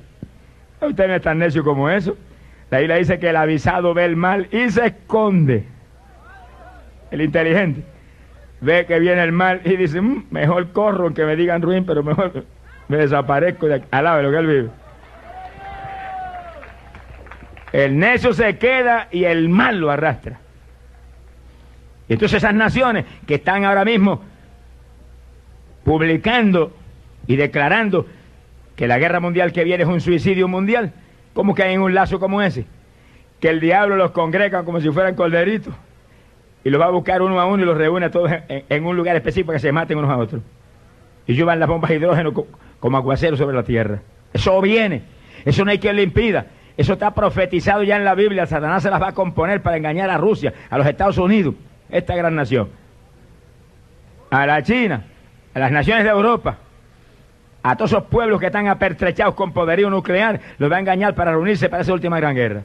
Usted 0.81 1.07
no 1.07 1.15
es 1.15 1.23
tan 1.23 1.39
necio 1.39 1.63
como 1.63 1.89
eso. 1.91 2.17
La 2.71 2.79
Biblia 2.79 2.97
dice 2.97 3.19
que 3.19 3.31
el 3.31 3.37
avisado 3.37 3.95
ve 3.95 4.05
el 4.05 4.17
mal 4.17 4.49
y 4.51 4.71
se 4.71 4.87
esconde. 4.87 5.65
El 7.11 7.21
inteligente 7.21 7.83
ve 8.65 8.87
que 8.87 8.99
viene 8.99 9.23
el 9.23 9.33
mal 9.33 9.61
y 9.65 9.77
dice, 9.77 10.01
mm, 10.01 10.27
mejor 10.31 10.73
corro 10.73 11.13
que 11.13 11.25
me 11.25 11.37
digan 11.37 11.63
ruin, 11.63 11.85
pero 11.85 12.03
mejor 12.03 12.45
me 12.89 12.97
desaparezco 12.97 13.67
de 13.67 13.75
aquí. 13.75 13.87
Al 13.91 14.05
lado 14.05 14.17
de 14.19 14.23
lo 14.25 14.31
que 14.31 14.37
él 14.39 14.47
vive. 14.47 14.84
El 17.75 17.99
necio 17.99 18.33
se 18.33 18.57
queda 18.57 19.09
y 19.11 19.25
el 19.25 19.49
mal 19.49 19.81
lo 19.81 19.91
arrastra. 19.91 20.39
Entonces 22.09 22.37
esas 22.37 22.55
naciones 22.55 23.05
que 23.27 23.35
están 23.35 23.65
ahora 23.65 23.85
mismo 23.85 24.23
publicando 25.83 26.73
y 27.27 27.35
declarando 27.35 28.07
que 28.77 28.87
la 28.87 28.97
guerra 28.99 29.19
mundial 29.19 29.51
que 29.51 29.65
viene 29.65 29.83
es 29.83 29.89
un 29.89 30.01
suicidio 30.01 30.47
mundial, 30.47 30.93
¿cómo 31.33 31.53
caen 31.57 31.73
en 31.73 31.81
un 31.81 31.95
lazo 31.95 32.21
como 32.21 32.41
ese? 32.43 32.65
Que 33.41 33.49
el 33.49 33.59
diablo 33.59 33.97
los 33.97 34.13
congrega 34.13 34.63
como 34.63 34.81
si 34.81 34.89
fueran 34.91 35.17
corderitos 35.17 35.75
y 36.63 36.71
los 36.71 36.81
va 36.81 36.87
a 36.87 36.91
buscar 36.91 37.23
uno 37.23 37.41
a 37.41 37.45
uno 37.45 37.65
y 37.65 37.67
los 37.67 37.77
reúne 37.77 38.07
a 38.07 38.11
todos 38.13 38.31
en, 38.49 38.85
un 38.85 38.97
lugar 38.97 39.17
específico 39.17 39.49
para 39.49 39.57
que 39.57 39.63
se 39.63 39.73
maten 39.73 39.99
unos 39.99 40.13
a 40.13 40.17
otros. 40.17 40.43
Y 41.27 41.35
llevan 41.35 41.59
las 41.59 41.69
bombas 41.69 41.91
de 41.91 41.97
hidrógeno 41.97 42.33
como 42.79 42.97
aguacero 42.99 43.37
sobre 43.37 43.57
la 43.57 43.65
tierra. 43.65 43.99
Eso 44.33 44.61
viene, 44.61 45.03
eso 45.45 45.65
no 45.65 45.73
hay 45.73 45.81
quien 45.81 45.97
le 45.97 46.05
impida. 46.05 46.47
Eso 46.77 46.95
está 46.95 47.13
profetizado 47.13 47.83
ya 47.83 47.97
en 47.97 48.05
la 48.05 48.15
Biblia. 48.15 48.47
Satanás 48.47 48.83
se 48.83 48.91
las 48.91 49.01
va 49.01 49.09
a 49.09 49.15
componer 49.15 49.63
para 49.63 49.77
engañar 49.77 50.11
a 50.11 50.19
Rusia, 50.19 50.53
a 50.71 50.79
los 50.79 50.87
Estados 50.87 51.19
Unidos. 51.19 51.55
esta 51.89 52.17
gran 52.17 52.35
nación, 52.35 52.71
a 54.31 54.47
la 54.47 54.63
China, 54.63 55.05
a 55.55 55.59
las 55.59 55.71
naciones 55.71 56.03
de 56.03 56.11
Europa, 56.11 56.57
a 57.63 57.77
todos 57.77 57.93
esos 57.93 58.05
pueblos 58.05 58.41
que 58.41 58.47
están 58.47 58.67
apertrechados 58.67 59.35
con 59.35 59.53
poderío 59.53 59.91
nuclear, 59.91 60.41
los 60.59 60.73
va 60.73 60.77
a 60.77 60.81
engañar 60.81 61.15
para 61.15 61.31
reunirse 61.33 61.69
para 61.69 61.83
esa 61.83 61.93
última 61.93 62.19
gran 62.19 62.35
guerra. 62.35 62.63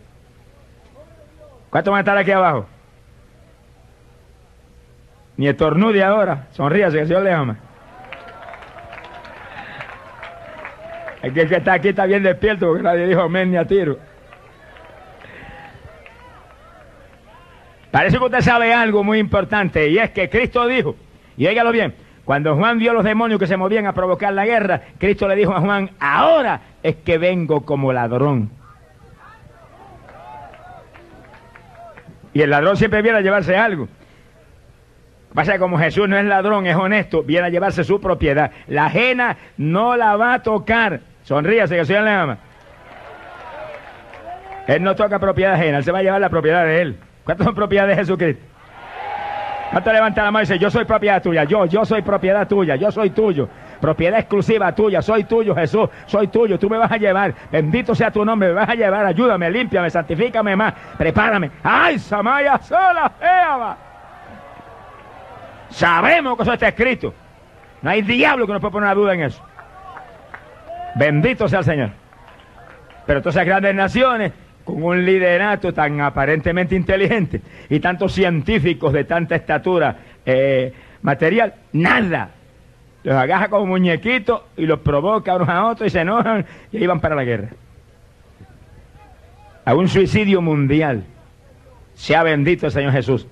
¿Cuántos 1.69 1.91
van 1.91 1.99
a 1.99 2.01
estar 2.01 2.17
aquí 2.17 2.31
abajo? 2.31 2.65
Ni 5.37 5.47
estornude 5.47 6.03
ahora, 6.03 6.47
sonríase 6.51 6.95
que 6.95 7.01
el 7.01 7.07
Señor 7.07 7.23
le 7.23 7.33
ama. 7.33 7.57
El 11.21 11.33
que, 11.33 11.41
está 11.41 11.73
aquí 11.73 11.89
está 11.89 12.05
bien 12.05 12.23
despierto 12.23 12.67
porque 12.67 12.83
nadie 12.83 13.07
dijo 13.07 13.21
amén 13.21 13.51
ni 13.51 13.57
a 13.57 13.65
tiro. 13.65 13.97
Parece 17.91 18.17
que 18.17 18.23
usted 18.23 18.41
sabe 18.41 18.73
algo 18.73 19.03
muy 19.03 19.17
importante 19.17 19.89
y 19.89 19.97
es 19.97 20.11
que 20.11 20.29
Cristo 20.29 20.67
dijo, 20.67 20.95
y 21.37 21.47
óigalo 21.47 21.71
bien, 21.71 21.95
cuando 22.23 22.55
Juan 22.55 22.77
vio 22.77 22.91
a 22.91 22.93
los 22.93 23.03
demonios 23.03 23.39
que 23.39 23.47
se 23.47 23.57
movían 23.57 23.87
a 23.87 23.93
provocar 23.93 24.31
la 24.33 24.45
guerra, 24.45 24.81
Cristo 24.99 25.27
le 25.27 25.35
dijo 25.35 25.51
a 25.51 25.61
Juan, 25.61 25.89
ahora 25.99 26.61
es 26.83 26.97
que 26.97 27.17
vengo 27.17 27.65
como 27.65 27.91
ladrón. 27.91 28.51
Y 32.33 32.41
el 32.41 32.51
ladrón 32.51 32.77
siempre 32.77 33.01
viene 33.01 33.17
a 33.17 33.21
llevarse 33.21 33.57
algo. 33.57 33.87
Pasa 35.33 35.53
que 35.53 35.59
como 35.59 35.79
Jesús 35.79 36.07
no 36.07 36.17
es 36.17 36.25
ladrón, 36.25 36.67
es 36.67 36.75
honesto, 36.75 37.23
viene 37.23 37.47
a 37.47 37.49
llevarse 37.49 37.83
su 37.83 37.99
propiedad. 37.99 38.51
La 38.67 38.85
ajena 38.85 39.37
no 39.57 39.95
la 39.95 40.15
va 40.15 40.35
a 40.35 40.43
tocar. 40.43 41.01
Sonríase 41.23 41.75
que 41.75 41.81
el 41.81 41.85
Señor 41.85 42.03
le 42.03 42.11
ama. 42.11 42.37
Él 44.67 44.83
no 44.83 44.95
toca 44.95 45.17
propiedad 45.19 45.53
ajena, 45.53 45.79
él 45.79 45.83
se 45.83 45.91
va 45.91 45.99
a 45.99 46.03
llevar 46.03 46.21
la 46.21 46.29
propiedad 46.29 46.63
de 46.63 46.81
él. 46.81 46.99
¿Cuántas 47.23 47.45
son 47.45 47.55
propiedades 47.55 47.95
de 47.95 48.01
Jesucristo? 48.03 48.45
¿Cuánto 49.71 49.93
levanta 49.93 50.23
la 50.23 50.31
mano 50.31 50.43
y 50.43 50.47
dice, 50.47 50.57
yo 50.57 50.69
soy 50.71 50.85
propiedad 50.85 51.21
tuya? 51.21 51.43
Yo, 51.43 51.65
yo 51.65 51.85
soy 51.85 52.01
propiedad 52.01 52.47
tuya, 52.47 52.75
yo 52.75 52.91
soy 52.91 53.11
tuyo. 53.11 53.47
Propiedad 53.79 54.19
exclusiva 54.19 54.73
tuya, 54.73 55.01
soy 55.01 55.23
tuyo, 55.23 55.55
Jesús, 55.55 55.89
soy 56.05 56.27
tuyo, 56.27 56.57
tú 56.59 56.69
me 56.69 56.77
vas 56.77 56.91
a 56.91 56.97
llevar. 56.97 57.33
Bendito 57.51 57.95
sea 57.95 58.11
tu 58.11 58.25
nombre, 58.25 58.49
me 58.49 58.55
vas 58.55 58.69
a 58.69 58.75
llevar, 58.75 59.05
ayúdame, 59.05 59.49
límpiame, 59.49 59.89
santifícame 59.89 60.55
más, 60.55 60.73
prepárame. 60.97 61.51
¡Ay, 61.63 61.99
Samaya 61.99 62.57
sola, 62.57 63.11
Eva! 63.21 63.77
Sabemos 65.69 66.35
que 66.35 66.43
eso 66.43 66.53
está 66.53 66.67
escrito. 66.67 67.13
No 67.81 67.89
hay 67.89 68.01
diablo 68.01 68.45
que 68.47 68.53
nos 68.53 68.61
pueda 68.61 68.71
poner 68.71 68.87
una 68.87 68.95
duda 68.95 69.13
en 69.13 69.21
eso. 69.21 69.41
Bendito 70.95 71.47
sea 71.47 71.59
el 71.59 71.65
Señor. 71.65 71.89
Pero 73.05 73.21
todas 73.21 73.35
esas 73.35 73.45
grandes 73.45 73.75
naciones 73.75 74.31
con 74.63 74.83
un 74.83 75.03
liderato 75.03 75.73
tan 75.73 75.99
aparentemente 76.01 76.75
inteligente 76.75 77.41
y 77.69 77.79
tantos 77.79 78.13
científicos 78.13 78.93
de 78.93 79.03
tanta 79.03 79.35
estatura 79.35 79.97
eh, 80.25 80.73
material, 81.01 81.53
nada. 81.73 82.31
Los 83.03 83.15
agaja 83.15 83.47
como 83.47 83.65
muñequitos 83.65 84.41
y 84.57 84.65
los 84.65 84.79
provoca 84.79 85.35
unos 85.35 85.49
a 85.49 85.65
otros 85.65 85.87
y 85.87 85.89
se 85.89 86.01
enojan 86.01 86.45
y 86.71 86.77
ahí 86.77 86.87
van 86.87 86.99
para 86.99 87.15
la 87.15 87.23
guerra. 87.23 87.49
A 89.65 89.73
un 89.73 89.87
suicidio 89.87 90.41
mundial. 90.41 91.03
Sea 91.95 92.23
bendito 92.23 92.65
el 92.65 92.71
Señor 92.71 92.91
Jesús. 92.91 93.27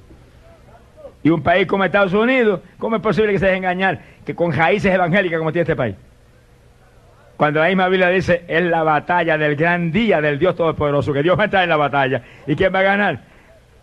Y 1.23 1.29
un 1.29 1.41
país 1.41 1.67
como 1.67 1.83
Estados 1.83 2.13
Unidos, 2.13 2.61
¿cómo 2.77 2.95
es 2.95 3.01
posible 3.01 3.33
que 3.33 3.39
se 3.39 3.45
deje 3.45 3.57
engañar 3.57 4.01
que 4.25 4.33
con 4.33 4.51
raíces 4.51 4.93
evangélicas 4.93 5.39
como 5.39 5.51
tiene 5.51 5.63
este 5.63 5.75
país? 5.75 5.95
Cuando 7.37 7.59
la 7.59 7.67
misma 7.67 7.87
Biblia 7.87 8.09
dice, 8.09 8.43
es 8.47 8.63
la 8.63 8.81
batalla 8.81 9.37
del 9.37 9.55
gran 9.55 9.91
día 9.91 10.19
del 10.19 10.39
Dios 10.39 10.55
Todopoderoso, 10.55 11.13
que 11.13 11.21
Dios 11.21 11.37
va 11.37 11.43
a 11.43 11.45
entrar 11.45 11.63
en 11.63 11.69
la 11.69 11.77
batalla. 11.77 12.23
¿Y 12.47 12.55
quién 12.55 12.73
va 12.73 12.79
a 12.79 12.83
ganar? 12.83 13.19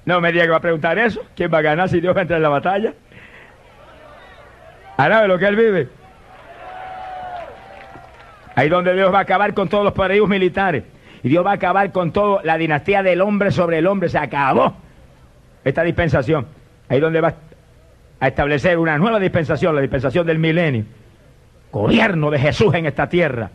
No 0.04 0.20
me 0.20 0.32
diga 0.32 0.44
que 0.44 0.50
va 0.50 0.56
a 0.56 0.60
preguntar 0.60 0.98
eso. 0.98 1.22
¿Quién 1.36 1.52
va 1.54 1.58
a 1.58 1.62
ganar 1.62 1.88
si 1.88 2.00
Dios 2.00 2.14
va 2.14 2.20
a 2.20 2.22
entrar 2.22 2.38
en 2.38 2.42
la 2.42 2.48
batalla? 2.48 2.92
¿Alabe 4.96 5.28
lo 5.28 5.38
que 5.38 5.46
él 5.46 5.56
vive? 5.56 5.88
Ahí 8.56 8.68
donde 8.68 8.92
Dios 8.94 9.12
va 9.14 9.18
a 9.18 9.22
acabar 9.22 9.54
con 9.54 9.68
todos 9.68 9.84
los 9.84 9.92
poderíos 9.92 10.28
militares. 10.28 10.82
Y 11.22 11.28
Dios 11.28 11.46
va 11.46 11.52
a 11.52 11.54
acabar 11.54 11.92
con 11.92 12.12
toda 12.12 12.42
la 12.42 12.58
dinastía 12.58 13.04
del 13.04 13.20
hombre 13.20 13.52
sobre 13.52 13.78
el 13.78 13.86
hombre. 13.86 14.08
Se 14.08 14.18
acabó 14.18 14.74
esta 15.64 15.82
dispensación. 15.84 16.46
Ahí 16.88 16.98
donde 16.98 17.20
va 17.20 17.34
a 18.18 18.28
establecer 18.28 18.78
una 18.78 18.98
nueva 18.98 19.20
dispensación, 19.20 19.76
la 19.76 19.80
dispensación 19.80 20.26
del 20.26 20.38
milenio. 20.38 20.84
Gobierno 21.74 22.30
de 22.30 22.38
Jesús 22.38 22.72
en 22.74 22.86
esta 22.86 23.08
tierra. 23.08 23.50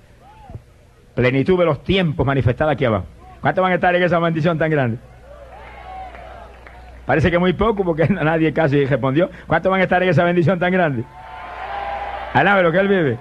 Plenitud 1.15 1.57
de 1.57 1.63
los 1.63 1.82
tiempos 1.86 2.26
manifestada 2.26 2.74
aquí 2.74 2.84
abajo. 2.84 3.05
¿Cuántos 3.39 3.61
van 3.61 3.72
a 3.72 3.76
estar 3.76 3.95
en 3.95 4.03
esa 4.03 4.20
bendición 4.20 4.57
tan 4.57 4.70
grande? 4.70 4.97
Parece 7.05 7.32
que 7.32 7.39
muy 7.39 7.53
poco 7.53 7.86
porque 7.86 8.07
nadie 8.09 8.51
casi 8.51 8.84
respondió. 8.84 9.30
¿Cuántos 9.47 9.72
van 9.72 9.80
a 9.80 9.84
estar 9.84 10.03
en 10.03 10.09
esa 10.09 10.26
bendición 10.26 10.59
tan 10.59 10.70
grande? 10.74 11.05
Alabe 12.34 12.61
lo 12.61 12.74
que 12.74 12.80
él 12.80 12.89
vive. 12.89 13.17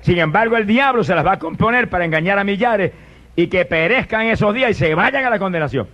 Sin 0.00 0.18
embargo, 0.18 0.56
el 0.56 0.66
diablo 0.66 1.04
se 1.04 1.14
las 1.14 1.24
va 1.24 1.34
a 1.34 1.38
componer 1.38 1.88
para 1.88 2.04
engañar 2.04 2.40
a 2.40 2.44
millares 2.44 2.90
y 3.36 3.46
que 3.46 3.66
perezcan 3.66 4.26
esos 4.26 4.52
días 4.52 4.72
y 4.72 4.74
se 4.74 4.96
vayan 4.96 5.24
a 5.24 5.30
la 5.30 5.38
condenación. 5.38 5.86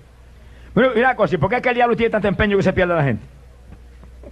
Bueno, 0.73 0.93
mira 0.95 1.15
cosa, 1.15 1.37
¿por 1.37 1.51
qué 1.51 1.57
es 1.57 1.63
que 1.63 1.69
el 1.69 1.75
diablo 1.75 1.95
tiene 1.95 2.09
tanto 2.09 2.29
empeño 2.29 2.57
que 2.57 2.63
se 2.63 2.73
pierda 2.73 2.97
la 2.97 3.05
gente? 3.05 3.27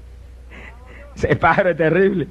Ese 1.14 1.36
pájaro 1.36 1.68
es 1.68 1.76
terrible. 1.76 2.26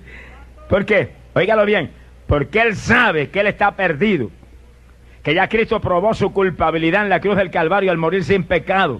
¿Por 0.73 0.85
qué? 0.85 1.11
Óigalo 1.35 1.67
bien. 1.67 1.91
Porque 2.25 2.59
él 2.59 2.75
sabe 2.75 3.29
que 3.29 3.41
él 3.41 3.45
está 3.45 3.75
perdido. 3.75 4.31
Que 5.21 5.35
ya 5.35 5.47
Cristo 5.47 5.79
probó 5.79 6.15
su 6.15 6.33
culpabilidad 6.33 7.03
en 7.03 7.09
la 7.09 7.19
cruz 7.19 7.37
del 7.37 7.51
Calvario 7.51 7.91
al 7.91 7.99
morir 7.99 8.23
sin 8.23 8.43
pecado. 8.43 8.99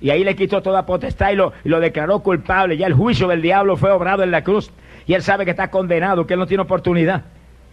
Y 0.00 0.10
ahí 0.10 0.22
le 0.22 0.36
quitó 0.36 0.62
toda 0.62 0.86
potestad 0.86 1.32
y 1.32 1.34
lo, 1.34 1.80
declaró 1.80 2.20
culpable. 2.20 2.76
Ya 2.76 2.86
el 2.86 2.94
juicio 2.94 3.26
del 3.26 3.42
diablo 3.42 3.76
fue 3.76 3.90
obrado 3.90 4.22
en 4.22 4.30
la 4.30 4.44
cruz. 4.44 4.70
Y 5.08 5.14
él 5.14 5.22
sabe 5.22 5.44
que 5.44 5.50
está 5.50 5.72
condenado, 5.72 6.24
que 6.24 6.34
él 6.34 6.38
no 6.38 6.46
tiene 6.46 6.62
oportunidad. 6.62 7.24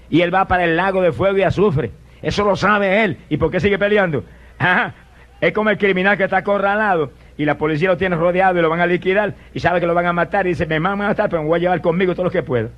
Y 0.09 0.21
él 0.21 0.33
va 0.33 0.45
para 0.45 0.63
el 0.63 0.75
lago 0.75 1.03
de 1.03 1.11
fuego 1.11 1.37
y 1.37 1.43
azufre. 1.43 1.91
Eso 2.23 2.43
lo 2.45 2.55
sabe 2.55 3.03
él. 3.03 3.19
¿Y 3.29 3.37
por 3.37 3.51
qué 3.51 3.59
sigue 3.59 3.77
peleando? 3.77 4.23
Ajá. 4.57 4.95
Es 5.39 5.53
como 5.53 5.69
el 5.69 5.77
criminal 5.77 6.17
que 6.17 6.23
está 6.23 6.37
acorralado 6.37 7.11
y 7.37 7.45
la 7.45 7.59
policía 7.59 7.89
lo 7.89 7.97
tiene 7.97 8.15
rodeado 8.15 8.57
y 8.57 8.63
lo 8.63 8.71
van 8.71 8.79
a 8.79 8.87
liquidar 8.87 9.35
y 9.53 9.59
sabe 9.59 9.79
que 9.79 9.85
lo 9.85 9.93
van 9.93 10.07
a 10.07 10.13
matar 10.13 10.47
y 10.47 10.49
dice, 10.49 10.65
me 10.65 10.79
van 10.79 10.93
a 10.93 11.09
matar, 11.09 11.29
pero 11.29 11.43
me 11.43 11.47
voy 11.47 11.59
a 11.59 11.61
llevar 11.61 11.81
conmigo 11.81 12.15
todo 12.15 12.23
lo 12.23 12.31
que 12.31 12.41
puedo. 12.41 12.71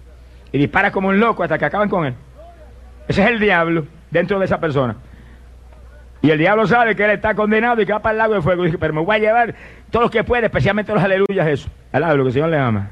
Y 0.52 0.58
dispara 0.58 0.91
como 0.91 1.10
un 1.10 1.20
loco 1.20 1.43
hasta 1.43 1.58
que 1.58 1.66
acaban 1.66 1.89
con 1.89 2.06
él. 2.06 2.16
Ese 3.08 3.24
es 3.24 3.30
el 3.30 3.39
diablo 3.39 3.86
dentro 4.12 4.39
de 4.39 4.45
esa 4.45 4.60
persona. 4.60 4.95
Y 6.22 6.32
el 6.32 6.38
diablo 6.38 6.66
sabe 6.66 6.95
que 6.95 7.06
él 7.06 7.12
está 7.12 7.36
condenado 7.36 7.82
y 7.82 7.86
que 7.86 7.93
va 7.93 8.00
para 8.00 8.12
el 8.14 8.18
lago 8.18 8.34
de 8.34 8.41
fuego. 8.41 8.64
Pero 8.80 8.93
me 8.93 9.02
voy 9.02 9.16
a 9.16 9.20
llevar 9.20 9.56
todo 9.91 10.04
lo 10.04 10.10
que 10.10 10.24
puede, 10.24 10.45
especialmente 10.45 10.93
los 10.93 11.04
aleluyas, 11.04 11.48
eso. 11.48 11.70
Al 11.91 12.02
lo 12.18 12.24
que 12.24 12.30
el 12.30 12.34
Señor 12.34 12.50
le 12.50 12.58
ama. 12.58 12.88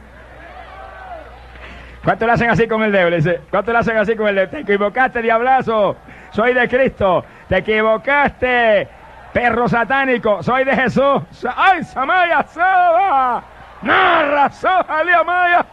¿Cuánto 2.03 2.27
le 2.27 2.33
hacen 2.33 2.49
así 2.51 2.67
con 2.67 2.83
el 2.83 2.91
dedo? 2.91 3.09
Dice, 3.09 3.41
¿cuánto 3.49 3.71
le 3.71 3.79
hacen 3.79 3.97
así 3.97 4.15
con 4.15 4.27
el 4.27 4.35
dedo? 4.35 4.49
Te 4.49 4.59
equivocaste, 4.59 5.23
diablazo. 5.23 5.95
Soy 6.31 6.53
de 6.53 6.67
Cristo. 6.69 7.25
Te 7.49 7.57
equivocaste, 7.57 8.87
perro 9.33 9.67
satánico. 9.67 10.43
Soy 10.43 10.65
de 10.65 10.75
Jesús. 10.75 11.23
¡Ay, 11.55 11.83
Samaya, 11.83 12.43
Saba! 12.43 13.43
¡Narra, 13.81 14.51
Soja, 14.51 15.03
Maya! 15.25 15.65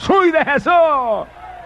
Soy 0.00 0.30
de 0.30 0.42
Jesús. 0.42 0.72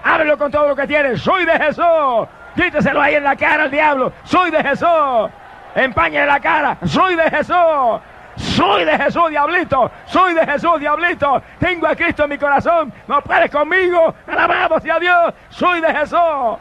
Háblelo 0.03 0.37
con 0.37 0.51
todo 0.51 0.69
lo 0.69 0.77
que 0.77 0.87
tienes. 0.89 1.23
Soy 1.23 1.45
de 1.45 1.57
Jesús. 1.57 2.27
Quíteselo 2.57 3.01
ahí 3.01 3.15
en 3.15 3.25
la 3.25 3.37
cara 3.37 3.65
al 3.65 3.71
diablo. 3.71 4.13
Soy 4.25 4.51
de 4.51 4.63
Jesús. 4.63 5.31
Empañe 5.77 6.27
la 6.27 6.41
cara. 6.41 6.77
Soy 6.85 7.15
de 7.15 7.31
Jesús. 7.31 8.01
Soy 8.37 8.85
de 8.85 8.99
Jesús, 8.99 9.31
diablito. 9.31 9.91
Soy 10.07 10.35
de 10.35 10.45
Jesús, 10.45 10.81
diablito. 10.81 11.41
Tengo 11.61 11.87
a 11.87 11.95
Cristo 11.95 12.25
en 12.25 12.31
mi 12.31 12.39
corazón. 12.39 12.93
No 13.07 13.23
puedes 13.23 13.51
conmigo. 13.53 14.13
Alabado 14.27 14.81
sea 14.81 14.99
Dios. 14.99 15.33
Soy 15.51 15.81
de 15.81 15.95
Jesús. 15.95 16.59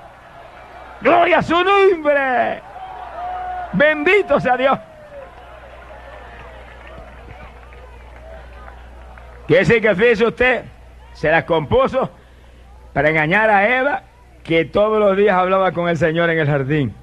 Gloria 1.02 1.40
a 1.40 1.42
su 1.42 1.56
nombre. 1.64 2.62
Bendito 3.74 4.40
sea 4.40 4.56
Dios. 4.58 4.78
Quiere 9.48 9.66
decir 9.66 9.82
que 9.82 9.96
fíjese 9.96 10.26
usted, 10.26 10.66
se 11.24 11.32
las 11.32 11.46
compuso 11.46 12.10
para 12.92 13.10
engañar 13.10 13.50
a 13.50 13.80
Eva, 13.80 14.04
que 14.44 14.66
todos 14.66 15.00
los 15.00 15.16
días 15.16 15.34
hablaba 15.38 15.72
con 15.72 15.88
el 15.88 15.96
Señor 15.96 16.30
en 16.30 16.38
el 16.38 16.48
jardín. 16.48 16.94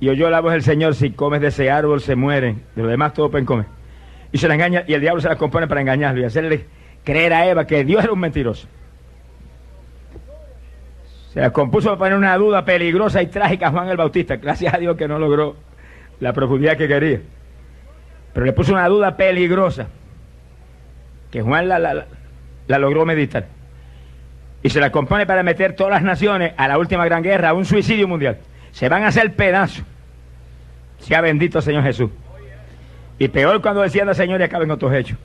Y 0.00 0.10
oyó 0.10 0.28
la 0.28 0.40
voz 0.40 0.52
del 0.52 0.62
Señor, 0.62 0.94
si 0.94 1.12
comes 1.12 1.40
de 1.40 1.46
ese 1.46 1.70
árbol 1.70 2.02
se 2.02 2.14
mueren, 2.14 2.62
de 2.76 2.82
lo 2.82 2.88
demás 2.88 3.14
todo 3.14 3.30
pueden 3.30 3.46
comer. 3.46 3.64
Y 4.32 4.36
se 4.36 4.48
la 4.48 4.52
engaña, 4.52 4.84
y 4.86 4.92
el 4.92 5.00
diablo 5.00 5.22
se 5.22 5.30
las 5.30 5.38
compone 5.38 5.66
para 5.66 5.80
engañarlo 5.80 6.20
y 6.20 6.24
hacerle 6.24 6.66
creer 7.04 7.32
a 7.32 7.46
Eva 7.46 7.66
que 7.66 7.84
Dios 7.84 8.04
era 8.04 8.12
un 8.12 8.20
mentiroso. 8.20 8.68
Se 11.32 11.40
las 11.40 11.52
compuso 11.52 11.88
para 11.88 11.98
poner 11.98 12.18
una 12.18 12.36
duda 12.36 12.66
peligrosa 12.66 13.22
y 13.22 13.28
trágica 13.28 13.68
a 13.68 13.70
Juan 13.70 13.88
el 13.88 13.96
Bautista. 13.96 14.36
Gracias 14.36 14.74
a 14.74 14.76
Dios 14.76 14.94
que 14.98 15.08
no 15.08 15.18
logró 15.18 15.56
la 16.20 16.34
profundidad 16.34 16.76
que 16.76 16.86
quería. 16.86 17.20
Pero 18.34 18.44
le 18.44 18.52
puso 18.52 18.74
una 18.74 18.86
duda 18.88 19.16
peligrosa 19.16 19.86
que 21.30 21.40
Juan 21.40 21.66
la, 21.68 21.78
la, 21.78 22.06
la 22.68 22.78
logró 22.78 23.04
meditar. 23.04 23.46
Y 24.62 24.70
se 24.70 24.80
la 24.80 24.90
compone 24.90 25.26
para 25.26 25.42
meter 25.42 25.74
todas 25.74 25.92
las 25.92 26.02
naciones 26.02 26.52
a 26.56 26.68
la 26.68 26.78
última 26.78 27.04
gran 27.04 27.22
guerra, 27.22 27.50
a 27.50 27.52
un 27.54 27.64
suicidio 27.64 28.06
mundial. 28.06 28.38
Se 28.72 28.88
van 28.88 29.04
a 29.04 29.08
hacer 29.08 29.34
pedazos. 29.34 29.84
Sea 31.00 31.20
bendito 31.20 31.60
Señor 31.60 31.82
Jesús. 31.82 32.10
Y 33.18 33.28
peor 33.28 33.60
cuando 33.62 33.82
descienda 33.82 34.12
el 34.12 34.16
Señor 34.16 34.40
y 34.40 34.44
acaben 34.44 34.70
otros 34.70 34.92
hechos. 34.92 35.18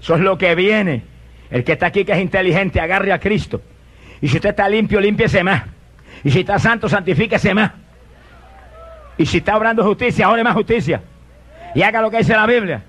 Eso 0.00 0.14
es 0.14 0.20
lo 0.20 0.38
que 0.38 0.54
viene. 0.54 1.02
El 1.50 1.64
que 1.64 1.72
está 1.72 1.86
aquí 1.86 2.04
que 2.04 2.12
es 2.12 2.18
inteligente, 2.18 2.80
agarre 2.80 3.12
a 3.12 3.18
Cristo. 3.18 3.60
Y 4.20 4.28
si 4.28 4.36
usted 4.36 4.50
está 4.50 4.68
limpio, 4.68 5.00
límpiese 5.00 5.42
más. 5.42 5.64
Y 6.22 6.30
si 6.30 6.40
está 6.40 6.58
santo, 6.58 6.88
santifíquese 6.88 7.54
más. 7.54 7.72
Y 9.16 9.26
si 9.26 9.38
está 9.38 9.56
obrando 9.56 9.82
justicia, 9.84 10.28
ore 10.30 10.44
más 10.44 10.54
justicia. 10.54 11.02
Y 11.74 11.82
haga 11.82 12.00
lo 12.00 12.10
que 12.10 12.18
dice 12.18 12.34
la 12.34 12.46
Biblia. 12.46 12.82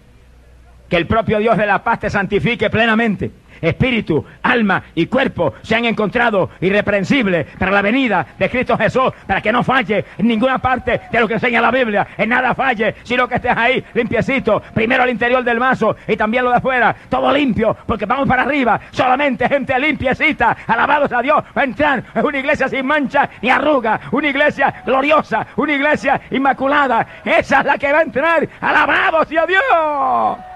Que 0.92 0.98
el 0.98 1.08
propio 1.08 1.40
Dios 1.40 1.56
de 1.56 1.66
la 1.66 1.82
paz 1.82 2.02
te 2.02 2.10
santifique 2.10 2.70
plenamente. 2.70 3.32
Espíritu, 3.62 4.26
alma 4.44 4.84
y 4.94 5.06
cuerpo 5.06 5.54
sean 5.62 5.86
encontrados 5.86 6.50
irreprensibles 6.60 7.48
para 7.58 7.72
la 7.72 7.82
venida 7.82 8.28
de 8.38 8.50
Cristo 8.50 8.78
Jesús, 8.78 9.14
para 9.26 9.40
que 9.40 9.54
no 9.54 9.64
falle 9.64 10.04
en 10.18 10.28
ninguna 10.28 10.58
parte 10.58 11.00
de 11.10 11.20
lo 11.22 11.30
que 11.30 11.36
enseña 11.36 11.62
la 11.62 11.72
Biblia, 11.72 12.06
en 12.18 12.28
nada 12.28 12.54
falle, 12.54 12.96
sino 13.04 13.26
que 13.26 13.36
estés 13.36 13.56
ahí 13.56 13.82
limpiecito, 13.94 14.62
primero 14.74 15.04
al 15.04 15.12
interior 15.12 15.46
del 15.46 15.60
vaso 15.60 15.96
y 16.06 16.18
también 16.18 16.44
lo 16.44 16.50
de 16.50 16.58
afuera, 16.58 16.94
todo 17.08 17.32
limpio, 17.32 17.78
porque 17.86 18.06
vamos 18.06 18.28
para 18.28 18.42
arriba, 18.42 18.82
solamente 18.92 19.48
gente 19.48 19.80
limpiecita, 19.80 20.58
alabados 20.68 21.14
a 21.14 21.22
Dios, 21.22 21.42
va 21.56 21.62
a 21.62 21.66
entrar 21.66 22.04
en 22.14 22.26
una 22.26 22.38
iglesia 22.38 22.68
sin 22.68 22.86
mancha 22.86 23.30
ni 23.42 23.50
arruga, 23.50 23.98
una 24.12 24.28
iglesia 24.28 24.84
gloriosa, 24.86 25.48
una 25.56 25.74
iglesia 25.74 26.20
inmaculada, 26.32 27.08
esa 27.24 27.60
es 27.60 27.66
la 27.66 27.78
que 27.78 27.94
va 27.94 28.00
a 28.00 28.04
entrar, 28.04 28.50
alabados 28.60 29.28
a 29.32 29.46
Dios. 29.46 30.51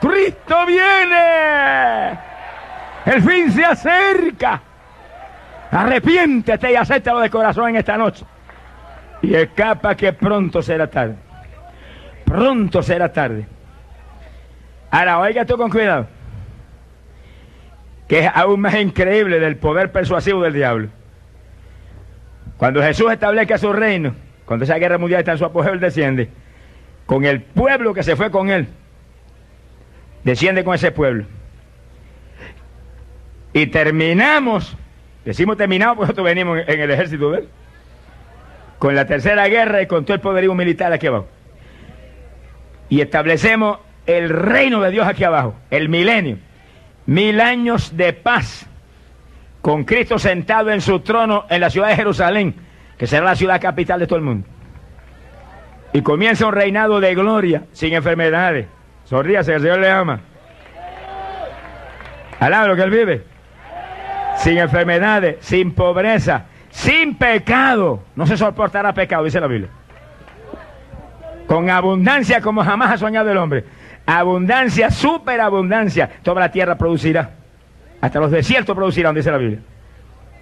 Cristo 0.00 0.66
viene. 0.66 2.18
El 3.06 3.22
fin 3.22 3.52
se 3.52 3.64
acerca. 3.64 4.60
Arrepiéntete 5.70 6.72
y 6.72 6.76
acéptalo 6.76 7.20
de 7.20 7.30
corazón 7.30 7.70
en 7.70 7.76
esta 7.76 7.96
noche. 7.96 8.24
Y 9.22 9.34
escapa 9.34 9.94
que 9.94 10.12
pronto 10.12 10.62
será 10.62 10.88
tarde. 10.88 11.16
Pronto 12.24 12.82
será 12.82 13.12
tarde. 13.12 13.46
Ahora, 14.90 15.18
oiga 15.18 15.44
tú 15.44 15.56
con 15.56 15.70
cuidado. 15.70 16.06
Que 18.08 18.20
es 18.20 18.30
aún 18.32 18.60
más 18.60 18.74
increíble 18.74 19.40
del 19.40 19.56
poder 19.56 19.90
persuasivo 19.90 20.42
del 20.42 20.52
diablo. 20.52 20.88
Cuando 22.56 22.82
Jesús 22.82 23.12
establezca 23.12 23.58
su 23.58 23.72
reino, 23.72 24.14
cuando 24.44 24.64
esa 24.64 24.78
guerra 24.78 24.98
mundial 24.98 25.20
está 25.20 25.32
en 25.32 25.38
su 25.38 25.44
apogeo, 25.44 25.72
él 25.72 25.80
desciende. 25.80 26.30
Con 27.04 27.24
el 27.24 27.42
pueblo 27.42 27.92
que 27.92 28.02
se 28.02 28.16
fue 28.16 28.30
con 28.30 28.50
él. 28.50 28.68
Desciende 30.26 30.64
con 30.64 30.74
ese 30.74 30.90
pueblo. 30.90 31.24
Y 33.52 33.68
terminamos, 33.68 34.76
decimos 35.24 35.56
terminado 35.56 35.94
porque 35.94 36.06
nosotros 36.06 36.24
venimos 36.24 36.58
en 36.66 36.80
el 36.80 36.90
ejército 36.90 37.30
de 37.30 37.46
con 38.80 38.96
la 38.96 39.06
tercera 39.06 39.46
guerra 39.46 39.82
y 39.82 39.86
con 39.86 40.04
todo 40.04 40.16
el 40.16 40.20
poderío 40.20 40.52
militar 40.56 40.92
aquí 40.92 41.06
abajo. 41.06 41.28
Y 42.88 43.02
establecemos 43.02 43.78
el 44.06 44.28
reino 44.28 44.80
de 44.80 44.90
Dios 44.90 45.06
aquí 45.06 45.22
abajo, 45.22 45.54
el 45.70 45.88
milenio. 45.88 46.38
Mil 47.06 47.40
años 47.40 47.96
de 47.96 48.12
paz, 48.12 48.66
con 49.62 49.84
Cristo 49.84 50.18
sentado 50.18 50.72
en 50.72 50.80
su 50.80 50.98
trono 51.00 51.44
en 51.48 51.60
la 51.60 51.70
ciudad 51.70 51.86
de 51.86 51.94
Jerusalén, 51.94 52.56
que 52.98 53.06
será 53.06 53.26
la 53.26 53.36
ciudad 53.36 53.60
capital 53.60 54.00
de 54.00 54.08
todo 54.08 54.18
el 54.18 54.24
mundo. 54.24 54.48
Y 55.92 56.02
comienza 56.02 56.48
un 56.48 56.52
reinado 56.52 56.98
de 56.98 57.14
gloria, 57.14 57.62
sin 57.72 57.94
enfermedades. 57.94 58.66
Sonríase, 59.06 59.54
el 59.54 59.62
Señor 59.62 59.78
le 59.78 59.90
ama. 59.90 60.20
Alaba 62.38 62.68
lo 62.68 62.76
que 62.76 62.82
Él 62.82 62.90
vive 62.90 63.36
sin 64.36 64.58
enfermedades, 64.58 65.36
sin 65.40 65.72
pobreza, 65.72 66.44
sin 66.70 67.16
pecado. 67.16 68.02
No 68.14 68.26
se 68.26 68.36
soportará 68.36 68.92
pecado, 68.92 69.24
dice 69.24 69.40
la 69.40 69.46
Biblia. 69.46 69.70
Con 71.46 71.70
abundancia 71.70 72.40
como 72.40 72.62
jamás 72.62 72.92
ha 72.92 72.98
soñado 72.98 73.30
el 73.30 73.38
hombre. 73.38 73.64
Abundancia, 74.04 74.90
superabundancia. 74.90 76.10
Toda 76.22 76.40
la 76.40 76.50
tierra 76.50 76.76
producirá. 76.76 77.30
Hasta 78.00 78.20
los 78.20 78.30
desiertos 78.30 78.74
producirán, 78.76 79.14
dice 79.14 79.30
la 79.30 79.38
Biblia. 79.38 79.60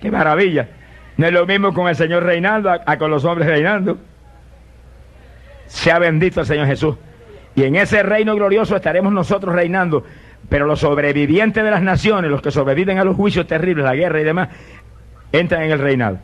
Qué 0.01 0.11
maravilla. 0.11 0.69
No 1.17 1.27
es 1.27 1.33
lo 1.33 1.47
mismo 1.47 1.73
con 1.73 1.89
el 1.89 1.95
Señor 1.95 2.25
reinando 2.25 2.71
a, 2.71 2.99
con 2.99 3.11
los 3.11 3.25
hombres 3.25 3.49
reinando. 3.49 3.99
Sea 5.67 5.99
bendito 5.99 6.41
el 6.41 6.47
Señor 6.47 6.67
Jesús. 6.67 6.97
Y 7.57 7.63
en 7.63 7.77
ese 7.77 8.03
reino 8.03 8.35
glorioso 8.35 8.75
estaremos 8.77 9.13
nosotros 9.13 9.55
reinando 9.55 10.05
pero 10.49 10.67
los 10.67 10.81
sobrevivientes 10.81 11.63
de 11.63 11.71
las 11.71 11.83
naciones, 11.83 12.31
los 12.31 12.43
que 12.43 12.51
sobreviven 12.51 12.99
a 12.99 13.05
los 13.05 13.17
juicios 13.17 13.47
terribles, 13.47 13.85
la 13.85 13.95
guerra 13.95 14.21
y 14.21 14.25
demás, 14.25 14.49
entran 15.33 15.63
en 15.63 15.73
el 15.73 15.79
reinado, 15.79 16.19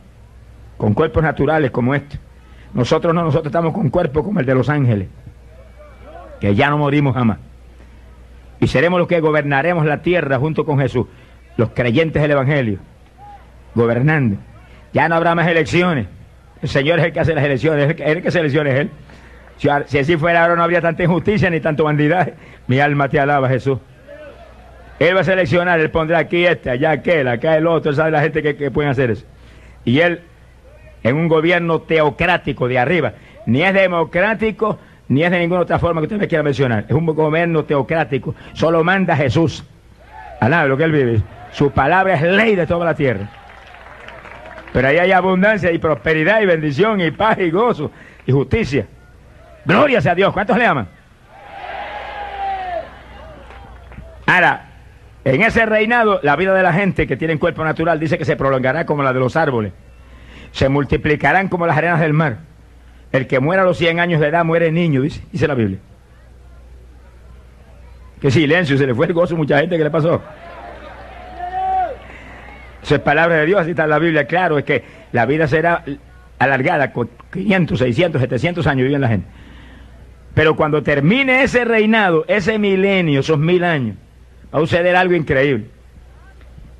con 0.77 0.93
cuerpos 0.93 1.23
naturales 1.23 1.71
como 1.71 1.95
este. 1.95 2.19
Nosotros 2.73 3.13
no, 3.13 3.23
nosotros 3.23 3.47
estamos 3.47 3.73
con 3.73 3.89
cuerpos 3.89 4.23
como 4.23 4.39
el 4.39 4.45
de 4.45 4.55
los 4.55 4.69
ángeles, 4.69 5.07
que 6.39 6.55
ya 6.55 6.69
no 6.69 6.77
morimos 6.77 7.13
jamás. 7.13 7.39
Y 8.59 8.67
seremos 8.67 8.99
los 8.99 9.07
que 9.07 9.19
gobernaremos 9.19 9.85
la 9.85 10.01
tierra 10.01 10.37
junto 10.37 10.65
con 10.65 10.79
Jesús, 10.79 11.07
los 11.57 11.71
creyentes 11.71 12.21
del 12.21 12.31
Evangelio, 12.31 12.79
gobernando. 13.73 14.37
Ya 14.93 15.09
no 15.09 15.15
habrá 15.15 15.35
más 15.35 15.47
elecciones. 15.47 16.07
El 16.61 16.69
Señor 16.69 16.99
es 16.99 17.05
el 17.05 17.13
que 17.13 17.19
hace 17.19 17.33
las 17.33 17.43
elecciones, 17.43 17.89
es 17.89 17.99
el 17.99 18.21
que, 18.21 18.29
selecciona 18.29 18.69
Él. 18.69 18.91
Si, 19.61 19.69
así 19.69 20.17
fuera 20.17 20.41
ahora 20.41 20.55
no 20.55 20.63
habría 20.63 20.81
tanta 20.81 21.03
injusticia 21.03 21.47
ni 21.51 21.59
tanto 21.59 21.83
bandidaje. 21.83 22.33
Mi 22.65 22.79
alma 22.79 23.07
te 23.09 23.19
alaba, 23.19 23.47
Jesús. 23.47 23.77
Él 24.97 25.15
va 25.15 25.19
a 25.21 25.23
seleccionar, 25.23 25.79
él 25.79 25.91
pondrá 25.91 26.17
aquí 26.17 26.47
este, 26.47 26.71
allá 26.71 26.89
aquel, 26.89 27.27
acá 27.27 27.55
el 27.57 27.67
otro, 27.67 27.93
sabe 27.93 28.09
la 28.09 28.21
gente 28.21 28.41
que, 28.41 28.55
que 28.55 28.71
pueden 28.71 28.89
hacer 28.89 29.11
eso. 29.11 29.23
Y 29.85 29.99
él, 29.99 30.21
en 31.03 31.15
un 31.15 31.27
gobierno 31.27 31.81
teocrático 31.81 32.67
de 32.67 32.79
arriba, 32.79 33.13
ni 33.45 33.61
es 33.61 33.71
democrático, 33.75 34.79
ni 35.09 35.23
es 35.23 35.29
de 35.29 35.37
ninguna 35.37 35.61
otra 35.61 35.77
forma 35.77 36.01
que 36.01 36.05
usted 36.05 36.17
me 36.17 36.27
quiera 36.27 36.43
mencionar. 36.43 36.85
Es 36.87 36.95
un 36.95 37.05
gobierno 37.05 37.63
teocrático, 37.63 38.33
solo 38.53 38.83
manda 38.83 39.15
Jesús. 39.15 39.63
Alá, 40.39 40.65
lo 40.65 40.75
que 40.75 40.85
él 40.85 40.91
vive. 40.91 41.21
Su 41.51 41.69
palabra 41.69 42.15
es 42.15 42.23
ley 42.23 42.55
de 42.55 42.65
toda 42.65 42.83
la 42.83 42.95
tierra. 42.95 43.29
Pero 44.73 44.87
ahí 44.87 44.97
hay 44.97 45.11
abundancia 45.11 45.71
y 45.71 45.77
prosperidad 45.77 46.41
y 46.41 46.47
bendición 46.47 46.99
y 46.99 47.11
paz 47.11 47.37
y 47.37 47.51
gozo 47.51 47.91
y 48.25 48.31
justicia. 48.31 48.87
Gloria 49.65 50.01
sea 50.01 50.13
a 50.13 50.15
Dios. 50.15 50.33
¿Cuántos 50.33 50.57
le 50.57 50.65
aman? 50.65 50.87
Ahora, 54.25 54.65
en 55.23 55.41
ese 55.41 55.65
reinado, 55.65 56.19
la 56.23 56.35
vida 56.35 56.53
de 56.53 56.63
la 56.63 56.73
gente 56.73 57.05
que 57.05 57.17
tiene 57.17 57.37
cuerpo 57.37 57.63
natural 57.63 57.99
dice 57.99 58.17
que 58.17 58.25
se 58.25 58.35
prolongará 58.35 58.85
como 58.85 59.03
la 59.03 59.13
de 59.13 59.19
los 59.19 59.35
árboles. 59.35 59.73
Se 60.51 60.67
multiplicarán 60.69 61.47
como 61.47 61.67
las 61.67 61.77
arenas 61.77 61.99
del 61.99 62.13
mar. 62.13 62.37
El 63.11 63.27
que 63.27 63.39
muera 63.39 63.63
a 63.63 63.65
los 63.65 63.77
100 63.77 63.99
años 63.99 64.21
de 64.21 64.27
edad 64.27 64.45
muere 64.45 64.71
niño, 64.71 65.01
dice, 65.01 65.47
la 65.47 65.53
Biblia. 65.53 65.79
Qué 68.21 68.31
silencio, 68.31 68.77
se 68.77 68.87
le 68.87 68.95
fue 68.95 69.07
el 69.07 69.13
gozo 69.13 69.35
a 69.35 69.37
mucha 69.37 69.59
gente, 69.59 69.77
¿qué 69.77 69.83
le 69.83 69.91
pasó? 69.91 70.21
Eso 72.81 72.95
es 72.95 73.01
palabra 73.01 73.37
de 73.37 73.45
Dios, 73.45 73.61
así 73.61 73.71
está 73.71 73.85
la 73.85 73.99
Biblia, 73.99 74.25
claro, 74.25 74.57
es 74.57 74.63
que 74.63 74.83
la 75.11 75.25
vida 75.25 75.47
será 75.47 75.83
alargada, 76.39 76.93
con 76.93 77.09
500, 77.33 77.77
600, 77.77 78.21
700 78.21 78.67
años 78.67 78.85
viven 78.85 79.01
la 79.01 79.07
gente. 79.07 79.27
Pero 80.33 80.55
cuando 80.55 80.81
termine 80.81 81.43
ese 81.43 81.65
reinado, 81.65 82.25
ese 82.27 82.57
milenio, 82.57 83.19
esos 83.19 83.37
mil 83.37 83.63
años, 83.63 83.97
va 84.53 84.59
a 84.59 84.61
suceder 84.61 84.95
algo 84.95 85.15
increíble. 85.15 85.65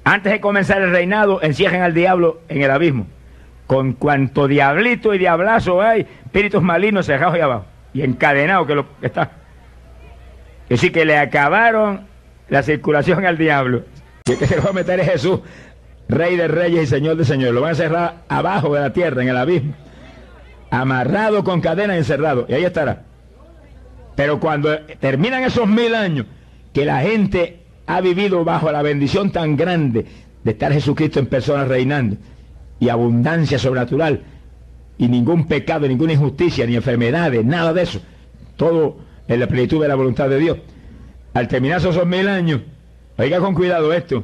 Antes 0.04 0.32
de 0.32 0.42
comenzar 0.42 0.82
el 0.82 0.92
reinado, 0.92 1.42
encierren 1.42 1.82
al 1.82 1.94
diablo 1.94 2.42
en 2.48 2.62
el 2.62 2.72
abismo. 2.72 3.08
Con 3.68 3.94
cuanto 3.94 4.48
diablito 4.48 5.14
y 5.14 5.18
diablazo 5.18 5.82
hay, 5.82 6.08
espíritus 6.26 6.64
malignos 6.64 7.06
cerrados 7.06 7.36
ahí 7.36 7.42
abajo. 7.42 7.66
Y 7.94 8.02
encadenados 8.02 8.68
que 8.68 8.76
lo 8.76 8.86
está. 9.02 9.32
Es 10.64 10.80
decir, 10.80 10.92
que 10.92 11.06
le 11.06 11.18
acabaron 11.18 12.08
la 12.50 12.64
circulación 12.64 13.26
al 13.26 13.38
diablo. 13.38 13.84
Y 14.26 14.38
que 14.38 14.48
se 14.48 14.56
lo 14.56 14.64
va 14.64 14.70
a 14.70 14.74
meter 14.74 15.00
es 15.02 15.12
Jesús, 15.12 15.42
Rey 16.08 16.36
de 16.36 16.48
Reyes 16.48 16.84
y 16.84 16.88
Señor 16.88 17.18
de 17.18 17.26
Señores. 17.26 17.54
Lo 17.54 17.62
van 17.62 17.72
a 17.72 17.76
cerrar 17.76 18.16
abajo 18.30 18.74
de 18.74 18.82
la 18.82 18.94
tierra, 18.94 19.22
en 19.22 19.30
el 19.30 19.38
abismo. 19.38 19.74
Amarrado 20.70 21.44
con 21.44 21.60
cadenas 21.60 21.96
y 21.96 22.00
encerrado. 22.00 22.46
Y 22.48 22.54
ahí 22.54 22.64
estará. 22.64 23.04
Pero 24.22 24.40
cuando 24.40 24.78
terminan 25.00 25.44
esos 25.44 25.68
mil 25.68 25.96
años, 25.96 26.28
que 26.74 26.86
la 26.86 27.02
gente 27.02 27.62
ha 27.88 28.02
vivido 28.02 28.46
bajo 28.46 28.72
la 28.72 28.84
bendición 28.84 29.32
tan 29.32 29.58
grande 29.58 30.06
de 30.44 30.52
estar 30.52 30.72
Jesucristo 30.72 31.18
en 31.18 31.26
persona 31.26 31.66
reinando 31.66 32.18
y 32.80 32.90
abundancia 32.90 33.58
sobrenatural 33.58 34.22
y 35.00 35.08
ningún 35.08 35.48
pecado, 35.48 35.88
ninguna 35.88 36.14
injusticia, 36.14 36.68
ni 36.68 36.76
enfermedades, 36.76 37.44
nada 37.44 37.74
de 37.74 37.82
eso. 37.82 38.00
Todo 38.58 39.00
en 39.28 39.40
la 39.40 39.48
plenitud 39.48 39.82
de 39.82 39.88
la 39.88 39.96
voluntad 39.96 40.30
de 40.30 40.38
Dios. 40.38 40.58
Al 41.34 41.48
terminar 41.48 41.80
esos 41.80 42.06
mil 42.06 42.28
años, 42.28 42.62
oiga 43.18 43.40
con 43.40 43.56
cuidado 43.56 43.92
esto, 43.92 44.24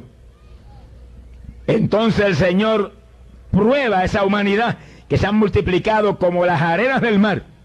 entonces 1.66 2.24
el 2.24 2.36
Señor 2.36 2.92
prueba 3.50 3.98
a 3.98 4.04
esa 4.04 4.24
humanidad 4.24 4.78
que 5.08 5.18
se 5.18 5.26
han 5.26 5.34
multiplicado 5.34 6.20
como 6.20 6.46
las 6.46 6.62
arenas 6.62 7.00
del 7.00 7.18
mar. 7.18 7.57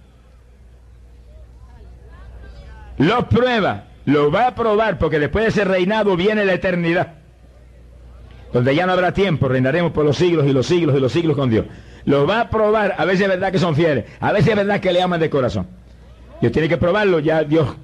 Los 3.04 3.26
prueba 3.26 3.84
lo 4.06 4.32
va 4.32 4.48
a 4.48 4.56
probar 4.56 4.98
porque 4.98 5.20
después 5.20 5.44
de 5.44 5.50
ese 5.50 5.66
reinado 5.66 6.16
viene 6.16 6.46
la 6.46 6.54
eternidad. 6.54 7.16
Donde 8.54 8.74
ya 8.74 8.86
no 8.86 8.94
habrá 8.94 9.12
tiempo, 9.12 9.50
reinaremos 9.50 9.92
por 9.92 10.06
los 10.06 10.16
siglos 10.16 10.46
y 10.48 10.54
los 10.54 10.68
siglos 10.68 10.96
y 10.96 11.02
los 11.02 11.12
siglos 11.12 11.36
con 11.36 11.50
Dios. 11.50 11.66
Lo 12.06 12.26
va 12.26 12.42
a 12.42 12.50
probar, 12.50 12.96
a 12.98 13.04
veces 13.04 13.22
es 13.22 13.28
verdad 13.28 13.52
que 13.52 13.60
son 13.60 13.76
fieles, 13.76 14.06
a 14.22 14.32
veces 14.32 14.50
es 14.52 14.56
verdad 14.56 14.80
que 14.80 14.94
le 14.94 15.02
aman 15.02 15.20
de 15.20 15.30
corazón. 15.30 15.68
Dios 16.40 16.54
tiene 16.54 16.70
que 16.70 16.78
probarlo, 16.78 17.20
ya 17.20 17.44
Dios 17.44 17.76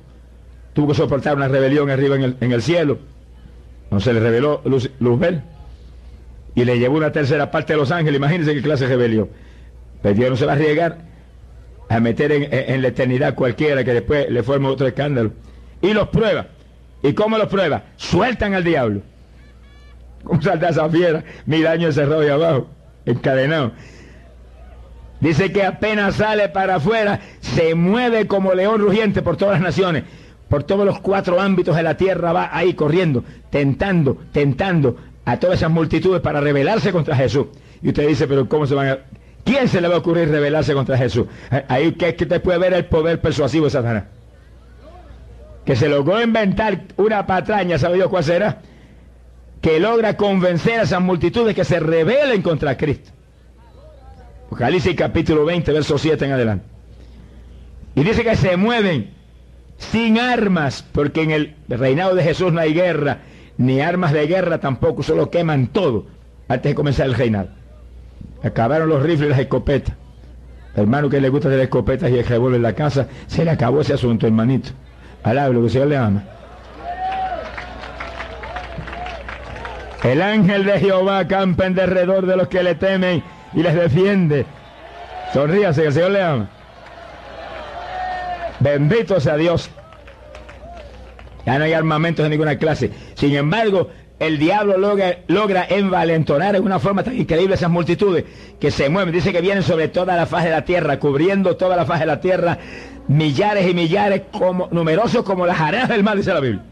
tuvo 0.74 0.90
que 0.90 0.94
soportar 0.94 1.36
una 1.36 1.50
rebelión 1.50 1.90
arriba 1.90 2.16
en 2.16 2.52
el, 2.52 2.62
cielo. 2.62 3.00
No 3.92 4.00
se 4.00 4.14
le 4.14 4.22
reveló 4.22 4.62
Luz, 4.64 4.90
Luzbel. 5.00 5.42
Y 6.56 6.64
le 6.64 6.80
llevó 6.80 6.98
una 6.98 7.12
tercera 7.12 7.52
parte 7.52 7.74
de 7.74 7.80
los 7.80 7.92
ángeles. 7.92 8.18
Imagínense 8.18 8.54
qué 8.54 8.62
clase 8.62 8.86
de 8.86 8.96
rebelión. 8.96 9.30
Pero 10.02 10.16
Dios 10.16 10.30
no 10.30 10.36
se 10.38 10.46
va 10.46 10.54
a 10.54 10.56
arriesgar 10.56 11.09
a 11.90 12.00
meter 12.00 12.32
en, 12.32 12.82
la 12.82 12.88
eternidad 12.88 13.34
cualquiera 13.34 13.84
que 13.84 13.94
después 13.94 14.30
le 14.30 14.44
forme 14.44 14.68
otro 14.68 14.88
escándalo. 14.88 15.32
Y 15.82 15.94
los 15.94 16.10
prueba. 16.10 16.48
¿Y 17.02 17.14
cómo 17.14 17.38
los 17.38 17.48
prueba? 17.48 17.84
Sueltan 17.98 18.54
al 18.54 18.64
diablo. 18.64 19.02
¿Cómo 20.24 20.42
salta 20.42 20.70
esa 20.70 20.88
fiera? 20.90 21.24
Mil 21.48 21.66
años 21.66 21.98
encerrado 21.98 22.22
ahí 22.22 22.30
abajo, 22.30 22.68
encadenado. 23.06 23.72
Dice 25.20 25.52
que 25.52 25.64
apenas 25.64 26.16
sale 26.16 26.48
para 26.50 26.76
afuera, 26.76 27.20
se 27.42 27.74
mueve 27.74 28.28
como 28.28 28.54
león 28.54 28.80
rugiente 28.80 29.22
por 29.22 29.36
todas 29.36 29.56
las 29.56 29.62
naciones, 29.62 30.04
por 30.48 30.64
todos 30.64 30.86
los 30.86 31.00
cuatro 31.00 31.42
ámbitos 31.42 31.76
de 31.76 31.84
la 31.84 31.98
tierra, 31.98 32.32
va 32.32 32.50
ahí 32.56 32.74
corriendo, 32.74 33.24
tentando, 33.50 34.18
tentando 34.32 34.96
a 35.26 35.38
todas 35.38 35.58
esas 35.58 35.72
multitudes 35.72 36.22
para 36.22 36.40
rebelarse 36.40 36.92
contra 36.92 37.16
Jesús. 37.16 37.48
Y 37.82 37.90
usted 37.90 38.08
dice, 38.08 38.28
pero 38.28 38.48
¿cómo 38.48 38.68
se 38.68 38.76
van 38.76 38.90
a...? 38.90 39.00
¿Quién 39.50 39.68
se 39.68 39.82
le 39.82 39.88
va 39.88 39.96
a 39.96 39.98
ocurrir 39.98 40.30
rebelarse 40.30 40.76
contra 40.76 40.96
Jesús? 40.96 41.26
Ahí 41.68 41.94
que, 41.94 42.14
que 42.16 42.28
te 42.28 42.40
puede 42.40 42.60
ver 42.60 42.72
el 42.76 42.86
poder 42.86 43.20
persuasivo 43.20 43.66
de 43.66 43.72
Satanás. 43.72 44.04
Que 45.66 45.76
se 45.76 45.90
logró 45.90 46.22
inventar 46.22 46.84
una 46.98 47.26
patraña, 47.26 47.80
¿sabe 47.80 47.96
Dios 47.96 48.10
cuál 48.10 48.24
será? 48.24 48.62
Que 49.60 49.80
logra 49.80 50.16
convencer 50.18 50.80
a 50.80 50.84
esas 50.84 51.02
multitudes 51.02 51.56
que 51.56 51.66
se 51.66 51.80
rebelen 51.80 52.44
contra 52.44 52.78
Cristo. 52.78 53.10
Apocalipsis 54.46 54.96
capítulo 54.96 55.46
20, 55.46 55.72
verso 55.72 55.98
7 55.98 56.26
en 56.26 56.32
adelante. 56.32 56.66
Y 57.96 58.04
dice 58.04 58.24
que 58.24 58.36
se 58.36 58.56
mueven 58.56 59.16
sin 59.80 60.20
armas, 60.20 60.86
porque 60.92 61.24
en 61.24 61.32
el 61.32 61.56
reinado 61.68 62.14
de 62.14 62.22
Jesús 62.22 62.54
no 62.54 62.60
hay 62.60 62.76
guerra, 62.76 63.22
ni 63.58 63.82
armas 63.82 64.14
de 64.14 64.28
guerra 64.28 64.60
tampoco, 64.60 65.02
solo 65.02 65.32
queman 65.32 65.70
todo 65.70 66.06
antes 66.48 66.70
de 66.70 66.76
comenzar 66.76 67.08
el 67.08 67.16
reinado. 67.16 67.59
Acabaron 68.44 68.90
los 68.90 69.04
rifles 69.04 69.28
y 69.28 69.30
las 69.32 69.40
escopetas. 69.40 69.96
Hermano 70.76 71.10
que 71.10 71.20
le 71.20 71.30
gusta 71.30 71.50
de 71.50 71.62
escopetas 71.62 72.10
y 72.10 72.18
el 72.18 72.26
revólver 72.26 72.58
en 72.58 72.64
la 72.64 72.74
casa, 72.74 73.08
se 73.28 73.44
le 73.44 73.52
acabó 73.52 73.82
ese 73.82 73.94
asunto, 73.94 74.28
hermanito. 74.28 74.70
Alabe 75.24 75.54
lo 75.54 75.60
que 75.62 75.66
el 75.66 75.72
Señor 75.72 75.88
le 75.88 75.98
ama. 75.98 76.24
El 80.04 80.22
ángel 80.22 80.64
de 80.64 80.80
Jehová 80.80 81.28
campa 81.28 81.66
en 81.66 81.76
derredor 81.76 82.26
de 82.26 82.38
los 82.38 82.48
que 82.48 82.64
le 82.64 82.76
temen 82.76 83.22
y 83.54 83.62
les 83.62 83.76
defiende. 83.76 84.46
Sonríase 85.34 85.82
que 85.82 85.88
el 85.88 85.94
Señor 85.94 86.12
le 86.12 86.22
ama. 86.22 86.50
Bendito 88.60 89.20
sea 89.20 89.36
Dios. 89.36 89.70
Ya 91.46 91.58
no 91.58 91.66
hay 91.66 91.74
armamentos 91.74 92.24
de 92.24 92.30
ninguna 92.30 92.58
clase. 92.58 92.92
Sin 93.16 93.36
embargo, 93.36 93.90
el 94.20 94.38
diablo 94.38 94.78
logra, 94.78 95.66
envalentonar 95.70 96.56
en 96.56 96.64
una 96.64 96.80
forma 96.80 97.04
tan 97.04 97.18
increíble 97.18 97.56
esas 97.56 97.70
multitudes 97.70 98.26
que 98.60 98.70
se 98.70 98.90
mueven. 98.90 99.14
Dice 99.14 99.32
que 99.32 99.40
vienen 99.40 99.64
sobre 99.64 99.88
toda 99.88 100.16
la 100.18 100.26
faz 100.26 100.44
de 100.44 100.52
la 100.52 100.66
tierra, 100.66 101.00
cubriendo 101.00 101.56
toda 101.56 101.78
la 101.78 101.86
faz 101.86 102.02
de 102.02 102.06
la 102.06 102.20
tierra, 102.20 102.58
millares 103.08 103.70
y 103.70 103.74
millares, 103.74 104.24
como, 104.32 104.68
numerosos 104.72 105.24
como 105.24 105.46
las 105.46 105.60
arenas 105.60 105.88
del 105.88 106.04
mar, 106.04 106.18
dice 106.18 106.34
la 106.34 106.42
Biblia. 106.42 106.64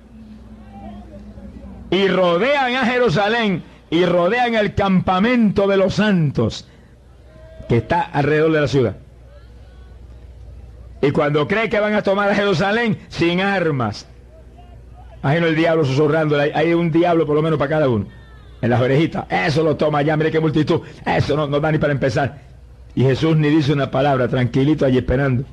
Y 1.90 2.10
rodean 2.10 2.76
a 2.76 2.86
Jerusalén 2.86 3.64
y 3.90 4.06
rodean 4.06 4.56
el 4.56 4.76
campamento 4.76 5.68
de 5.68 5.78
los 5.78 5.96
santos 5.96 6.68
que 7.70 7.78
está 7.78 8.02
alrededor 8.02 8.52
de 8.52 8.62
la 8.62 8.68
ciudad. 8.68 8.98
Y 11.02 11.12
cuando 11.12 11.48
cree 11.48 11.70
que 11.70 11.80
van 11.80 11.94
a 11.94 12.02
tomar 12.02 12.30
a 12.30 12.36
Jerusalén 12.36 12.98
sin 13.08 13.40
armas, 13.40 14.08
imagino 15.24 15.48
el 15.48 15.56
diablo 15.56 15.86
susurrando, 15.86 16.38
hay 16.40 16.74
un 16.74 16.92
diablo 16.92 17.26
por 17.26 17.36
lo 17.36 17.42
menos 17.42 17.58
para 17.58 17.70
cada 17.70 17.90
uno, 17.90 18.06
en 18.62 18.70
las 18.70 18.82
orejitas, 18.82 19.26
eso 19.30 19.64
lo 19.64 19.76
toma 19.76 20.02
ya, 20.02 20.18
mire 20.18 20.32
qué 20.32 20.40
multitud, 20.40 20.82
eso 21.06 21.36
no, 21.36 21.48
no 21.48 21.60
da 21.60 21.72
ni 21.72 21.78
para 21.78 21.94
empezar. 21.94 22.42
Y 22.96 23.04
Jesús 23.04 23.38
ni 23.38 23.50
dice 23.50 23.74
una 23.74 23.92
palabra, 23.92 24.28
tranquilito 24.28 24.86
allí 24.86 24.98
esperando. 24.98 25.44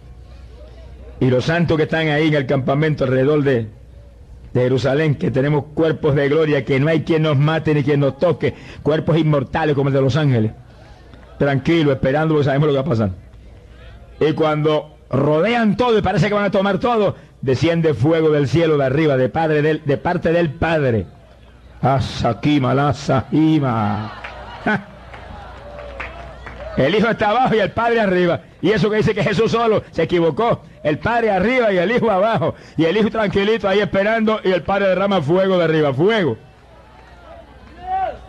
Y 1.21 1.27
los 1.27 1.45
santos 1.45 1.77
que 1.77 1.83
están 1.85 2.09
ahí 2.09 2.29
en 2.29 2.35
el 2.35 2.47
campamento 2.47 3.05
alrededor 3.05 3.43
de, 3.43 3.69
de 4.55 4.61
Jerusalén, 4.61 5.17
que 5.17 5.31
tenemos 5.31 5.65
cuerpos 5.75 6.15
de 6.15 6.29
gloria, 6.29 6.65
que 6.65 6.81
no 6.81 6.89
hay 6.89 7.03
quien 7.03 7.23
nos 7.23 7.37
mate 7.37 7.75
ni 7.75 7.83
quien 7.83 8.01
nos 8.01 8.19
toque, 8.19 8.55
cuerpos 8.83 9.19
inmortales 9.19 9.75
como 9.75 9.89
el 9.89 9.95
de 9.95 10.01
los 10.01 10.17
ángeles. 10.17 10.53
Tranquilo, 11.39 11.93
esperando 11.93 12.35
porque 12.35 12.47
sabemos 12.47 12.69
lo 12.69 12.73
que 12.73 12.79
va 12.79 12.87
a 12.87 12.89
pasar. 12.89 13.11
Y 14.21 14.33
cuando 14.33 14.94
rodean 15.15 15.77
todo 15.77 15.99
y 15.99 16.03
parece 16.03 16.29
que 16.29 16.35
van 16.35 16.45
a 16.45 16.51
tomar 16.51 16.79
todo, 16.79 17.17
desciende 17.41 17.95
fuego 17.95 18.31
del 18.31 18.49
cielo 18.49 18.77
de 18.77 18.87
arriba, 18.87 19.17
de, 19.17 19.29
padre 19.29 19.63
del, 19.63 19.83
de 19.85 19.97
parte 19.97 20.33
del 20.33 20.51
Padre. 20.51 21.07
Asakima, 21.83 22.75
la 22.75 22.95
El 26.77 26.95
Hijo 26.95 27.09
está 27.09 27.31
abajo 27.31 27.55
y 27.55 27.59
el 27.61 27.71
Padre 27.71 28.01
arriba. 28.01 28.41
Y 28.63 28.71
eso 28.71 28.91
que 28.91 28.97
dice 28.97 29.15
que 29.15 29.23
Jesús 29.23 29.53
solo 29.53 29.83
se 29.91 30.05
equivocó. 30.05 30.63
El 30.83 30.99
Padre 30.99 31.31
arriba 31.31 31.73
y 31.73 31.77
el 31.77 31.93
Hijo 31.93 32.11
abajo. 32.11 32.55
Y 32.77 32.85
el 32.87 32.97
Hijo 32.97 33.11
tranquilito 33.11 33.69
ahí 33.69 33.81
esperando 33.81 34.41
y 34.43 34.51
el 34.51 34.63
Padre 34.63 34.89
derrama 34.89 35.21
fuego 35.21 35.59
de 35.59 35.65
arriba. 35.65 35.93
Fuego. 35.93 36.39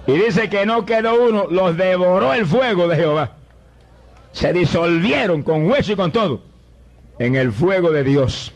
Y 0.06 0.12
dice 0.12 0.50
que 0.50 0.66
no 0.66 0.86
quedó 0.86 1.16
uno, 1.28 1.46
los 1.50 1.78
devoró 1.78 2.34
el 2.34 2.46
fuego 2.46 2.88
de 2.88 2.98
Jehová. 2.98 3.32
Se 4.34 4.52
disolvieron 4.52 5.42
con 5.42 5.68
hueso 5.72 5.94
y 5.94 5.96
con 5.96 6.12
todo 6.12 6.55
en 7.20 7.36
el 7.36 7.52
fuego 7.52 7.92
de 7.92 8.04
Dios. 8.04 8.54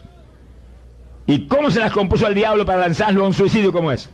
¿Y 1.25 1.47
cómo 1.47 1.69
se 1.69 1.79
las 1.79 1.91
compuso 1.91 2.27
el 2.27 2.35
diablo 2.35 2.65
para 2.65 2.79
lanzarlo 2.79 3.23
a 3.23 3.27
un 3.27 3.33
suicidio 3.33 3.71
como 3.71 3.91
es? 3.91 4.09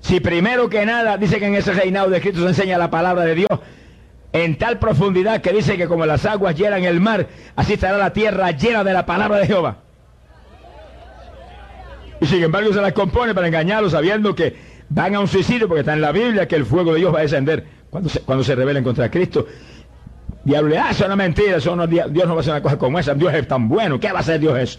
Si 0.00 0.20
primero 0.20 0.68
que 0.68 0.86
nada 0.86 1.16
dice 1.16 1.38
que 1.38 1.46
en 1.46 1.56
ese 1.56 1.72
reinado 1.72 2.10
de 2.10 2.20
Cristo 2.20 2.42
se 2.42 2.48
enseña 2.48 2.78
la 2.78 2.90
palabra 2.90 3.24
de 3.24 3.34
Dios, 3.34 3.50
en 4.32 4.56
tal 4.58 4.78
profundidad 4.78 5.40
que 5.40 5.52
dice 5.52 5.76
que 5.76 5.88
como 5.88 6.06
las 6.06 6.24
aguas 6.26 6.54
llenan 6.54 6.84
el 6.84 7.00
mar, 7.00 7.26
así 7.56 7.72
estará 7.72 7.98
la 7.98 8.12
tierra 8.12 8.50
llena 8.52 8.84
de 8.84 8.92
la 8.92 9.06
palabra 9.06 9.38
de 9.38 9.46
Jehová. 9.46 9.78
Y 12.20 12.26
sin 12.26 12.42
embargo 12.42 12.72
se 12.72 12.80
las 12.80 12.92
compone 12.92 13.34
para 13.34 13.48
engañarlos 13.48 13.92
sabiendo 13.92 14.34
que 14.34 14.54
van 14.88 15.14
a 15.14 15.20
un 15.20 15.28
suicidio 15.28 15.66
porque 15.68 15.80
está 15.80 15.94
en 15.94 16.00
la 16.00 16.12
Biblia 16.12 16.46
que 16.46 16.56
el 16.56 16.64
fuego 16.64 16.92
de 16.92 17.00
Dios 17.00 17.14
va 17.14 17.18
a 17.18 17.22
descender 17.22 17.66
cuando 17.90 18.08
se, 18.08 18.20
cuando 18.20 18.44
se 18.44 18.54
rebelen 18.54 18.84
contra 18.84 19.10
Cristo. 19.10 19.46
Diablo 20.46 20.76
ah, 20.78 20.90
eso 20.90 21.02
es 21.02 21.06
una 21.06 21.16
mentira, 21.16 21.58
Dios 21.58 21.66
no 21.66 22.34
va 22.34 22.36
a 22.36 22.40
hacer 22.40 22.52
una 22.52 22.62
cosa 22.62 22.78
como 22.78 23.00
esa, 23.00 23.14
Dios 23.14 23.34
es 23.34 23.48
tan 23.48 23.68
bueno, 23.68 23.98
¿qué 23.98 24.12
va 24.12 24.18
a 24.18 24.20
hacer 24.20 24.38
Dios 24.38 24.56
eso? 24.56 24.78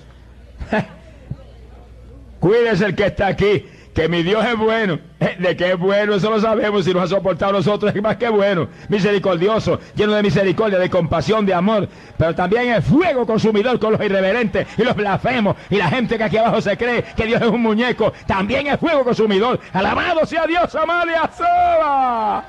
Cuídese 2.39 2.85
el 2.85 2.95
que 2.95 3.07
está 3.07 3.27
aquí 3.27 3.65
que 3.93 4.07
mi 4.07 4.21
Dios 4.21 4.45
es 4.45 4.55
bueno. 4.55 4.99
De 5.39 5.57
que 5.57 5.71
es 5.71 5.77
bueno, 5.79 6.13
eso 6.13 6.29
lo 6.29 6.39
sabemos. 6.39 6.85
Si 6.85 6.93
nos 6.93 7.03
ha 7.03 7.15
soportado 7.15 7.53
nosotros, 7.53 7.95
es 7.95 7.99
más 7.99 8.17
que 8.17 8.29
bueno. 8.29 8.67
Misericordioso, 8.89 9.79
lleno 9.95 10.13
de 10.13 10.21
misericordia, 10.21 10.77
de 10.77 10.87
compasión, 10.87 11.47
de 11.47 11.55
amor. 11.55 11.89
Pero 12.15 12.35
también 12.35 12.73
es 12.73 12.85
fuego 12.85 13.25
consumidor 13.25 13.79
con 13.79 13.93
los 13.93 14.01
irreverentes 14.01 14.67
y 14.77 14.83
los 14.83 14.95
blasfemos. 14.95 15.55
Y 15.71 15.77
la 15.77 15.89
gente 15.89 16.15
que 16.15 16.23
aquí 16.25 16.37
abajo 16.37 16.61
se 16.61 16.77
cree 16.77 17.03
que 17.15 17.25
Dios 17.25 17.41
es 17.41 17.47
un 17.47 17.63
muñeco. 17.63 18.13
También 18.27 18.67
es 18.67 18.79
fuego 18.79 19.03
consumidor. 19.03 19.59
Alabado 19.73 20.27
sea 20.27 20.45
Dios, 20.45 20.75
Amalia 20.75 21.31
Soba. 21.35 22.45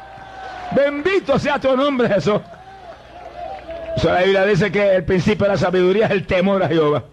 Bendito 0.76 1.38
sea 1.38 1.58
tu 1.58 1.74
nombre, 1.74 2.10
Jesús. 2.10 2.40
Eso 3.98 4.12
la 4.12 4.22
Biblia 4.22 4.44
dice 4.44 4.70
que 4.70 4.94
el 4.94 5.02
principio 5.02 5.46
de 5.46 5.54
la 5.54 5.58
sabiduría 5.58 6.06
es 6.06 6.12
el 6.12 6.24
temor 6.24 6.62
a 6.62 6.68
Jehová. 6.68 7.06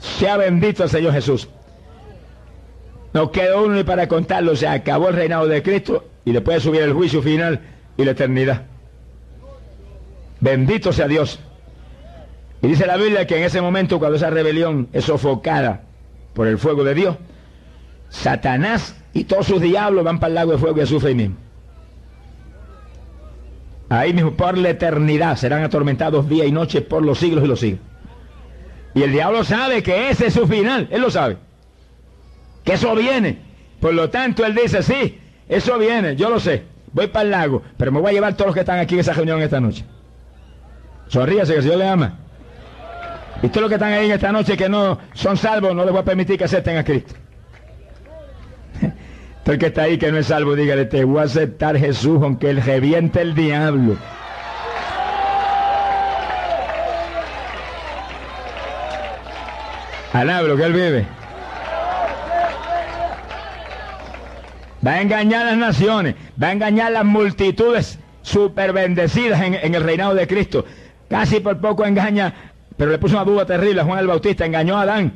Sea 0.00 0.36
bendito 0.36 0.82
el 0.82 0.90
Señor 0.90 1.12
Jesús. 1.12 1.48
No 3.12 3.30
quedó 3.30 3.62
uno 3.62 3.76
ni 3.76 3.84
para 3.84 4.08
contarlo, 4.08 4.56
se 4.56 4.66
acabó 4.66 5.10
el 5.10 5.14
reinado 5.14 5.46
de 5.46 5.62
Cristo 5.62 6.08
y 6.24 6.32
después 6.32 6.64
subir 6.64 6.82
el 6.82 6.92
juicio 6.92 7.22
final 7.22 7.60
y 7.96 8.04
la 8.04 8.10
eternidad. 8.10 8.62
Bendito 10.40 10.92
sea 10.92 11.06
Dios. 11.06 11.38
Y 12.62 12.66
dice 12.66 12.84
la 12.84 12.96
Biblia 12.96 13.28
que 13.28 13.36
en 13.36 13.44
ese 13.44 13.60
momento, 13.60 14.00
cuando 14.00 14.16
esa 14.16 14.28
rebelión 14.28 14.88
es 14.92 15.04
sofocada 15.04 15.82
por 16.34 16.48
el 16.48 16.58
fuego 16.58 16.82
de 16.82 16.94
Dios, 16.94 17.16
Satanás 18.08 18.96
y 19.12 19.22
todos 19.22 19.46
sus 19.46 19.60
diablos 19.60 20.02
van 20.02 20.18
para 20.18 20.30
el 20.30 20.34
lago 20.34 20.50
de 20.50 20.58
fuego 20.58 20.78
y 20.78 20.80
azufre 20.80 21.14
mismo. 21.14 21.36
Ahí 23.90 24.14
mismo 24.14 24.32
por 24.32 24.56
la 24.56 24.70
eternidad 24.70 25.36
serán 25.36 25.62
atormentados 25.62 26.28
día 26.28 26.46
y 26.46 26.52
noche 26.52 26.80
por 26.80 27.04
los 27.04 27.18
siglos 27.18 27.44
y 27.44 27.48
los 27.48 27.60
siglos. 27.60 27.80
Y 28.94 29.02
el 29.02 29.12
diablo 29.12 29.44
sabe 29.44 29.82
que 29.82 30.08
ese 30.08 30.28
es 30.28 30.34
su 30.34 30.46
final, 30.46 30.88
él 30.90 31.02
lo 31.02 31.10
sabe 31.10 31.36
que 32.64 32.74
eso 32.74 32.94
viene. 32.94 33.38
Por 33.80 33.94
lo 33.94 34.10
tanto, 34.10 34.44
él 34.44 34.54
dice, 34.54 34.82
sí, 34.82 35.18
eso 35.48 35.78
viene, 35.78 36.16
yo 36.16 36.30
lo 36.30 36.40
sé. 36.40 36.64
Voy 36.92 37.06
para 37.06 37.24
el 37.24 37.30
lago, 37.30 37.62
pero 37.76 37.92
me 37.92 38.00
voy 38.00 38.10
a 38.10 38.12
llevar 38.12 38.34
todos 38.34 38.48
los 38.48 38.54
que 38.54 38.60
están 38.60 38.78
aquí 38.78 38.94
en 38.94 39.00
esa 39.00 39.12
reunión 39.12 39.40
esta 39.40 39.60
noche. 39.60 39.84
Sonríase 41.08 41.52
que 41.52 41.58
el 41.58 41.62
Señor 41.64 41.78
le 41.78 41.88
ama. 41.88 42.18
Y 43.42 43.48
todos 43.48 43.62
los 43.62 43.68
que 43.68 43.76
están 43.76 43.92
ahí 43.92 44.06
en 44.06 44.12
esta 44.12 44.32
noche 44.32 44.56
que 44.56 44.68
no 44.68 44.98
son 45.14 45.36
salvos, 45.36 45.74
no 45.74 45.84
les 45.84 45.92
voy 45.92 46.00
a 46.00 46.04
permitir 46.04 46.36
que 46.36 46.44
acepten 46.44 46.76
a 46.76 46.84
Cristo. 46.84 47.14
El 49.50 49.58
que 49.58 49.66
está 49.66 49.82
ahí 49.82 49.98
que 49.98 50.12
no 50.12 50.18
es 50.18 50.26
salvo, 50.26 50.54
dígale, 50.54 50.84
te 50.84 51.02
voy 51.02 51.18
a 51.18 51.22
aceptar 51.22 51.76
Jesús 51.76 52.20
aunque 52.22 52.50
él 52.50 52.62
reviente 52.62 53.20
el 53.20 53.34
diablo. 53.34 53.96
Alaba 60.12 60.46
lo 60.46 60.56
que 60.56 60.62
él 60.62 60.72
vive. 60.72 61.06
Va 64.86 64.92
a 64.92 65.00
engañar 65.02 65.42
a 65.42 65.50
las 65.50 65.58
naciones, 65.58 66.14
va 66.40 66.46
a 66.46 66.52
engañar 66.52 66.86
a 66.86 66.90
las 66.90 67.04
multitudes 67.04 67.98
super 68.22 68.72
bendecidas 68.72 69.42
en, 69.42 69.74
el 69.74 69.82
reinado 69.82 70.14
de 70.14 70.28
Cristo. 70.28 70.64
Casi 71.08 71.40
por 71.40 71.58
poco 71.58 71.84
engaña, 71.84 72.52
pero 72.76 72.92
le 72.92 72.98
puso 72.98 73.16
una 73.16 73.24
duda 73.24 73.46
terrible 73.46 73.80
a 73.80 73.84
Juan 73.84 73.98
el 73.98 74.06
Bautista, 74.06 74.46
engañó 74.46 74.76
a 74.76 74.82
Adán, 74.82 75.12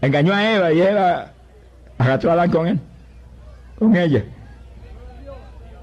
engañó 0.00 0.32
a 0.32 0.54
Eva 0.54 0.72
y 0.72 0.80
Eva 0.80 1.32
arrastró 1.98 2.30
a 2.30 2.32
Adán 2.32 2.50
con 2.50 2.66
él, 2.66 2.80
con 3.78 3.96
ella. 3.96 4.24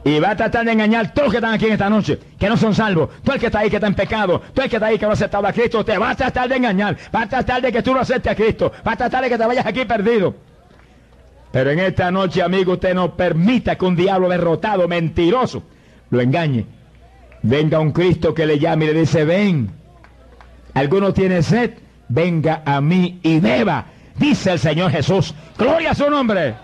Y 0.05 0.19
va 0.19 0.31
a 0.31 0.35
tratar 0.35 0.65
de 0.65 0.73
engañar 0.73 1.13
todos 1.13 1.27
los 1.27 1.31
que 1.31 1.37
están 1.37 1.53
aquí 1.53 1.65
en 1.65 1.73
esta 1.73 1.89
noche, 1.89 2.19
que 2.37 2.49
no 2.49 2.57
son 2.57 2.75
salvos. 2.75 3.09
Todo 3.23 3.35
el 3.35 3.39
que 3.39 3.45
está 3.45 3.59
ahí 3.59 3.69
que 3.69 3.77
está 3.77 3.87
en 3.87 3.95
pecado, 3.95 4.41
todo 4.53 4.65
el 4.65 4.69
que 4.69 4.75
está 4.75 4.87
ahí 4.87 4.97
que 4.97 5.05
no 5.05 5.11
ha 5.11 5.13
aceptado 5.13 5.47
a 5.47 5.53
Cristo, 5.53 5.85
te 5.85 5.97
va 5.97 6.09
a 6.09 6.15
tratar 6.15 6.49
de 6.49 6.57
engañar. 6.57 6.97
Va 7.15 7.21
a 7.21 7.29
tratar 7.29 7.61
de 7.61 7.71
que 7.71 7.81
tú 7.81 7.93
no 7.93 8.01
aceptes 8.01 8.31
a 8.31 8.35
Cristo. 8.35 8.71
Va 8.85 8.93
a 8.93 8.97
tratar 8.97 9.23
de 9.23 9.29
que 9.29 9.37
te 9.37 9.45
vayas 9.45 9.65
aquí 9.65 9.85
perdido. 9.85 10.35
Pero 11.53 11.71
en 11.71 11.79
esta 11.79 12.11
noche, 12.11 12.41
amigo, 12.41 12.73
usted 12.73 12.93
no 12.93 13.15
permita 13.15 13.77
que 13.77 13.85
un 13.85 13.95
diablo 13.95 14.27
derrotado, 14.27 14.87
mentiroso, 14.87 15.63
lo 16.09 16.19
engañe. 16.19 16.65
Venga 17.43 17.79
un 17.79 17.91
Cristo 17.91 18.33
que 18.33 18.45
le 18.45 18.59
llame 18.59 18.85
y 18.85 18.87
le 18.89 18.99
dice, 19.01 19.23
ven. 19.23 19.69
¿Alguno 20.73 21.13
tiene 21.13 21.43
sed? 21.43 21.75
Venga 22.09 22.63
a 22.65 22.81
mí 22.81 23.19
y 23.23 23.39
beba. 23.39 23.85
Dice 24.17 24.51
el 24.51 24.59
Señor 24.59 24.91
Jesús. 24.91 25.33
Gloria 25.57 25.91
a 25.91 25.95
su 25.95 26.09
nombre. 26.09 26.55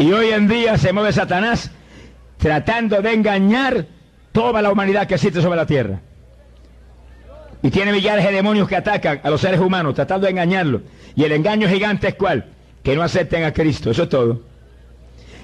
Y 0.00 0.10
hoy 0.12 0.30
en 0.30 0.48
día 0.48 0.78
se 0.78 0.94
mueve 0.94 1.12
Satanás 1.12 1.70
tratando 2.38 3.02
de 3.02 3.12
engañar 3.12 3.84
toda 4.32 4.62
la 4.62 4.72
humanidad 4.72 5.06
que 5.06 5.16
existe 5.16 5.42
sobre 5.42 5.56
la 5.56 5.66
tierra. 5.66 6.00
Y 7.62 7.68
tiene 7.68 7.92
millares 7.92 8.24
de 8.24 8.32
demonios 8.32 8.66
que 8.66 8.76
atacan 8.76 9.20
a 9.22 9.28
los 9.28 9.42
seres 9.42 9.60
humanos, 9.60 9.94
tratando 9.94 10.24
de 10.24 10.30
engañarlos. 10.30 10.80
Y 11.14 11.24
el 11.24 11.32
engaño 11.32 11.68
gigante 11.68 12.08
es 12.08 12.14
cuál? 12.14 12.46
Que 12.82 12.96
no 12.96 13.02
acepten 13.02 13.44
a 13.44 13.52
Cristo. 13.52 13.90
Eso 13.90 14.04
es 14.04 14.08
todo. 14.08 14.40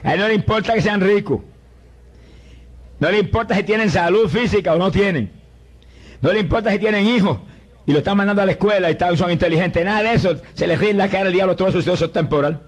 A 0.02 0.14
él 0.14 0.20
no 0.20 0.28
le 0.28 0.32
importa 0.32 0.72
que 0.72 0.80
sean 0.80 1.02
ricos. 1.02 1.42
No 2.98 3.10
le 3.10 3.18
importa 3.18 3.54
si 3.54 3.62
tienen 3.62 3.90
salud 3.90 4.26
física 4.26 4.72
o 4.72 4.78
no 4.78 4.90
tienen. 4.90 5.32
No 6.22 6.32
le 6.32 6.40
importa 6.40 6.70
si 6.70 6.78
tienen 6.78 7.06
hijos 7.06 7.40
y 7.84 7.92
lo 7.92 7.98
están 7.98 8.16
mandando 8.16 8.40
a 8.40 8.46
la 8.46 8.52
escuela 8.52 8.90
y 8.90 8.96
son 9.18 9.30
inteligentes. 9.30 9.84
Nada 9.84 10.02
de 10.02 10.14
eso. 10.14 10.40
Se 10.54 10.66
les 10.66 10.78
ríe 10.78 10.92
en 10.92 10.96
la 10.96 11.10
cara 11.10 11.26
al 11.26 11.32
diablo 11.34 11.56
todo 11.56 11.78
es 11.78 12.12
temporal. 12.12 12.62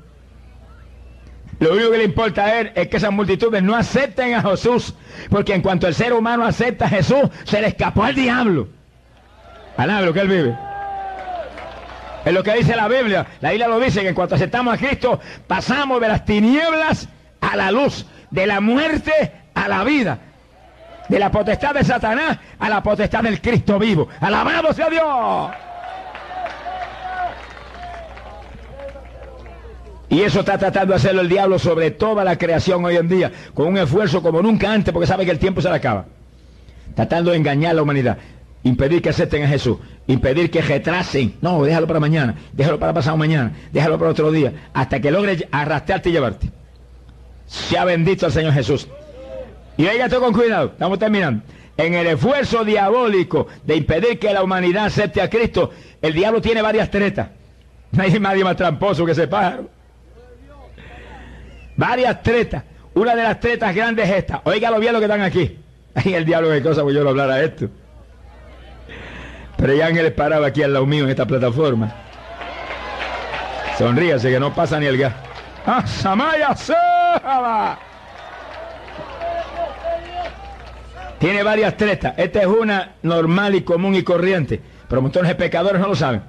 Lo 1.58 1.72
único 1.72 1.90
que 1.90 1.98
le 1.98 2.04
importa 2.04 2.44
a 2.44 2.60
él 2.60 2.72
es 2.74 2.88
que 2.88 2.98
esas 2.98 3.10
multitudes 3.10 3.62
no 3.62 3.74
acepten 3.74 4.34
a 4.34 4.42
Jesús. 4.42 4.94
Porque 5.28 5.54
en 5.54 5.62
cuanto 5.62 5.88
el 5.88 5.94
ser 5.94 6.12
humano 6.12 6.44
acepta 6.44 6.86
a 6.86 6.88
Jesús, 6.88 7.22
se 7.44 7.60
le 7.60 7.68
escapó 7.68 8.04
al 8.04 8.14
diablo. 8.14 8.68
Alaba 9.76 10.02
lo 10.02 10.12
que 10.12 10.20
él 10.20 10.28
vive. 10.28 10.56
Es 12.24 12.32
lo 12.32 12.42
que 12.42 12.54
dice 12.54 12.76
la 12.76 12.88
Biblia. 12.88 13.26
La 13.40 13.50
Biblia 13.50 13.68
lo 13.68 13.80
dice 13.80 14.02
que 14.02 14.08
en 14.08 14.14
cuanto 14.14 14.34
aceptamos 14.34 14.74
a 14.74 14.78
Cristo, 14.78 15.20
pasamos 15.46 16.00
de 16.00 16.08
las 16.08 16.24
tinieblas 16.24 17.08
a 17.40 17.56
la 17.56 17.70
luz, 17.70 18.06
de 18.30 18.46
la 18.46 18.60
muerte 18.60 19.32
a 19.54 19.68
la 19.68 19.84
vida, 19.84 20.18
de 21.08 21.18
la 21.18 21.30
potestad 21.30 21.74
de 21.74 21.84
Satanás 21.84 22.38
a 22.58 22.68
la 22.68 22.82
potestad 22.82 23.22
del 23.22 23.40
Cristo 23.40 23.78
vivo. 23.78 24.08
Alabado 24.20 24.72
sea 24.72 24.90
Dios. 24.90 25.50
Y 30.10 30.22
eso 30.22 30.40
está 30.40 30.56
tratando 30.56 30.92
de 30.92 30.96
hacerlo 30.96 31.20
el 31.20 31.28
diablo 31.28 31.58
sobre 31.58 31.90
toda 31.90 32.24
la 32.24 32.38
creación 32.38 32.84
hoy 32.84 32.96
en 32.96 33.08
día, 33.08 33.30
con 33.52 33.68
un 33.68 33.78
esfuerzo 33.78 34.22
como 34.22 34.40
nunca 34.40 34.72
antes, 34.72 34.92
porque 34.92 35.06
sabe 35.06 35.26
que 35.26 35.30
el 35.30 35.38
tiempo 35.38 35.60
se 35.60 35.68
le 35.68 35.76
acaba. 35.76 36.06
Tratando 36.94 37.30
de 37.30 37.36
engañar 37.36 37.72
a 37.72 37.74
la 37.74 37.82
humanidad, 37.82 38.16
impedir 38.62 39.02
que 39.02 39.10
acepten 39.10 39.42
a 39.44 39.48
Jesús, 39.48 39.76
impedir 40.06 40.50
que 40.50 40.62
retrasen. 40.62 41.34
No, 41.42 41.62
déjalo 41.62 41.86
para 41.86 42.00
mañana, 42.00 42.34
déjalo 42.54 42.78
para 42.78 42.94
pasado 42.94 43.18
mañana, 43.18 43.52
déjalo 43.70 43.98
para 43.98 44.12
otro 44.12 44.32
día, 44.32 44.70
hasta 44.72 44.98
que 44.98 45.10
logre 45.10 45.46
arrastrarte 45.50 46.08
y 46.08 46.12
llevarte. 46.12 46.50
Sea 47.46 47.84
bendito 47.84 48.26
el 48.26 48.32
Señor 48.32 48.54
Jesús. 48.54 48.88
Y 49.76 49.86
oiga 49.86 50.06
esto 50.06 50.20
con 50.20 50.32
cuidado, 50.32 50.68
estamos 50.68 50.98
terminando. 50.98 51.42
En 51.76 51.94
el 51.94 52.06
esfuerzo 52.08 52.64
diabólico 52.64 53.46
de 53.64 53.76
impedir 53.76 54.18
que 54.18 54.32
la 54.32 54.42
humanidad 54.42 54.86
acepte 54.86 55.20
a 55.20 55.30
Cristo, 55.30 55.70
el 56.00 56.14
diablo 56.14 56.40
tiene 56.40 56.62
varias 56.62 56.90
tretas. 56.90 57.28
No 57.90 58.02
hay 58.02 58.20
nadie 58.20 58.44
más 58.44 58.54
tramposo 58.54 59.06
que 59.06 59.12
ese 59.12 59.28
pájaro 59.28 59.77
varias 61.78 62.22
tretas. 62.22 62.64
Una 62.92 63.14
de 63.14 63.22
las 63.22 63.40
tretas 63.40 63.74
grandes 63.74 64.06
es 64.10 64.16
esta. 64.16 64.42
Oiga 64.44 64.76
bien 64.78 64.92
lo 64.92 64.98
que 64.98 65.06
están 65.06 65.22
aquí. 65.22 65.56
Ay, 65.94 66.14
el 66.14 66.26
diablo 66.26 66.50
qué 66.50 66.62
cosa, 66.62 66.82
pues 66.82 66.94
yo 66.94 67.02
no 67.02 67.10
hablara 67.10 67.40
esto. 67.40 67.70
Pero 69.56 69.74
ya 69.74 69.86
Ángeles 69.86 70.12
paraba 70.12 70.48
aquí 70.48 70.62
al 70.62 70.74
lado 70.74 70.84
mío 70.84 71.04
en 71.04 71.10
esta 71.10 71.26
plataforma. 71.26 71.94
Sonríase 73.78 74.30
que 74.30 74.40
no 74.40 74.54
pasa 74.54 74.78
ni 74.78 74.86
el 74.86 74.98
gas. 74.98 75.14
¡Ah, 75.64 75.86
Samaya 75.86 76.54
Tiene 81.18 81.42
varias 81.42 81.76
tretas. 81.76 82.14
Esta 82.16 82.40
es 82.40 82.46
una 82.46 82.94
normal 83.02 83.54
y 83.54 83.62
común 83.62 83.94
y 83.94 84.02
corriente. 84.02 84.60
Pero 84.88 85.02
montones 85.02 85.28
de 85.28 85.34
pecadores 85.34 85.80
no 85.80 85.88
lo 85.88 85.96
saben. 85.96 86.22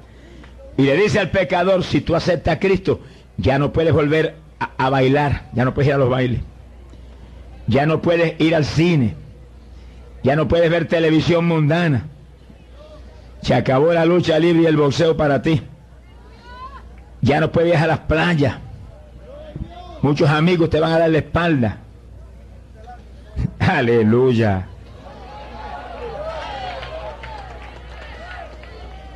Y 0.77 0.83
le 0.83 0.95
dice 0.95 1.19
al 1.19 1.29
pecador, 1.29 1.83
si 1.83 2.01
tú 2.01 2.15
aceptas 2.15 2.55
a 2.55 2.59
Cristo, 2.59 3.01
ya 3.37 3.59
no 3.59 3.71
puedes 3.71 3.93
volver 3.93 4.35
a, 4.60 4.89
bailar, 4.89 5.49
ya 5.53 5.66
no 5.66 5.74
puedes 5.74 5.88
ir 5.88 5.93
a 5.93 5.97
los 5.97 6.10
bailes, 6.10 6.41
ya 7.68 7.86
no 7.86 8.01
puedes 8.01 8.39
ir 8.39 8.55
al 8.55 8.66
cine, 8.66 9.16
ya 10.24 10.36
no 10.36 10.47
puedes 10.47 10.70
ver 10.70 10.88
televisión 10.88 11.45
mundana. 11.45 12.07
Se 13.41 13.53
acabó 13.53 13.93
la 13.93 14.05
lucha 14.05 14.38
libre 14.38 14.64
y 14.64 14.66
el 14.66 14.76
boxeo 14.76 15.16
para 15.16 15.41
ti. 15.41 15.62
Ya 17.22 17.39
no 17.39 17.51
puedes 17.51 17.74
ir 17.74 17.78
a 17.78 17.88
las 17.88 17.99
playas. 17.99 18.57
Muchos 20.01 20.30
amigos 20.30 20.70
te 20.70 20.80
van 20.80 20.91
a 20.91 20.99
dar 20.99 21.10
la 21.10 21.20
espalda. 21.20 21.78
Aleluya. 23.60 24.68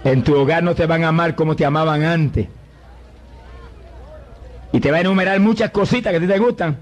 En 0.03 0.23
tu 0.23 0.35
hogar 0.35 0.63
no 0.63 0.75
te 0.75 0.85
van 0.85 1.03
a 1.03 1.09
amar 1.09 1.35
como 1.35 1.55
te 1.55 1.65
amaban 1.65 2.03
antes. 2.03 2.47
Y 4.73 4.79
te 4.79 4.91
va 4.91 4.97
a 4.97 5.01
enumerar 5.01 5.39
muchas 5.39 5.71
cositas 5.71 6.11
que 6.11 6.17
a 6.17 6.19
ti 6.19 6.27
te 6.27 6.39
gustan. 6.39 6.77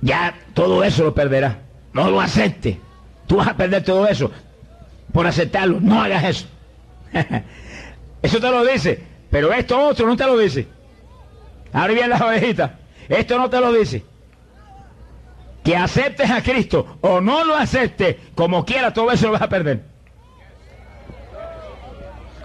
Ya 0.00 0.34
todo 0.54 0.82
eso 0.84 1.04
lo 1.04 1.14
perderás. 1.14 1.56
No 1.92 2.08
lo 2.08 2.20
aceptes. 2.20 2.78
Tú 3.26 3.36
vas 3.36 3.48
a 3.48 3.56
perder 3.56 3.82
todo 3.84 4.06
eso 4.06 4.30
por 5.12 5.26
aceptarlo. 5.26 5.80
No 5.80 6.00
hagas 6.00 6.24
eso. 6.24 6.46
eso 8.22 8.40
te 8.40 8.50
lo 8.50 8.64
dice. 8.64 9.02
Pero 9.28 9.52
esto 9.52 9.78
otro 9.78 10.06
no 10.06 10.16
te 10.16 10.24
lo 10.24 10.38
dice. 10.38 10.68
Ahora 11.72 11.92
bien 11.92 12.08
las 12.08 12.20
ovejitas. 12.20 12.70
Esto 13.08 13.36
no 13.36 13.50
te 13.50 13.60
lo 13.60 13.72
dice. 13.72 14.04
Que 15.64 15.76
aceptes 15.76 16.30
a 16.30 16.42
Cristo 16.42 16.98
o 17.00 17.20
no 17.20 17.44
lo 17.44 17.56
aceptes, 17.56 18.16
como 18.34 18.64
quiera, 18.64 18.92
todo 18.92 19.10
eso 19.10 19.26
lo 19.26 19.32
vas 19.32 19.42
a 19.42 19.48
perder. 19.48 19.82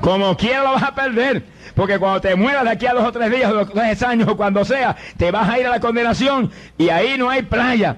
Como 0.01 0.35
quiera 0.37 0.63
lo 0.63 0.71
vas 0.71 0.83
a 0.83 0.95
perder. 0.95 1.43
Porque 1.79 1.97
cuando 1.97 2.19
te 2.19 2.35
mueras 2.35 2.65
de 2.65 2.71
aquí 2.71 2.85
a 2.87 2.93
dos 2.93 3.05
o 3.05 3.11
tres 3.13 3.31
días, 3.31 3.49
o 3.53 3.65
tres 3.65 4.03
años, 4.03 4.27
o 4.27 4.35
cuando 4.35 4.65
sea, 4.65 4.97
te 5.15 5.31
vas 5.31 5.47
a 5.47 5.57
ir 5.59 5.65
a 5.65 5.69
la 5.69 5.79
condenación 5.79 6.51
y 6.77 6.89
ahí 6.89 7.17
no 7.17 7.29
hay 7.29 7.43
playa. 7.43 7.95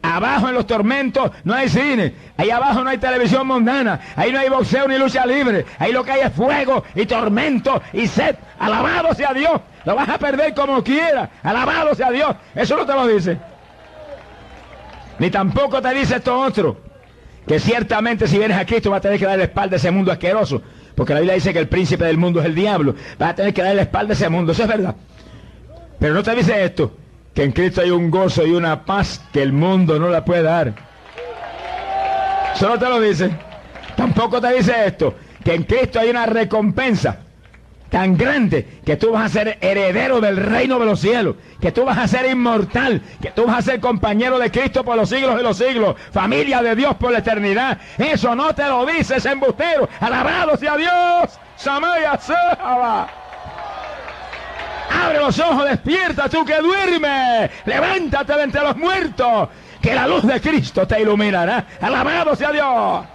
Abajo 0.00 0.48
en 0.48 0.54
los 0.54 0.64
tormentos 0.64 1.32
no 1.42 1.52
hay 1.52 1.68
cine. 1.68 2.14
Ahí 2.36 2.50
abajo 2.50 2.84
no 2.84 2.90
hay 2.90 2.98
televisión 2.98 3.48
mundana. 3.48 3.98
Ahí 4.14 4.30
no 4.30 4.38
hay 4.38 4.48
boxeo 4.48 4.86
ni 4.86 4.96
lucha 4.96 5.26
libre. 5.26 5.66
Ahí 5.80 5.90
lo 5.90 6.04
que 6.04 6.12
hay 6.12 6.20
es 6.20 6.32
fuego 6.34 6.84
y 6.94 7.04
tormento 7.04 7.82
y 7.92 8.06
sed. 8.06 8.36
Alabado 8.60 9.12
sea 9.12 9.34
Dios. 9.34 9.60
Lo 9.84 9.96
vas 9.96 10.08
a 10.08 10.18
perder 10.18 10.54
como 10.54 10.84
quiera. 10.84 11.28
Alabado 11.42 11.96
sea 11.96 12.12
Dios. 12.12 12.36
Eso 12.54 12.76
no 12.76 12.86
te 12.86 12.92
lo 12.92 13.08
dice. 13.08 13.38
Ni 15.18 15.30
tampoco 15.30 15.82
te 15.82 15.92
dice 15.92 16.14
esto 16.14 16.38
otro. 16.38 16.80
Que 17.44 17.58
ciertamente 17.58 18.28
si 18.28 18.38
vienes 18.38 18.56
a 18.56 18.64
Cristo 18.64 18.92
vas 18.92 18.98
a 18.98 19.00
tener 19.00 19.18
que 19.18 19.26
dar 19.26 19.36
la 19.36 19.44
espalda 19.44 19.74
a 19.74 19.78
ese 19.78 19.90
mundo 19.90 20.12
asqueroso. 20.12 20.62
Porque 20.96 21.12
la 21.12 21.20
Biblia 21.20 21.34
dice 21.34 21.52
que 21.52 21.58
el 21.58 21.68
príncipe 21.68 22.04
del 22.06 22.16
mundo 22.16 22.40
es 22.40 22.46
el 22.46 22.54
diablo. 22.54 22.94
Vas 23.18 23.30
a 23.30 23.34
tener 23.34 23.54
que 23.54 23.62
darle 23.62 23.76
la 23.76 23.82
espalda 23.82 24.14
a 24.14 24.16
ese 24.16 24.28
mundo. 24.28 24.52
Eso 24.52 24.62
es 24.62 24.68
verdad. 24.68 24.96
Pero 26.00 26.14
no 26.14 26.22
te 26.22 26.34
dice 26.34 26.64
esto. 26.64 26.96
Que 27.34 27.44
en 27.44 27.52
Cristo 27.52 27.82
hay 27.82 27.90
un 27.90 28.10
gozo 28.10 28.46
y 28.46 28.52
una 28.52 28.84
paz 28.84 29.22
que 29.30 29.42
el 29.42 29.52
mundo 29.52 29.98
no 29.98 30.08
la 30.08 30.24
puede 30.24 30.42
dar. 30.42 30.74
Solo 32.54 32.78
te 32.78 32.88
lo 32.88 32.98
dice. 32.98 33.30
Tampoco 33.94 34.40
te 34.40 34.54
dice 34.54 34.72
esto. 34.86 35.14
Que 35.44 35.54
en 35.54 35.64
Cristo 35.64 36.00
hay 36.00 36.08
una 36.08 36.24
recompensa 36.24 37.25
tan 37.96 38.14
grande 38.14 38.80
que 38.84 38.98
tú 38.98 39.12
vas 39.12 39.24
a 39.24 39.28
ser 39.30 39.56
heredero 39.62 40.20
del 40.20 40.36
reino 40.36 40.78
de 40.78 40.84
los 40.84 41.00
cielos, 41.00 41.36
que 41.58 41.72
tú 41.72 41.86
vas 41.86 41.96
a 41.96 42.06
ser 42.06 42.30
inmortal, 42.30 43.00
que 43.22 43.30
tú 43.30 43.46
vas 43.46 43.60
a 43.60 43.62
ser 43.62 43.80
compañero 43.80 44.38
de 44.38 44.50
Cristo 44.50 44.84
por 44.84 44.98
los 44.98 45.08
siglos 45.08 45.34
de 45.34 45.42
los 45.42 45.56
siglos, 45.56 45.96
familia 46.12 46.60
de 46.60 46.76
Dios 46.76 46.94
por 46.96 47.10
la 47.10 47.20
eternidad. 47.20 47.78
Eso 47.96 48.34
no 48.34 48.54
te 48.54 48.64
lo 48.64 48.84
dices, 48.84 49.24
embustero. 49.24 49.88
Alabado 49.98 50.58
sea 50.58 50.76
Dios. 50.76 51.40
Samaya 51.56 52.20
Abre 54.90 55.18
los 55.18 55.38
ojos, 55.38 55.64
despierta 55.64 56.28
tú 56.28 56.44
que 56.44 56.58
duermes. 56.58 57.50
Levántate 57.64 58.34
de 58.34 58.42
entre 58.42 58.60
los 58.60 58.76
muertos 58.76 59.48
que 59.80 59.94
la 59.94 60.06
luz 60.06 60.26
de 60.26 60.38
Cristo 60.38 60.86
te 60.86 61.00
iluminará. 61.00 61.64
Alabado 61.80 62.36
sea 62.36 62.52
Dios. 62.52 63.06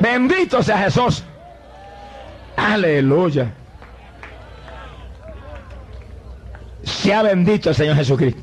Bendito 0.00 0.62
sea 0.62 0.76
Jesús. 0.76 1.24
Aleluya. 2.56 3.52
Sea 6.82 7.22
bendito 7.22 7.70
el 7.70 7.74
Señor 7.74 7.96
Jesucristo. 7.96 8.42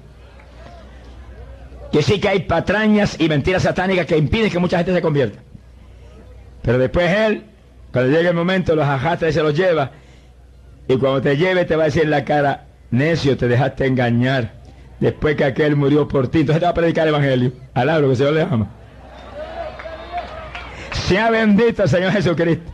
Que 1.91 2.01
sí 2.01 2.19
que 2.19 2.29
hay 2.29 2.39
patrañas 2.41 3.19
y 3.19 3.27
mentiras 3.27 3.63
satánicas 3.63 4.05
que 4.05 4.17
impiden 4.17 4.49
que 4.49 4.59
mucha 4.59 4.77
gente 4.77 4.93
se 4.93 5.01
convierta. 5.01 5.39
Pero 6.61 6.77
después 6.77 7.09
Él, 7.09 7.43
cuando 7.91 8.11
llegue 8.11 8.29
el 8.29 8.35
momento, 8.35 8.75
los 8.75 8.85
ajata 8.85 9.27
y 9.27 9.33
se 9.33 9.43
los 9.43 9.55
lleva. 9.55 9.91
Y 10.87 10.97
cuando 10.97 11.21
te 11.21 11.37
lleve 11.37 11.65
te 11.65 11.75
va 11.75 11.83
a 11.83 11.85
decir 11.87 12.03
en 12.03 12.11
la 12.11 12.23
cara, 12.23 12.65
necio, 12.91 13.37
te 13.37 13.47
dejaste 13.47 13.87
engañar. 13.87 14.53
Después 14.99 15.35
que 15.35 15.45
aquel 15.45 15.75
murió 15.75 16.07
por 16.07 16.27
ti. 16.27 16.41
Entonces 16.41 16.59
te 16.59 16.65
va 16.65 16.71
a 16.71 16.75
predicar 16.75 17.07
el 17.07 17.13
Evangelio. 17.13 17.51
Alabro 17.73 18.07
que 18.07 18.11
el 18.11 18.17
Señor 18.17 18.33
le 18.33 18.41
ama. 18.41 18.67
Sea 20.91 21.29
bendito 21.31 21.83
el 21.83 21.89
Señor 21.89 22.11
Jesucristo. 22.11 22.71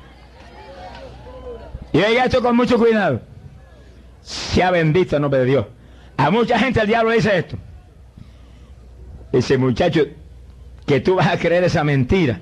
Y 1.93 1.99
oiga 1.99 2.25
esto 2.25 2.41
con 2.41 2.55
mucho 2.55 2.77
cuidado. 2.77 3.21
Sea 4.21 4.71
bendito 4.71 5.15
el 5.15 5.21
nombre 5.21 5.39
de 5.41 5.45
Dios. 5.45 5.65
A 6.17 6.31
mucha 6.31 6.59
gente 6.59 6.81
el 6.81 6.87
diablo 6.87 7.11
dice 7.11 7.37
esto. 7.37 7.57
Dice, 9.31 9.57
muchacho, 9.57 10.01
que 10.85 10.99
tú 10.99 11.15
vas 11.15 11.27
a 11.27 11.37
creer 11.37 11.63
esa 11.63 11.83
mentira, 11.83 12.41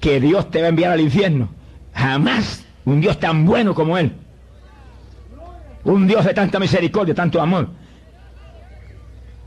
que 0.00 0.20
Dios 0.20 0.50
te 0.50 0.60
va 0.60 0.66
a 0.66 0.68
enviar 0.68 0.92
al 0.92 1.00
infierno. 1.00 1.48
Jamás 1.92 2.64
un 2.84 3.00
Dios 3.00 3.18
tan 3.18 3.44
bueno 3.44 3.74
como 3.74 3.98
Él. 3.98 4.12
Un 5.84 6.06
Dios 6.06 6.24
de 6.24 6.34
tanta 6.34 6.58
misericordia, 6.58 7.14
tanto 7.14 7.40
amor, 7.40 7.68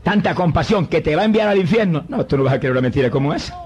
tanta 0.02 0.34
compasión, 0.34 0.86
que 0.86 1.00
te 1.00 1.14
va 1.14 1.22
a 1.22 1.26
enviar 1.26 1.48
al 1.48 1.58
infierno. 1.58 2.04
No, 2.08 2.24
tú 2.26 2.36
no 2.36 2.44
vas 2.44 2.54
a 2.54 2.58
creer 2.58 2.72
una 2.72 2.80
mentira 2.80 3.10
como 3.10 3.34
esa. 3.34 3.56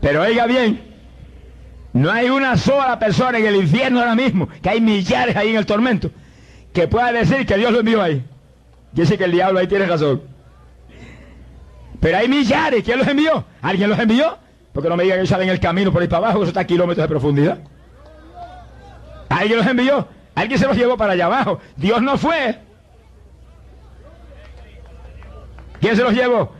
Pero 0.00 0.22
oiga 0.22 0.46
bien, 0.46 0.93
no 1.94 2.10
hay 2.10 2.28
una 2.28 2.56
sola 2.56 2.98
persona 2.98 3.38
en 3.38 3.46
el 3.46 3.54
infierno 3.54 4.00
ahora 4.00 4.16
mismo, 4.16 4.48
que 4.60 4.68
hay 4.68 4.80
millares 4.80 5.36
ahí 5.36 5.50
en 5.50 5.56
el 5.56 5.64
tormento, 5.64 6.10
que 6.72 6.88
pueda 6.88 7.12
decir 7.12 7.46
que 7.46 7.56
Dios 7.56 7.72
lo 7.72 7.78
envió 7.78 8.02
ahí. 8.02 8.24
Yo 8.92 9.06
sé 9.06 9.16
que 9.16 9.24
el 9.24 9.30
diablo 9.30 9.60
ahí 9.60 9.68
tiene 9.68 9.86
razón. 9.86 10.22
Pero 12.00 12.18
hay 12.18 12.28
millares, 12.28 12.82
¿quién 12.82 12.98
los 12.98 13.06
envió? 13.06 13.44
¿Alguien 13.62 13.88
los 13.88 13.98
envió? 13.98 14.36
Porque 14.72 14.88
no 14.88 14.96
me 14.96 15.04
digan 15.04 15.20
que 15.20 15.26
salen 15.28 15.48
en 15.48 15.54
el 15.54 15.60
camino 15.60 15.92
por 15.92 16.02
ahí 16.02 16.08
para 16.08 16.26
abajo, 16.26 16.38
eso 16.40 16.48
está 16.48 16.60
a 16.60 16.66
kilómetros 16.66 17.04
de 17.04 17.08
profundidad. 17.08 17.58
¿Alguien 19.28 19.58
los 19.58 19.66
envió? 19.66 20.08
Alguien 20.34 20.58
se 20.58 20.66
los 20.66 20.76
llevó 20.76 20.96
para 20.96 21.12
allá 21.12 21.26
abajo. 21.26 21.60
Dios 21.76 22.02
no 22.02 22.18
fue. 22.18 22.58
¿Quién 25.80 25.94
se 25.94 26.02
los 26.02 26.12
llevó? 26.12 26.52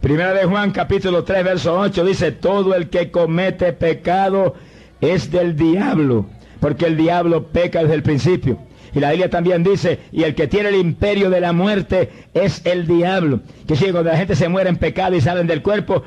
Primera 0.00 0.32
de 0.32 0.46
Juan 0.46 0.70
capítulo 0.70 1.22
3 1.22 1.44
verso 1.44 1.78
8 1.78 2.02
dice, 2.02 2.32
todo 2.32 2.74
el 2.74 2.88
que 2.88 3.10
comete 3.10 3.74
pecado 3.74 4.54
es 5.00 5.30
del 5.30 5.56
diablo, 5.56 6.26
porque 6.60 6.86
el 6.86 6.96
diablo 6.96 7.48
peca 7.48 7.80
desde 7.82 7.94
el 7.94 8.02
principio. 8.02 8.58
Y 8.92 9.00
la 9.00 9.10
Biblia 9.10 9.30
también 9.30 9.62
dice, 9.62 10.00
y 10.12 10.24
el 10.24 10.34
que 10.34 10.48
tiene 10.48 10.70
el 10.70 10.74
imperio 10.76 11.30
de 11.30 11.40
la 11.40 11.52
muerte 11.52 12.10
es 12.34 12.62
el 12.64 12.86
diablo. 12.86 13.40
Que 13.66 13.76
si 13.76 13.84
cuando 13.92 14.10
la 14.10 14.16
gente 14.16 14.34
se 14.34 14.48
muere 14.48 14.68
en 14.68 14.76
pecado 14.76 15.14
y 15.14 15.20
salen 15.20 15.46
del 15.46 15.62
cuerpo, 15.62 16.02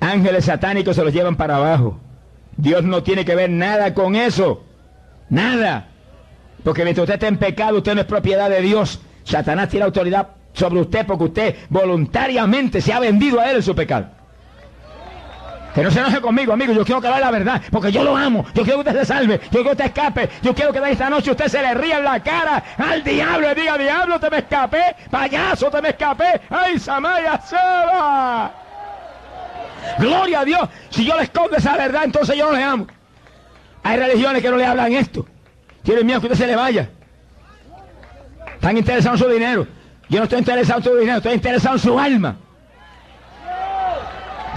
ángeles 0.00 0.46
satánicos 0.46 0.96
se 0.96 1.04
los 1.04 1.12
llevan 1.12 1.36
para 1.36 1.56
abajo. 1.56 2.00
Dios 2.56 2.82
no 2.82 3.02
tiene 3.02 3.24
que 3.24 3.36
ver 3.36 3.50
nada 3.50 3.94
con 3.94 4.16
eso. 4.16 4.64
Nada. 5.28 5.88
Porque 6.64 6.82
mientras 6.82 7.04
usted 7.04 7.14
esté 7.14 7.28
en 7.28 7.38
pecado, 7.38 7.78
usted 7.78 7.94
no 7.94 8.00
es 8.00 8.06
propiedad 8.06 8.50
de 8.50 8.60
Dios. 8.60 9.00
Satanás 9.22 9.68
tiene 9.68 9.84
autoridad 9.84 10.28
sobre 10.52 10.80
usted 10.80 11.06
porque 11.06 11.24
usted 11.24 11.54
voluntariamente 11.68 12.80
se 12.80 12.92
ha 12.92 12.98
vendido 12.98 13.38
a 13.40 13.52
él 13.52 13.62
su 13.62 13.74
pecado. 13.74 14.08
Que 15.74 15.82
no 15.82 15.90
se 15.90 16.00
enoje 16.00 16.20
conmigo, 16.20 16.52
amigo. 16.52 16.72
Yo 16.72 16.84
quiero 16.84 17.00
que 17.00 17.06
haga 17.06 17.20
la 17.20 17.30
verdad, 17.30 17.62
porque 17.70 17.92
yo 17.92 18.02
lo 18.02 18.16
amo. 18.16 18.44
Yo 18.54 18.64
quiero 18.64 18.82
que 18.82 18.88
usted 18.88 19.00
se 19.00 19.06
salve. 19.06 19.40
Yo 19.44 19.50
quiero 19.50 19.64
que 19.64 19.70
usted 19.70 19.84
escape. 19.86 20.30
Yo 20.42 20.54
quiero 20.54 20.72
que 20.72 20.80
de 20.80 20.92
esta 20.92 21.08
noche 21.08 21.30
usted 21.30 21.46
se 21.46 21.62
le 21.62 21.74
ría 21.74 21.98
en 21.98 22.04
la 22.04 22.20
cara 22.20 22.62
al 22.76 23.04
diablo 23.04 23.52
y 23.52 23.54
diga, 23.54 23.78
diablo, 23.78 24.18
te 24.18 24.30
me 24.30 24.38
escapé. 24.38 24.96
Payaso, 25.10 25.70
te 25.70 25.80
me 25.80 25.90
escapé. 25.90 26.40
¡Ay, 26.50 26.78
Samaya 26.78 27.40
Seba! 27.40 28.52
Gloria 29.98 30.40
a 30.40 30.44
Dios. 30.44 30.68
Si 30.90 31.04
yo 31.04 31.16
le 31.16 31.22
escondo 31.22 31.56
esa 31.56 31.76
verdad, 31.76 32.04
entonces 32.04 32.36
yo 32.36 32.50
no 32.50 32.56
le 32.56 32.62
amo. 32.62 32.86
Hay 33.82 33.96
religiones 33.96 34.42
que 34.42 34.50
no 34.50 34.56
le 34.56 34.66
hablan 34.66 34.92
esto. 34.92 35.26
Tienen 35.82 36.04
miedo 36.04 36.20
que 36.20 36.26
usted 36.26 36.38
se 36.38 36.46
le 36.46 36.56
vaya. 36.56 36.90
Están 38.54 38.76
interesados 38.76 39.20
en 39.20 39.26
su 39.26 39.32
dinero. 39.32 39.66
Yo 40.08 40.18
no 40.18 40.24
estoy 40.24 40.40
interesado 40.40 40.80
en 40.80 40.84
su 40.84 40.96
dinero, 40.96 41.16
estoy 41.18 41.34
interesado 41.34 41.76
en 41.76 41.80
su 41.80 41.98
alma. 41.98 42.36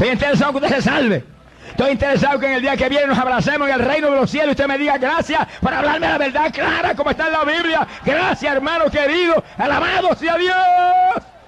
Estoy 0.04 0.16
interesado 0.16 0.52
que 0.52 0.58
usted 0.58 0.76
se 0.76 0.82
salve. 0.82 1.24
Estoy 1.70 1.92
interesado 1.92 2.38
que 2.38 2.46
en 2.46 2.52
el 2.56 2.62
día 2.62 2.76
que 2.76 2.90
viene 2.90 3.08
nos 3.08 3.18
abracemos 3.18 3.70
en 3.70 3.76
el 3.76 3.80
reino 3.80 4.12
de 4.12 4.18
los 4.18 4.30
cielos 4.30 4.50
y 4.50 4.52
usted 4.52 4.68
me 4.68 4.78
diga 4.78 4.98
gracias 4.98 5.48
por 5.62 5.74
hablarme 5.74 6.10
la 6.10 6.18
verdad 6.18 6.54
clara 6.54 6.94
como 6.94 7.12
está 7.12 7.28
en 7.28 7.32
la 7.32 7.46
Biblia. 7.46 7.88
Gracias, 8.04 8.54
hermano 8.54 8.92
querido. 8.92 9.42
Alabado 9.58 10.14
sea 10.16 10.38
Dios. 10.38 10.56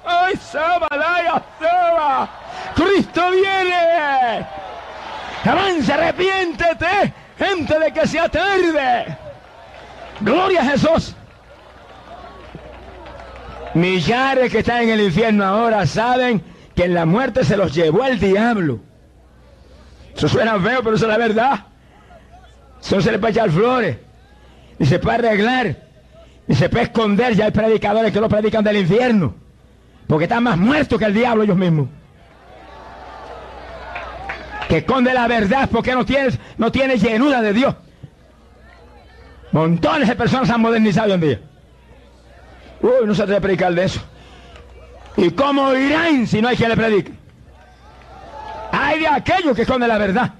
¡Ay, 0.06 0.38
Sabalaya, 0.38 1.43
Saba! 1.60 2.30
¡Cristo 2.76 3.32
viene! 3.32 4.45
¡Avance, 5.43 5.91
arrepiéntete! 5.91 7.14
¡Gente 7.38 7.78
de 7.78 7.91
que 7.91 8.08
sea 8.08 8.30
tarde! 8.30 9.18
¡Gloria 10.22 10.62
a 10.62 10.66
Jesús! 10.66 11.14
Millares 13.74 14.49
que 14.49 14.60
están 14.60 14.84
en 14.84 14.91
el 14.91 15.01
infierno 15.01 15.43
ahora 15.43 15.86
saben 15.86 16.55
que 16.76 16.84
en 16.84 16.93
la 16.93 17.05
muerte 17.05 17.43
se 17.43 17.57
los 17.57 17.73
llevó 17.73 18.05
el 18.05 18.19
diablo. 18.19 18.80
Eso 20.15 20.28
suena 20.28 20.59
feo, 20.59 20.82
pero 20.84 20.95
eso 20.95 21.05
es 21.05 21.11
la 21.11 21.17
verdad. 21.17 21.65
Eso 22.82 23.01
se 23.01 23.11
le 23.11 23.19
puede 23.19 23.32
echar 23.32 23.49
flores. 23.49 23.97
Ni 24.78 24.86
se 24.86 24.99
puede 24.99 25.28
arreglar. 25.28 25.78
Ni 26.47 26.55
se 26.55 26.69
puede 26.69 26.86
esconder. 26.86 27.34
Ya 27.36 27.45
hay 27.45 27.51
predicadores 27.51 28.11
que 28.11 28.21
lo 28.21 28.30
predican 28.30 28.63
del 28.63 28.78
infierno. 28.78 29.36
Porque 30.07 30.26
están 30.26 30.43
más 30.43 30.57
muertos 30.57 30.99
que 30.99 31.05
el 31.05 31.13
diablo 31.13 31.43
ellos 31.43 31.57
mismos. 31.57 31.88
Que 34.67 34.78
esconde 34.78 35.13
la 35.13 35.28
verdad 35.28 35.69
porque 35.71 35.93
no 35.93 36.05
tiene, 36.05 36.30
no 36.57 36.71
tiene 36.71 36.97
llenura 36.97 37.41
de 37.41 37.53
Dios. 37.53 37.76
Montones 39.51 40.09
de 40.09 40.15
personas 40.15 40.49
han 40.49 40.61
modernizado 40.61 41.07
hoy 41.07 41.13
en 41.13 41.21
día. 41.21 41.41
Uy, 42.82 43.05
no 43.05 43.15
se 43.15 43.26
debe 43.26 43.41
predicar 43.41 43.73
de 43.73 43.86
eso. 43.86 44.01
¿Y 45.18 45.32
cómo 45.32 45.74
irán 45.74 46.28
si 46.28 46.41
no 46.41 46.49
hay 46.49 46.57
quien 46.57 46.70
le 46.70 46.76
predique? 46.76 47.13
Hay 48.72 48.99
de 48.99 49.07
aquellos 49.07 49.55
que 49.55 49.61
esconden 49.61 49.89
la 49.89 49.97
verdad. 49.97 50.34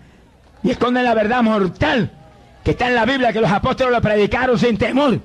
Y 0.63 0.71
esconden 0.71 1.03
la 1.03 1.13
verdad 1.13 1.41
mortal 1.41 2.11
que 2.63 2.71
está 2.71 2.88
en 2.88 2.95
la 2.95 3.05
Biblia, 3.05 3.32
que 3.32 3.39
los 3.39 3.51
apóstoles 3.51 3.93
lo 3.93 4.01
predicaron 4.01 4.57
sin 4.57 4.78
temor. 4.78 5.19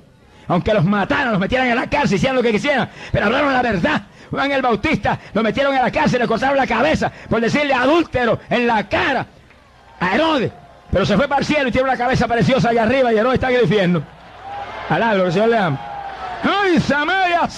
Aunque 0.47 0.75
los 0.75 0.85
mataron, 0.85 1.33
los 1.33 1.41
metieran 1.41 1.69
en 1.69 1.77
la 1.77 1.89
cárcel, 1.89 2.17
hicieran 2.17 2.37
lo 2.37 2.43
que 2.43 2.53
quisieran. 2.53 2.91
Pero 3.11 3.27
hablaron 3.27 3.53
la 3.53 3.63
verdad. 3.63 4.03
Juan 4.31 4.53
el 4.53 4.63
Bautista 4.63 5.19
lo 5.33 5.43
metieron 5.43 5.75
en 5.75 5.83
la 5.83 5.91
cárcel, 5.91 6.21
le 6.21 6.29
cortaron 6.29 6.57
la 6.57 6.67
cabeza 6.67 7.11
por 7.29 7.41
decirle 7.41 7.75
adúltero 7.75 8.39
en 8.49 8.67
la 8.67 8.89
cara 8.89 9.27
a 9.99 10.15
Herodes. 10.15 10.53
Pero 10.93 11.07
se 11.07 11.17
fue 11.17 11.27
para 11.29 11.41
el 11.41 11.47
cielo 11.47 11.69
y 11.69 11.73
tiene 11.73 11.89
una 11.89 11.97
cabeza 11.97 12.29
preciosa 12.29 12.69
allá 12.69 12.83
arriba 12.83 13.13
y 13.13 13.17
Herodes 13.17 13.35
está 13.43 13.51
en 13.51 13.97
el. 13.97 14.05
Alá, 14.89 15.15
lo 15.15 15.31
que 15.31 15.39
el 15.39 15.51
le 15.51 15.57
ama. 15.57 15.81
¡Ay, 16.43 16.81
Samaria! 16.81 17.49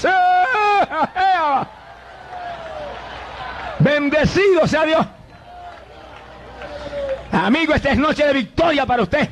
Bendecido 3.93 4.67
sea 4.67 4.85
Dios. 4.87 5.07
Amigo, 7.31 7.75
esta 7.75 7.91
es 7.91 7.99
noche 7.99 8.25
de 8.27 8.33
victoria 8.33 8.87
para 8.87 9.03
usted. 9.03 9.29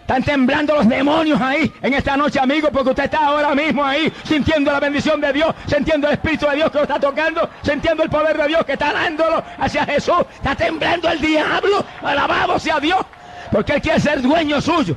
Están 0.00 0.22
temblando 0.22 0.74
los 0.74 0.88
demonios 0.88 1.40
ahí 1.40 1.70
en 1.82 1.94
esta 1.94 2.16
noche, 2.16 2.38
amigo, 2.38 2.68
porque 2.70 2.90
usted 2.90 3.04
está 3.04 3.26
ahora 3.26 3.54
mismo 3.54 3.84
ahí 3.84 4.12
sintiendo 4.24 4.70
la 4.72 4.80
bendición 4.80 5.20
de 5.20 5.32
Dios, 5.32 5.54
sintiendo 5.66 6.08
el 6.08 6.14
Espíritu 6.14 6.46
de 6.46 6.56
Dios 6.56 6.70
que 6.70 6.78
lo 6.78 6.84
está 6.84 6.98
tocando, 6.98 7.48
sintiendo 7.62 8.02
el 8.02 8.10
poder 8.10 8.36
de 8.36 8.48
Dios 8.48 8.64
que 8.64 8.72
está 8.72 8.92
dándolo 8.92 9.42
hacia 9.58 9.84
Jesús. 9.84 10.24
Está 10.34 10.54
temblando 10.54 11.08
el 11.10 11.20
diablo. 11.20 11.84
Alabado 12.02 12.58
sea 12.58 12.80
Dios, 12.80 13.04
porque 13.50 13.74
Él 13.74 13.82
quiere 13.82 14.00
ser 14.00 14.22
dueño 14.22 14.60
suyo. 14.62 14.96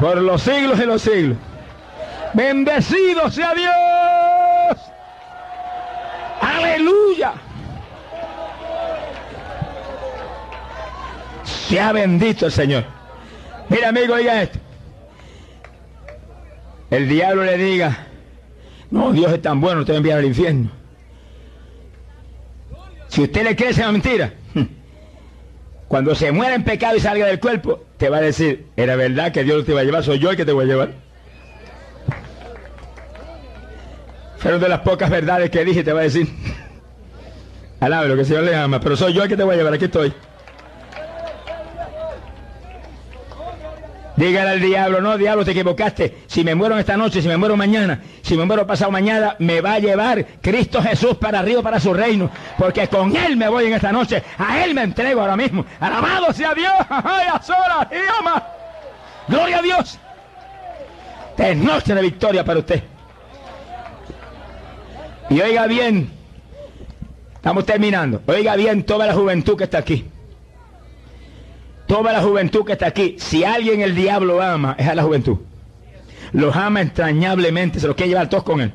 Por 0.00 0.16
los 0.20 0.42
siglos 0.42 0.78
y 0.80 0.84
los 0.84 1.02
siglos. 1.02 1.36
Bendecido 2.32 3.30
sea 3.30 3.52
Dios. 3.54 4.23
Aleluya. 6.44 7.32
Sea 11.44 11.92
bendito 11.92 12.46
el 12.46 12.52
Señor. 12.52 12.84
Mira, 13.68 13.88
amigo, 13.88 14.14
oiga 14.14 14.42
esto. 14.42 14.58
El 16.90 17.08
diablo 17.08 17.44
le 17.44 17.56
diga, 17.56 18.06
no, 18.90 19.12
Dios 19.12 19.32
es 19.32 19.42
tan 19.42 19.60
bueno, 19.60 19.84
te 19.84 19.92
va 19.92 19.96
a 19.96 19.98
enviar 19.98 20.18
al 20.18 20.26
infierno. 20.26 20.70
Si 23.08 23.22
usted 23.22 23.42
le 23.44 23.56
cree 23.56 23.70
esa 23.70 23.90
mentira, 23.90 24.34
cuando 25.88 26.14
se 26.14 26.30
muera 26.30 26.54
en 26.54 26.64
pecado 26.64 26.96
y 26.96 27.00
salga 27.00 27.26
del 27.26 27.40
cuerpo, 27.40 27.84
te 27.96 28.10
va 28.10 28.18
a 28.18 28.20
decir, 28.20 28.66
era 28.76 28.96
verdad 28.96 29.32
que 29.32 29.44
Dios 29.44 29.64
te 29.64 29.72
va 29.72 29.80
a 29.80 29.84
llevar, 29.84 30.04
soy 30.04 30.18
yo 30.18 30.30
el 30.30 30.36
que 30.36 30.44
te 30.44 30.52
voy 30.52 30.64
a 30.64 30.68
llevar. 30.68 31.03
Pero 34.44 34.58
de 34.58 34.68
las 34.68 34.80
pocas 34.80 35.08
verdades 35.08 35.48
que 35.48 35.64
dije 35.64 35.82
te 35.82 35.92
va 35.92 36.00
a 36.00 36.02
decir. 36.04 36.28
Alabe 37.80 38.08
lo 38.08 38.14
que 38.14 38.20
el 38.20 38.26
Señor 38.26 38.44
le 38.44 38.54
ama, 38.54 38.78
pero 38.78 38.94
soy 38.94 39.14
yo 39.14 39.22
el 39.22 39.28
que 39.28 39.38
te 39.38 39.42
voy 39.42 39.54
a 39.54 39.56
llevar, 39.56 39.72
aquí 39.72 39.86
estoy. 39.86 40.12
Dígale 44.16 44.50
al 44.50 44.60
diablo, 44.60 45.00
no, 45.00 45.16
diablo, 45.16 45.46
te 45.46 45.52
equivocaste. 45.52 46.18
Si 46.26 46.44
me 46.44 46.54
muero 46.54 46.78
esta 46.78 46.96
noche, 46.96 47.22
si 47.22 47.26
me 47.26 47.38
muero 47.38 47.56
mañana, 47.56 48.02
si 48.22 48.36
me 48.36 48.44
muero 48.44 48.66
pasado 48.66 48.90
mañana, 48.90 49.34
me 49.38 49.62
va 49.62 49.72
a 49.72 49.78
llevar 49.78 50.24
Cristo 50.42 50.80
Jesús 50.82 51.16
para 51.16 51.40
arriba, 51.40 51.62
para 51.62 51.80
su 51.80 51.94
reino. 51.94 52.30
Porque 52.58 52.86
con 52.86 53.16
Él 53.16 53.38
me 53.38 53.48
voy 53.48 53.64
en 53.64 53.72
esta 53.72 53.92
noche. 53.92 54.22
A 54.38 54.62
Él 54.62 54.74
me 54.74 54.82
entrego 54.82 55.22
ahora 55.22 55.36
mismo. 55.36 55.64
Alabado 55.80 56.32
sea 56.34 56.54
Dios. 56.54 56.72
¡Ay, 56.90 57.28
a 57.32 57.42
solas! 57.42 57.88
Gloria 59.26 59.58
a 59.58 59.62
Dios. 59.62 59.98
Es 61.38 61.56
noche 61.56 61.94
de 61.94 62.02
victoria 62.02 62.44
para 62.44 62.58
usted. 62.60 62.93
Y 65.30 65.40
oiga 65.40 65.66
bien, 65.66 66.10
estamos 67.34 67.64
terminando. 67.64 68.22
Oiga 68.26 68.56
bien 68.56 68.84
toda 68.84 69.06
la 69.06 69.14
juventud 69.14 69.56
que 69.56 69.64
está 69.64 69.78
aquí 69.78 70.04
toda 71.86 72.12
la 72.12 72.22
juventud 72.22 72.64
que 72.64 72.72
está 72.72 72.86
aquí, 72.86 73.16
si 73.18 73.44
alguien 73.44 73.80
el 73.80 73.94
diablo 73.94 74.40
ama, 74.42 74.74
es 74.78 74.88
a 74.88 74.94
la 74.94 75.02
juventud. 75.02 75.38
Los 76.32 76.56
ama 76.56 76.80
entrañablemente, 76.80 77.78
se 77.78 77.86
los 77.86 77.94
quiere 77.94 78.10
llevar 78.10 78.28
todos 78.28 78.42
con 78.42 78.60
él. 78.60 78.72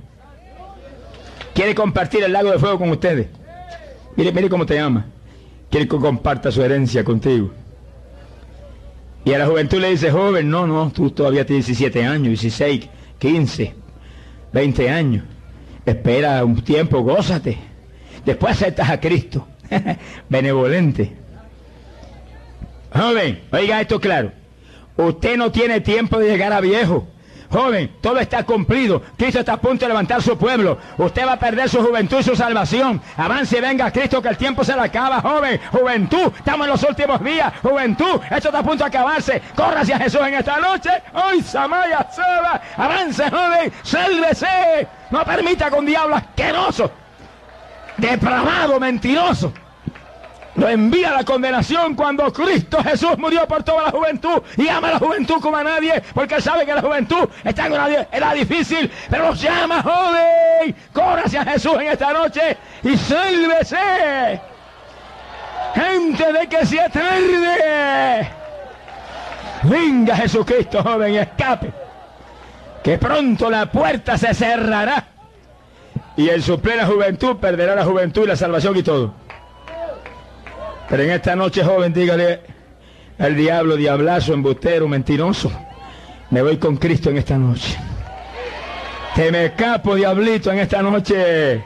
Quiere 1.54 1.76
compartir 1.76 2.24
el 2.24 2.32
lago 2.32 2.52
de 2.52 2.60
fuego 2.60 2.80
con 2.80 2.90
ustedes. 2.90 3.28
Mire, 4.16 4.32
mire 4.32 4.50
cómo 4.50 4.66
te 4.66 4.80
ama. 4.80 5.08
Quiere 5.70 5.88
que 5.88 5.98
comparta 5.98 6.52
su 6.52 6.64
herencia 6.64 7.04
contigo. 7.04 7.52
Y 9.26 9.34
a 9.34 9.38
la 9.38 9.48
juventud 9.48 9.80
le 9.80 9.90
dice, 9.90 10.12
joven, 10.12 10.50
no, 10.50 10.66
no, 10.66 10.92
tú 10.92 11.12
todavía 11.12 11.46
tienes 11.46 11.66
17 11.66 12.06
años, 12.06 12.28
16, 12.28 12.88
15, 13.20 13.76
20 14.54 14.90
años. 14.90 15.26
Espera 15.90 16.46
un 16.46 16.64
tiempo, 16.64 17.02
gózate. 17.02 17.58
Después 18.24 18.54
aceptas 18.54 18.90
a 18.92 19.00
Cristo. 19.00 19.48
Benevolente. 20.30 21.16
Joven, 22.94 23.42
oiga 23.52 23.82
esto 23.82 24.00
claro. 24.00 24.32
Usted 24.98 25.36
no 25.36 25.52
tiene 25.52 25.82
tiempo 25.82 26.20
de 26.20 26.30
llegar 26.30 26.54
a 26.54 26.62
viejo. 26.62 27.08
Joven, 27.52 27.96
todo 28.02 28.20
está 28.20 28.44
cumplido. 28.44 29.02
Cristo 29.18 29.40
está 29.40 29.54
a 29.54 29.58
punto 29.58 29.86
de 29.86 29.90
levantar 29.90 30.22
su 30.22 30.38
pueblo. 30.38 30.78
Usted 31.00 31.26
va 31.26 31.34
a 31.34 31.40
perder 31.40 31.68
su 31.68 31.84
juventud 31.84 32.20
y 32.20 32.24
su 32.24 32.36
salvación. 32.36 33.02
Avance 33.18 33.60
venga 33.60 33.92
Cristo 33.92 34.22
que 34.22 34.30
el 34.30 34.38
tiempo 34.38 34.64
se 34.64 34.76
le 34.76 34.82
acaba, 34.82 35.22
joven. 35.22 35.60
Juventud, 35.72 36.32
estamos 36.38 36.68
en 36.68 36.72
los 36.72 36.84
últimos 36.84 37.24
días. 37.24 37.52
Juventud, 37.64 38.22
esto 38.30 38.50
está 38.50 38.60
a 38.60 38.64
punto 38.64 38.84
de 38.84 38.90
acabarse. 38.90 39.42
Corra 39.56 39.82
hacia 39.82 39.98
Jesús 39.98 40.22
en 40.22 40.36
esta 40.36 40.60
noche. 40.60 40.92
Hoy 41.14 41.42
Samaya 41.42 42.08
Saba. 42.12 42.62
Avance, 42.78 43.24
joven. 43.32 43.74
Sálvese. 43.82 44.99
No 45.12 45.26
permita 45.26 45.70
con 45.72 45.86
diablo 45.86 46.16
asqueroso, 46.16 46.92
depravado, 47.98 48.80
mentiroso 48.80 49.52
lo 50.60 50.68
envía 50.68 51.10
a 51.10 51.18
la 51.18 51.24
condenación 51.24 51.96
cuando 51.96 52.32
Cristo 52.32 52.84
Jesús 52.84 53.18
murió 53.18 53.48
por 53.48 53.64
toda 53.64 53.84
la 53.84 53.92
juventud 53.92 54.42
y 54.58 54.68
ama 54.68 54.90
a 54.90 54.92
la 54.94 55.00
juventud 55.00 55.40
como 55.42 55.58
a 55.58 55.64
nadie, 55.64 56.04
porque 56.14 56.42
sabe 56.42 56.66
que 56.66 56.74
la 56.74 56.82
juventud 56.82 57.30
está 57.44 57.68
en 57.68 57.74
una 57.74 57.88
edad 58.12 58.34
difícil, 58.34 58.92
pero 59.10 59.30
los 59.30 59.42
llama 59.42 59.82
joven, 59.82 60.76
corra 60.94 61.24
hacia 61.26 61.46
Jesús 61.46 61.74
en 61.76 61.88
esta 61.88 62.14
noche 62.14 62.58
y 62.84 62.98
sálvese. 62.98 64.42
Gente 65.76 66.34
de 66.34 66.48
que 66.48 66.66
se 66.66 66.90
tarde. 66.90 68.30
Venga 69.64 70.16
Jesucristo, 70.16 70.82
joven, 70.84 71.14
y 71.14 71.18
escape. 71.20 71.72
Que 72.84 72.98
pronto 72.98 73.50
la 73.50 73.72
puerta 73.72 74.18
se 74.18 74.34
cerrará. 74.34 75.08
Y 76.16 76.30
en 76.30 76.42
su 76.42 76.60
plena 76.60 76.86
juventud 76.86 77.38
perderá 77.38 77.76
la 77.76 77.86
juventud 77.86 78.24
y 78.24 78.28
la 78.28 78.36
salvación 78.36 78.76
y 78.78 78.84
todo. 78.84 79.14
Pero 80.90 81.04
en 81.04 81.12
esta 81.12 81.36
noche, 81.36 81.64
joven, 81.64 81.94
dígale 81.94 82.42
al 83.20 83.36
diablo, 83.36 83.76
diablazo, 83.76 84.34
embustero, 84.34 84.88
mentiroso. 84.88 85.52
Me 86.32 86.42
voy 86.42 86.58
con 86.58 86.78
Cristo 86.78 87.10
en 87.10 87.18
esta 87.18 87.38
noche. 87.38 87.78
Que 89.16 89.32
me 89.32 89.46
escapo, 89.46 89.96
diablito, 89.96 90.52
en 90.52 90.60
esta 90.60 90.82
noche. 90.82 91.64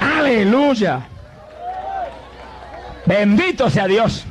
Aleluya. 0.00 1.00
Bendito 3.04 3.70
sea 3.70 3.86
Dios. 3.86 4.24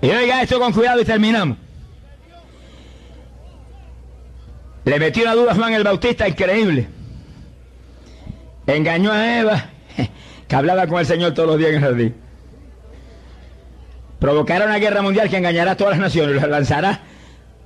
Y 0.00 0.10
oiga 0.10 0.42
esto 0.42 0.58
con 0.58 0.72
cuidado 0.72 1.00
y 1.00 1.04
terminamos. 1.04 1.58
Le 4.86 5.00
metió 5.00 5.24
una 5.24 5.34
duda 5.34 5.50
a 5.50 5.54
Juan 5.56 5.74
el 5.74 5.82
Bautista 5.82 6.28
increíble. 6.28 6.86
Engañó 8.68 9.10
a 9.10 9.40
Eva 9.40 9.70
que 10.48 10.56
hablaba 10.56 10.86
con 10.86 11.00
el 11.00 11.06
Señor 11.06 11.34
todos 11.34 11.48
los 11.48 11.58
días 11.58 11.70
en 11.70 11.76
el 11.76 11.82
jardín. 11.82 12.14
Provocará 14.20 14.64
una 14.64 14.78
guerra 14.78 15.02
mundial 15.02 15.28
que 15.28 15.38
engañará 15.38 15.72
a 15.72 15.76
todas 15.76 15.94
las 15.94 16.00
naciones 16.00 16.36
y 16.36 16.40
los 16.40 16.48
lanzará 16.48 17.00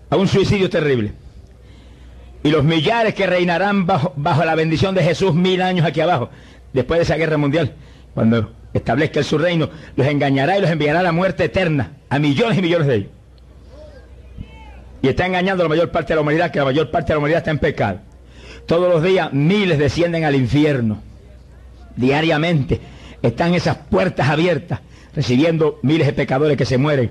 a 0.08 0.16
un 0.16 0.28
suicidio 0.28 0.70
terrible. 0.70 1.12
Y 2.42 2.50
los 2.50 2.64
millares 2.64 3.14
que 3.14 3.26
reinarán 3.26 3.84
bajo, 3.84 4.14
bajo 4.16 4.42
la 4.46 4.54
bendición 4.54 4.94
de 4.94 5.02
Jesús 5.02 5.34
mil 5.34 5.60
años 5.60 5.84
aquí 5.84 6.00
abajo, 6.00 6.30
después 6.72 7.00
de 7.00 7.04
esa 7.04 7.16
guerra 7.16 7.36
mundial, 7.36 7.74
cuando 8.14 8.50
establezca 8.72 9.22
su 9.22 9.36
reino, 9.36 9.68
los 9.94 10.06
engañará 10.06 10.56
y 10.56 10.62
los 10.62 10.70
enviará 10.70 11.00
a 11.00 11.02
la 11.02 11.12
muerte 11.12 11.44
eterna, 11.44 11.98
a 12.08 12.18
millones 12.18 12.56
y 12.56 12.62
millones 12.62 12.86
de 12.86 12.94
ellos. 12.94 13.10
Y 15.02 15.08
está 15.08 15.26
engañando 15.26 15.62
a 15.62 15.64
la 15.64 15.70
mayor 15.70 15.90
parte 15.90 16.12
de 16.12 16.16
la 16.16 16.22
humanidad, 16.22 16.50
que 16.50 16.58
la 16.58 16.66
mayor 16.66 16.90
parte 16.90 17.08
de 17.08 17.14
la 17.14 17.18
humanidad 17.18 17.38
está 17.38 17.50
en 17.50 17.58
pecado. 17.58 18.00
Todos 18.66 18.92
los 18.92 19.02
días 19.02 19.32
miles 19.32 19.78
descienden 19.78 20.24
al 20.24 20.34
infierno 20.34 21.00
diariamente. 21.96 22.80
Están 23.22 23.54
esas 23.54 23.76
puertas 23.76 24.28
abiertas, 24.28 24.80
recibiendo 25.14 25.78
miles 25.82 26.06
de 26.06 26.12
pecadores 26.12 26.56
que 26.56 26.64
se 26.64 26.78
mueren 26.78 27.10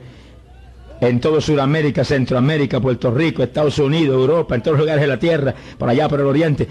en 1.02 1.20
todo 1.20 1.40
Sudamérica, 1.40 2.04
Centroamérica, 2.04 2.80
Puerto 2.80 3.12
Rico, 3.12 3.42
Estados 3.42 3.80
Unidos, 3.80 4.16
Europa, 4.16 4.56
en 4.56 4.62
todos 4.62 4.78
los 4.78 4.86
lugares 4.86 5.02
de 5.02 5.08
la 5.08 5.18
tierra, 5.18 5.56
por 5.78 5.90
allá 5.90 6.10
por 6.10 6.20
el 6.20 6.26
oriente. 6.26 6.68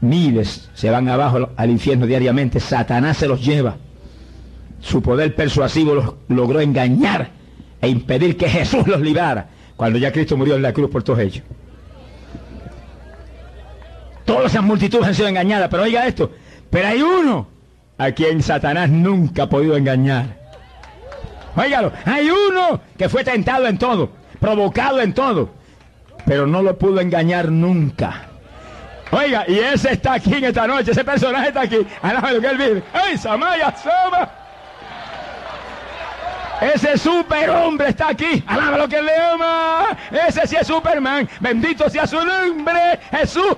Miles 0.00 0.68
se 0.74 0.90
van 0.90 1.08
abajo 1.08 1.50
al 1.56 1.70
infierno 1.70 2.06
diariamente. 2.06 2.60
Satanás 2.60 3.16
se 3.16 3.28
los 3.28 3.44
lleva. 3.44 3.76
Su 4.80 5.02
poder 5.02 5.34
persuasivo 5.34 5.94
los 5.94 6.14
logró 6.28 6.60
engañar 6.60 7.30
e 7.80 7.88
impedir 7.88 8.36
que 8.36 8.48
Jesús 8.48 8.86
los 8.86 9.00
librara 9.00 9.48
cuando 9.80 9.98
ya 9.98 10.12
Cristo 10.12 10.36
murió 10.36 10.56
en 10.56 10.60
la 10.60 10.74
cruz 10.74 10.90
por 10.90 11.02
todos 11.02 11.20
ellos. 11.20 11.42
Todas 14.26 14.52
esas 14.52 14.62
multitudes 14.62 15.06
han 15.06 15.14
sido 15.14 15.28
engañadas, 15.28 15.70
pero 15.70 15.84
oiga 15.84 16.06
esto, 16.06 16.30
pero 16.68 16.88
hay 16.88 17.00
uno 17.00 17.48
a 17.96 18.12
quien 18.12 18.42
Satanás 18.42 18.90
nunca 18.90 19.44
ha 19.44 19.48
podido 19.48 19.78
engañar. 19.78 20.36
Óigalo, 21.56 21.92
hay 22.04 22.28
uno 22.28 22.78
que 22.98 23.08
fue 23.08 23.24
tentado 23.24 23.66
en 23.68 23.78
todo, 23.78 24.10
provocado 24.38 25.00
en 25.00 25.14
todo, 25.14 25.48
pero 26.26 26.46
no 26.46 26.60
lo 26.60 26.76
pudo 26.76 27.00
engañar 27.00 27.50
nunca. 27.50 28.26
Oiga, 29.12 29.46
y 29.48 29.60
ese 29.60 29.94
está 29.94 30.12
aquí 30.12 30.34
en 30.34 30.44
esta 30.44 30.66
noche, 30.66 30.90
ese 30.90 31.04
personaje 31.04 31.48
está 31.48 31.62
aquí. 31.62 31.78
Alaba 32.02 32.32
lo 32.32 32.40
que 32.42 32.48
él 32.48 32.58
vive. 32.58 32.82
¡Ay, 32.92 33.16
Samaya, 33.16 33.74
Sama! 33.74 34.39
Ese 36.60 36.98
superhombre 36.98 37.88
está 37.88 38.08
aquí. 38.08 38.42
Alaba 38.46 38.78
lo 38.78 38.88
que 38.88 39.00
le 39.00 39.16
ama. 39.16 39.96
Ese 40.28 40.46
sí 40.46 40.56
es 40.56 40.66
Superman. 40.66 41.28
Bendito 41.40 41.88
sea 41.88 42.06
su 42.06 42.22
nombre. 42.24 43.00
Jesús 43.10 43.56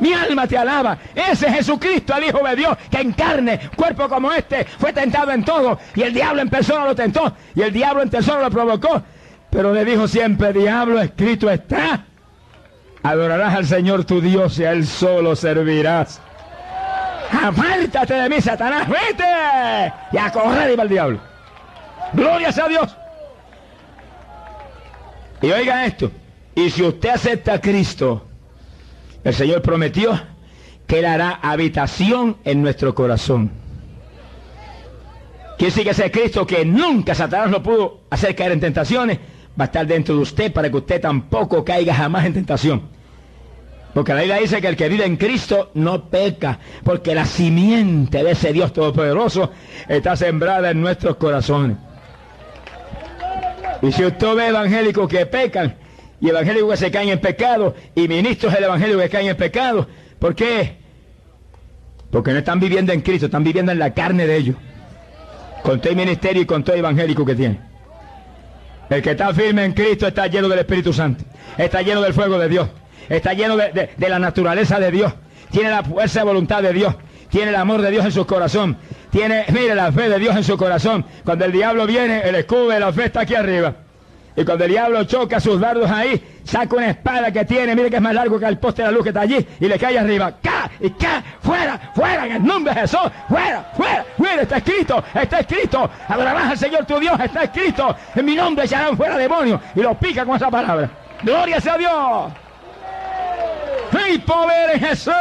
mi 0.00 0.12
alma 0.12 0.46
te 0.46 0.56
alaba. 0.58 0.98
Ese 1.14 1.50
Jesucristo, 1.50 2.14
el 2.16 2.24
Hijo 2.24 2.46
de 2.46 2.56
Dios, 2.56 2.76
que 2.90 3.00
en 3.00 3.12
carne, 3.12 3.70
cuerpo 3.76 4.08
como 4.08 4.32
este, 4.32 4.64
fue 4.64 4.92
tentado 4.92 5.32
en 5.32 5.44
todo. 5.44 5.78
Y 5.94 6.02
el 6.02 6.14
diablo 6.14 6.42
en 6.42 6.50
persona 6.50 6.84
lo 6.84 6.94
tentó. 6.94 7.32
Y 7.54 7.62
el 7.62 7.72
diablo 7.72 8.02
en 8.02 8.10
persona 8.10 8.42
lo 8.42 8.50
provocó. 8.50 9.02
Pero 9.50 9.72
le 9.72 9.84
dijo 9.84 10.06
siempre, 10.06 10.52
diablo, 10.52 11.00
escrito 11.00 11.50
está. 11.50 12.04
Adorarás 13.02 13.54
al 13.54 13.66
Señor 13.66 14.04
tu 14.04 14.20
Dios 14.20 14.58
y 14.58 14.64
a 14.64 14.72
Él 14.72 14.86
solo 14.86 15.36
servirás. 15.36 16.20
Apártate 17.30 18.14
de 18.14 18.28
mí, 18.28 18.40
Satanás, 18.40 18.88
vete. 18.88 19.92
Y 20.12 20.18
a 20.18 20.30
correr 20.30 20.72
iba 20.72 20.82
el 20.82 20.88
diablo. 20.88 21.35
Gloria 22.12 22.48
a 22.48 22.68
Dios. 22.68 22.96
Y 25.42 25.50
oiga 25.50 25.84
esto. 25.84 26.10
Y 26.54 26.70
si 26.70 26.82
usted 26.82 27.10
acepta 27.10 27.54
a 27.54 27.60
Cristo, 27.60 28.26
el 29.22 29.34
Señor 29.34 29.62
prometió 29.62 30.18
que 30.86 31.00
Él 31.00 31.04
hará 31.04 31.40
habitación 31.42 32.38
en 32.44 32.62
nuestro 32.62 32.94
corazón. 32.94 33.50
Quiere 35.58 35.70
decir 35.70 35.84
que 35.84 35.90
ese 35.90 36.10
Cristo 36.10 36.46
que 36.46 36.64
nunca 36.64 37.14
Satanás 37.14 37.50
lo 37.50 37.62
pudo 37.62 38.00
hacer 38.10 38.34
caer 38.34 38.52
en 38.52 38.60
tentaciones, 38.60 39.18
va 39.58 39.64
a 39.64 39.66
estar 39.66 39.86
dentro 39.86 40.14
de 40.14 40.20
usted 40.22 40.52
para 40.52 40.70
que 40.70 40.76
usted 40.76 41.00
tampoco 41.00 41.64
caiga 41.64 41.94
jamás 41.94 42.26
en 42.26 42.34
tentación. 42.34 42.82
Porque 43.94 44.12
la 44.12 44.20
Biblia 44.20 44.36
dice 44.36 44.60
que 44.60 44.68
el 44.68 44.76
que 44.76 44.90
vive 44.90 45.06
en 45.06 45.16
Cristo 45.16 45.70
no 45.74 46.10
peca, 46.10 46.58
porque 46.84 47.14
la 47.14 47.24
simiente 47.24 48.22
de 48.22 48.32
ese 48.32 48.52
Dios 48.52 48.72
Todopoderoso 48.74 49.50
está 49.88 50.14
sembrada 50.16 50.70
en 50.70 50.82
nuestros 50.82 51.16
corazones. 51.16 51.78
Y 53.82 53.92
si 53.92 54.04
usted 54.04 54.34
ve 54.34 54.48
evangélicos 54.48 55.08
que 55.08 55.26
pecan, 55.26 55.76
y 56.20 56.28
evangélicos 56.28 56.70
que 56.70 56.76
se 56.76 56.90
caen 56.90 57.10
en 57.10 57.20
pecado 57.20 57.74
y 57.94 58.08
ministros 58.08 58.52
del 58.52 58.64
evangelio 58.64 58.98
que 58.98 59.08
caen 59.08 59.28
en 59.28 59.36
pecado. 59.36 59.86
¿Por 60.18 60.34
qué? 60.34 60.76
Porque 62.10 62.32
no 62.32 62.38
están 62.38 62.60
viviendo 62.60 62.92
en 62.92 63.00
Cristo, 63.00 63.26
están 63.26 63.44
viviendo 63.44 63.72
en 63.72 63.78
la 63.78 63.92
carne 63.92 64.26
de 64.26 64.36
ellos. 64.36 64.56
Con 65.62 65.80
todo 65.80 65.90
el 65.90 65.96
ministerio 65.96 66.42
y 66.42 66.46
con 66.46 66.62
todo 66.64 66.74
el 66.74 66.80
evangélico 66.80 67.24
que 67.24 67.34
tiene. 67.34 67.60
El 68.88 69.02
que 69.02 69.10
está 69.10 69.34
firme 69.34 69.64
en 69.64 69.72
Cristo 69.72 70.06
está 70.06 70.26
lleno 70.28 70.48
del 70.48 70.60
Espíritu 70.60 70.92
Santo. 70.92 71.24
Está 71.58 71.82
lleno 71.82 72.00
del 72.00 72.14
fuego 72.14 72.38
de 72.38 72.48
Dios. 72.48 72.68
Está 73.08 73.34
lleno 73.34 73.56
de, 73.56 73.90
la 73.98 74.18
naturaleza 74.18 74.78
de 74.78 74.90
Dios. 74.90 75.12
Tiene 75.56 75.70
la 75.70 75.82
fuerza 75.82 76.18
de 76.20 76.26
voluntad 76.26 76.62
de 76.62 76.70
Dios. 76.70 76.94
Tiene 77.30 77.48
el 77.48 77.56
amor 77.56 77.80
de 77.80 77.90
Dios 77.90 78.04
en 78.04 78.12
su 78.12 78.26
corazón. 78.26 78.76
Tiene, 79.10 79.46
mire, 79.48 79.74
la 79.74 79.90
fe 79.90 80.06
de 80.10 80.18
Dios 80.18 80.36
en 80.36 80.44
su 80.44 80.58
corazón. 80.58 81.02
Cuando 81.24 81.46
el 81.46 81.52
diablo 81.52 81.86
viene, 81.86 82.20
el 82.28 82.34
escudo 82.34 82.68
de 82.68 82.78
la 82.78 82.92
fe 82.92 83.06
está 83.06 83.20
aquí 83.20 83.34
arriba. 83.34 83.72
Y 84.36 84.44
cuando 84.44 84.64
el 84.64 84.70
diablo 84.72 85.04
choca 85.04 85.40
sus 85.40 85.58
dardos 85.58 85.90
ahí, 85.90 86.22
saca 86.44 86.76
una 86.76 86.90
espada 86.90 87.32
que 87.32 87.46
tiene, 87.46 87.74
mire 87.74 87.88
que 87.88 87.96
es 87.96 88.02
más 88.02 88.12
largo 88.12 88.38
que 88.38 88.44
el 88.44 88.58
poste 88.58 88.82
de 88.82 88.88
la 88.88 88.92
luz 88.92 89.02
que 89.02 89.08
está 89.08 89.22
allí, 89.22 89.46
y 89.58 89.66
le 89.66 89.78
cae 89.78 89.98
arriba. 89.98 90.30
¡Ca! 90.42 90.70
Y 90.78 90.90
ca, 90.90 91.24
fuera, 91.40 91.90
fuera, 91.94 92.26
en 92.26 92.32
el 92.32 92.44
nombre 92.44 92.74
de 92.74 92.80
Jesús, 92.82 93.10
fuera, 93.26 93.72
fuera, 93.74 94.04
fuera, 94.14 94.42
está 94.42 94.58
escrito, 94.58 95.02
está 95.14 95.40
escrito. 95.40 95.90
Adorarás 96.06 96.50
al 96.50 96.58
Señor 96.58 96.84
tu 96.84 97.00
Dios, 97.00 97.18
está 97.18 97.44
escrito. 97.44 97.96
En 98.14 98.26
mi 98.26 98.34
nombre 98.34 98.66
echarán 98.66 98.94
fuera 98.94 99.16
demonios. 99.16 99.58
Y 99.74 99.80
lo 99.80 99.94
pica 99.94 100.26
con 100.26 100.36
esa 100.36 100.50
palabra. 100.50 100.90
Gloria 101.22 101.58
sea 101.62 101.78
Dios. 101.78 102.45
¡Hay 104.06 104.18
poder 104.18 104.70
en 104.74 104.80
Jesús! 104.80 105.14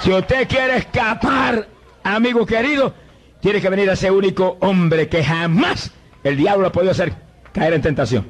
Si 0.00 0.12
usted 0.12 0.48
quiere 0.48 0.76
escapar, 0.76 1.66
amigo 2.02 2.46
querido, 2.46 2.94
tiene 3.40 3.60
que 3.60 3.68
venir 3.68 3.90
a 3.90 3.94
ese 3.94 4.10
único 4.10 4.58
hombre 4.60 5.08
que 5.08 5.24
jamás 5.24 5.90
el 6.22 6.36
diablo 6.36 6.68
ha 6.68 6.72
podido 6.72 6.92
hacer 6.92 7.12
caer 7.52 7.74
en 7.74 7.82
tentación. 7.82 8.26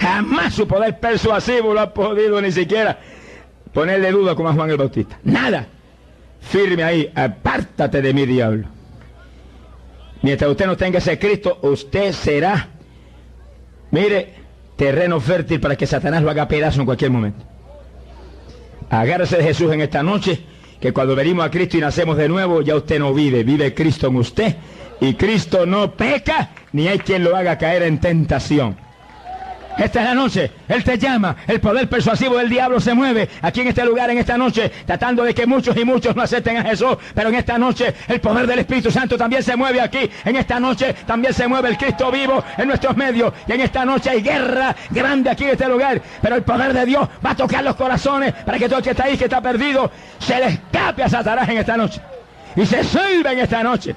Jamás 0.00 0.54
su 0.54 0.66
poder 0.66 0.98
persuasivo 0.98 1.74
lo 1.74 1.80
ha 1.80 1.94
podido 1.94 2.40
ni 2.40 2.50
siquiera 2.50 2.98
ponerle 3.72 4.10
duda 4.10 4.34
como 4.34 4.48
a 4.48 4.52
Juan 4.52 4.70
el 4.70 4.76
Bautista. 4.76 5.18
Nada. 5.22 5.66
Firme 6.40 6.82
ahí, 6.82 7.12
apártate 7.14 8.02
de 8.02 8.14
mi 8.14 8.26
diablo. 8.26 8.66
Mientras 10.22 10.50
usted 10.50 10.66
no 10.66 10.76
tenga 10.76 10.98
ese 10.98 11.18
Cristo, 11.18 11.58
usted 11.62 12.12
será, 12.12 12.68
mire, 13.90 14.39
terreno 14.80 15.20
fértil 15.20 15.60
para 15.60 15.76
que 15.76 15.86
Satanás 15.86 16.22
lo 16.22 16.30
haga 16.30 16.48
pedazo 16.48 16.80
en 16.80 16.86
cualquier 16.86 17.10
momento. 17.10 17.44
Agárrese 18.88 19.36
de 19.36 19.44
Jesús 19.44 19.70
en 19.74 19.82
esta 19.82 20.02
noche 20.02 20.40
que 20.80 20.94
cuando 20.94 21.14
venimos 21.14 21.44
a 21.44 21.50
Cristo 21.50 21.76
y 21.76 21.80
nacemos 21.82 22.16
de 22.16 22.30
nuevo, 22.30 22.62
ya 22.62 22.76
usted 22.76 22.98
no 22.98 23.12
vive, 23.12 23.44
vive 23.44 23.74
Cristo 23.74 24.06
en 24.06 24.16
usted. 24.16 24.56
Y 24.98 25.12
Cristo 25.16 25.66
no 25.66 25.92
peca, 25.92 26.52
ni 26.72 26.88
hay 26.88 26.98
quien 26.98 27.24
lo 27.24 27.36
haga 27.36 27.58
caer 27.58 27.82
en 27.82 28.00
tentación. 28.00 28.78
Esta 29.78 30.00
es 30.00 30.06
la 30.08 30.14
noche. 30.14 30.50
Él 30.68 30.84
te 30.84 30.98
llama. 30.98 31.36
El 31.46 31.60
poder 31.60 31.88
persuasivo 31.88 32.36
del 32.36 32.48
diablo 32.48 32.80
se 32.80 32.92
mueve 32.92 33.28
aquí 33.40 33.60
en 33.60 33.68
este 33.68 33.84
lugar, 33.84 34.10
en 34.10 34.18
esta 34.18 34.36
noche, 34.36 34.70
tratando 34.86 35.22
de 35.24 35.34
que 35.34 35.46
muchos 35.46 35.76
y 35.76 35.84
muchos 35.84 36.14
no 36.14 36.22
acepten 36.22 36.58
a 36.58 36.62
Jesús. 36.62 36.96
Pero 37.14 37.28
en 37.28 37.36
esta 37.36 37.58
noche 37.58 37.94
el 38.08 38.20
poder 38.20 38.46
del 38.46 38.60
Espíritu 38.60 38.90
Santo 38.90 39.16
también 39.16 39.42
se 39.42 39.56
mueve 39.56 39.80
aquí. 39.80 40.10
En 40.24 40.36
esta 40.36 40.60
noche 40.60 40.94
también 41.06 41.32
se 41.32 41.48
mueve 41.48 41.70
el 41.70 41.78
Cristo 41.78 42.10
vivo 42.10 42.42
en 42.56 42.68
nuestros 42.68 42.96
medios. 42.96 43.32
Y 43.46 43.52
en 43.52 43.60
esta 43.60 43.84
noche 43.84 44.10
hay 44.10 44.22
guerra 44.22 44.74
grande 44.90 45.30
aquí 45.30 45.44
en 45.44 45.50
este 45.50 45.68
lugar. 45.68 46.00
Pero 46.20 46.36
el 46.36 46.42
poder 46.42 46.72
de 46.72 46.84
Dios 46.84 47.08
va 47.24 47.30
a 47.30 47.36
tocar 47.36 47.64
los 47.64 47.76
corazones 47.76 48.32
para 48.32 48.58
que 48.58 48.68
todo 48.68 48.78
el 48.78 48.84
que 48.84 48.90
está 48.90 49.04
ahí, 49.04 49.16
que 49.16 49.24
está 49.24 49.40
perdido, 49.40 49.90
se 50.18 50.36
le 50.38 50.46
escape 50.46 51.02
a 51.02 51.08
Satanás 51.08 51.48
en 51.48 51.58
esta 51.58 51.76
noche. 51.76 52.00
Y 52.56 52.66
se 52.66 52.84
salve 52.84 53.32
en 53.32 53.38
esta 53.38 53.62
noche. 53.62 53.94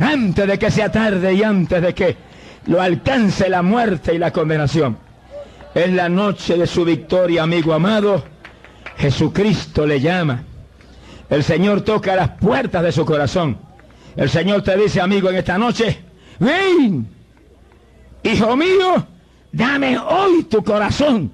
Antes 0.00 0.46
de 0.46 0.58
que 0.58 0.70
sea 0.70 0.92
tarde 0.92 1.34
y 1.34 1.42
antes 1.42 1.82
de 1.82 1.94
que 1.94 2.27
lo 2.68 2.80
alcance 2.80 3.48
la 3.48 3.62
muerte 3.62 4.14
y 4.14 4.18
la 4.18 4.30
condenación. 4.30 4.98
Es 5.74 5.90
la 5.92 6.08
noche 6.08 6.56
de 6.56 6.66
su 6.66 6.84
victoria, 6.84 7.42
amigo 7.42 7.72
amado. 7.72 8.22
Jesucristo 8.98 9.86
le 9.86 10.00
llama. 10.00 10.42
El 11.30 11.42
Señor 11.42 11.80
toca 11.80 12.14
las 12.14 12.30
puertas 12.30 12.82
de 12.82 12.92
su 12.92 13.04
corazón. 13.04 13.58
El 14.16 14.28
Señor 14.28 14.62
te 14.62 14.76
dice, 14.76 15.00
amigo, 15.00 15.30
en 15.30 15.36
esta 15.36 15.56
noche, 15.56 15.98
ven, 16.38 17.08
hijo 18.22 18.56
mío, 18.56 19.06
dame 19.52 19.98
hoy 19.98 20.44
tu 20.44 20.62
corazón, 20.64 21.30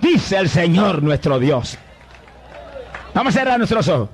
dice 0.00 0.36
el 0.36 0.48
Señor 0.48 1.02
nuestro 1.02 1.38
Dios. 1.38 1.78
Vamos 3.14 3.36
a 3.36 3.38
cerrar 3.38 3.58
nuestros 3.58 3.86
ojos. 3.88 4.08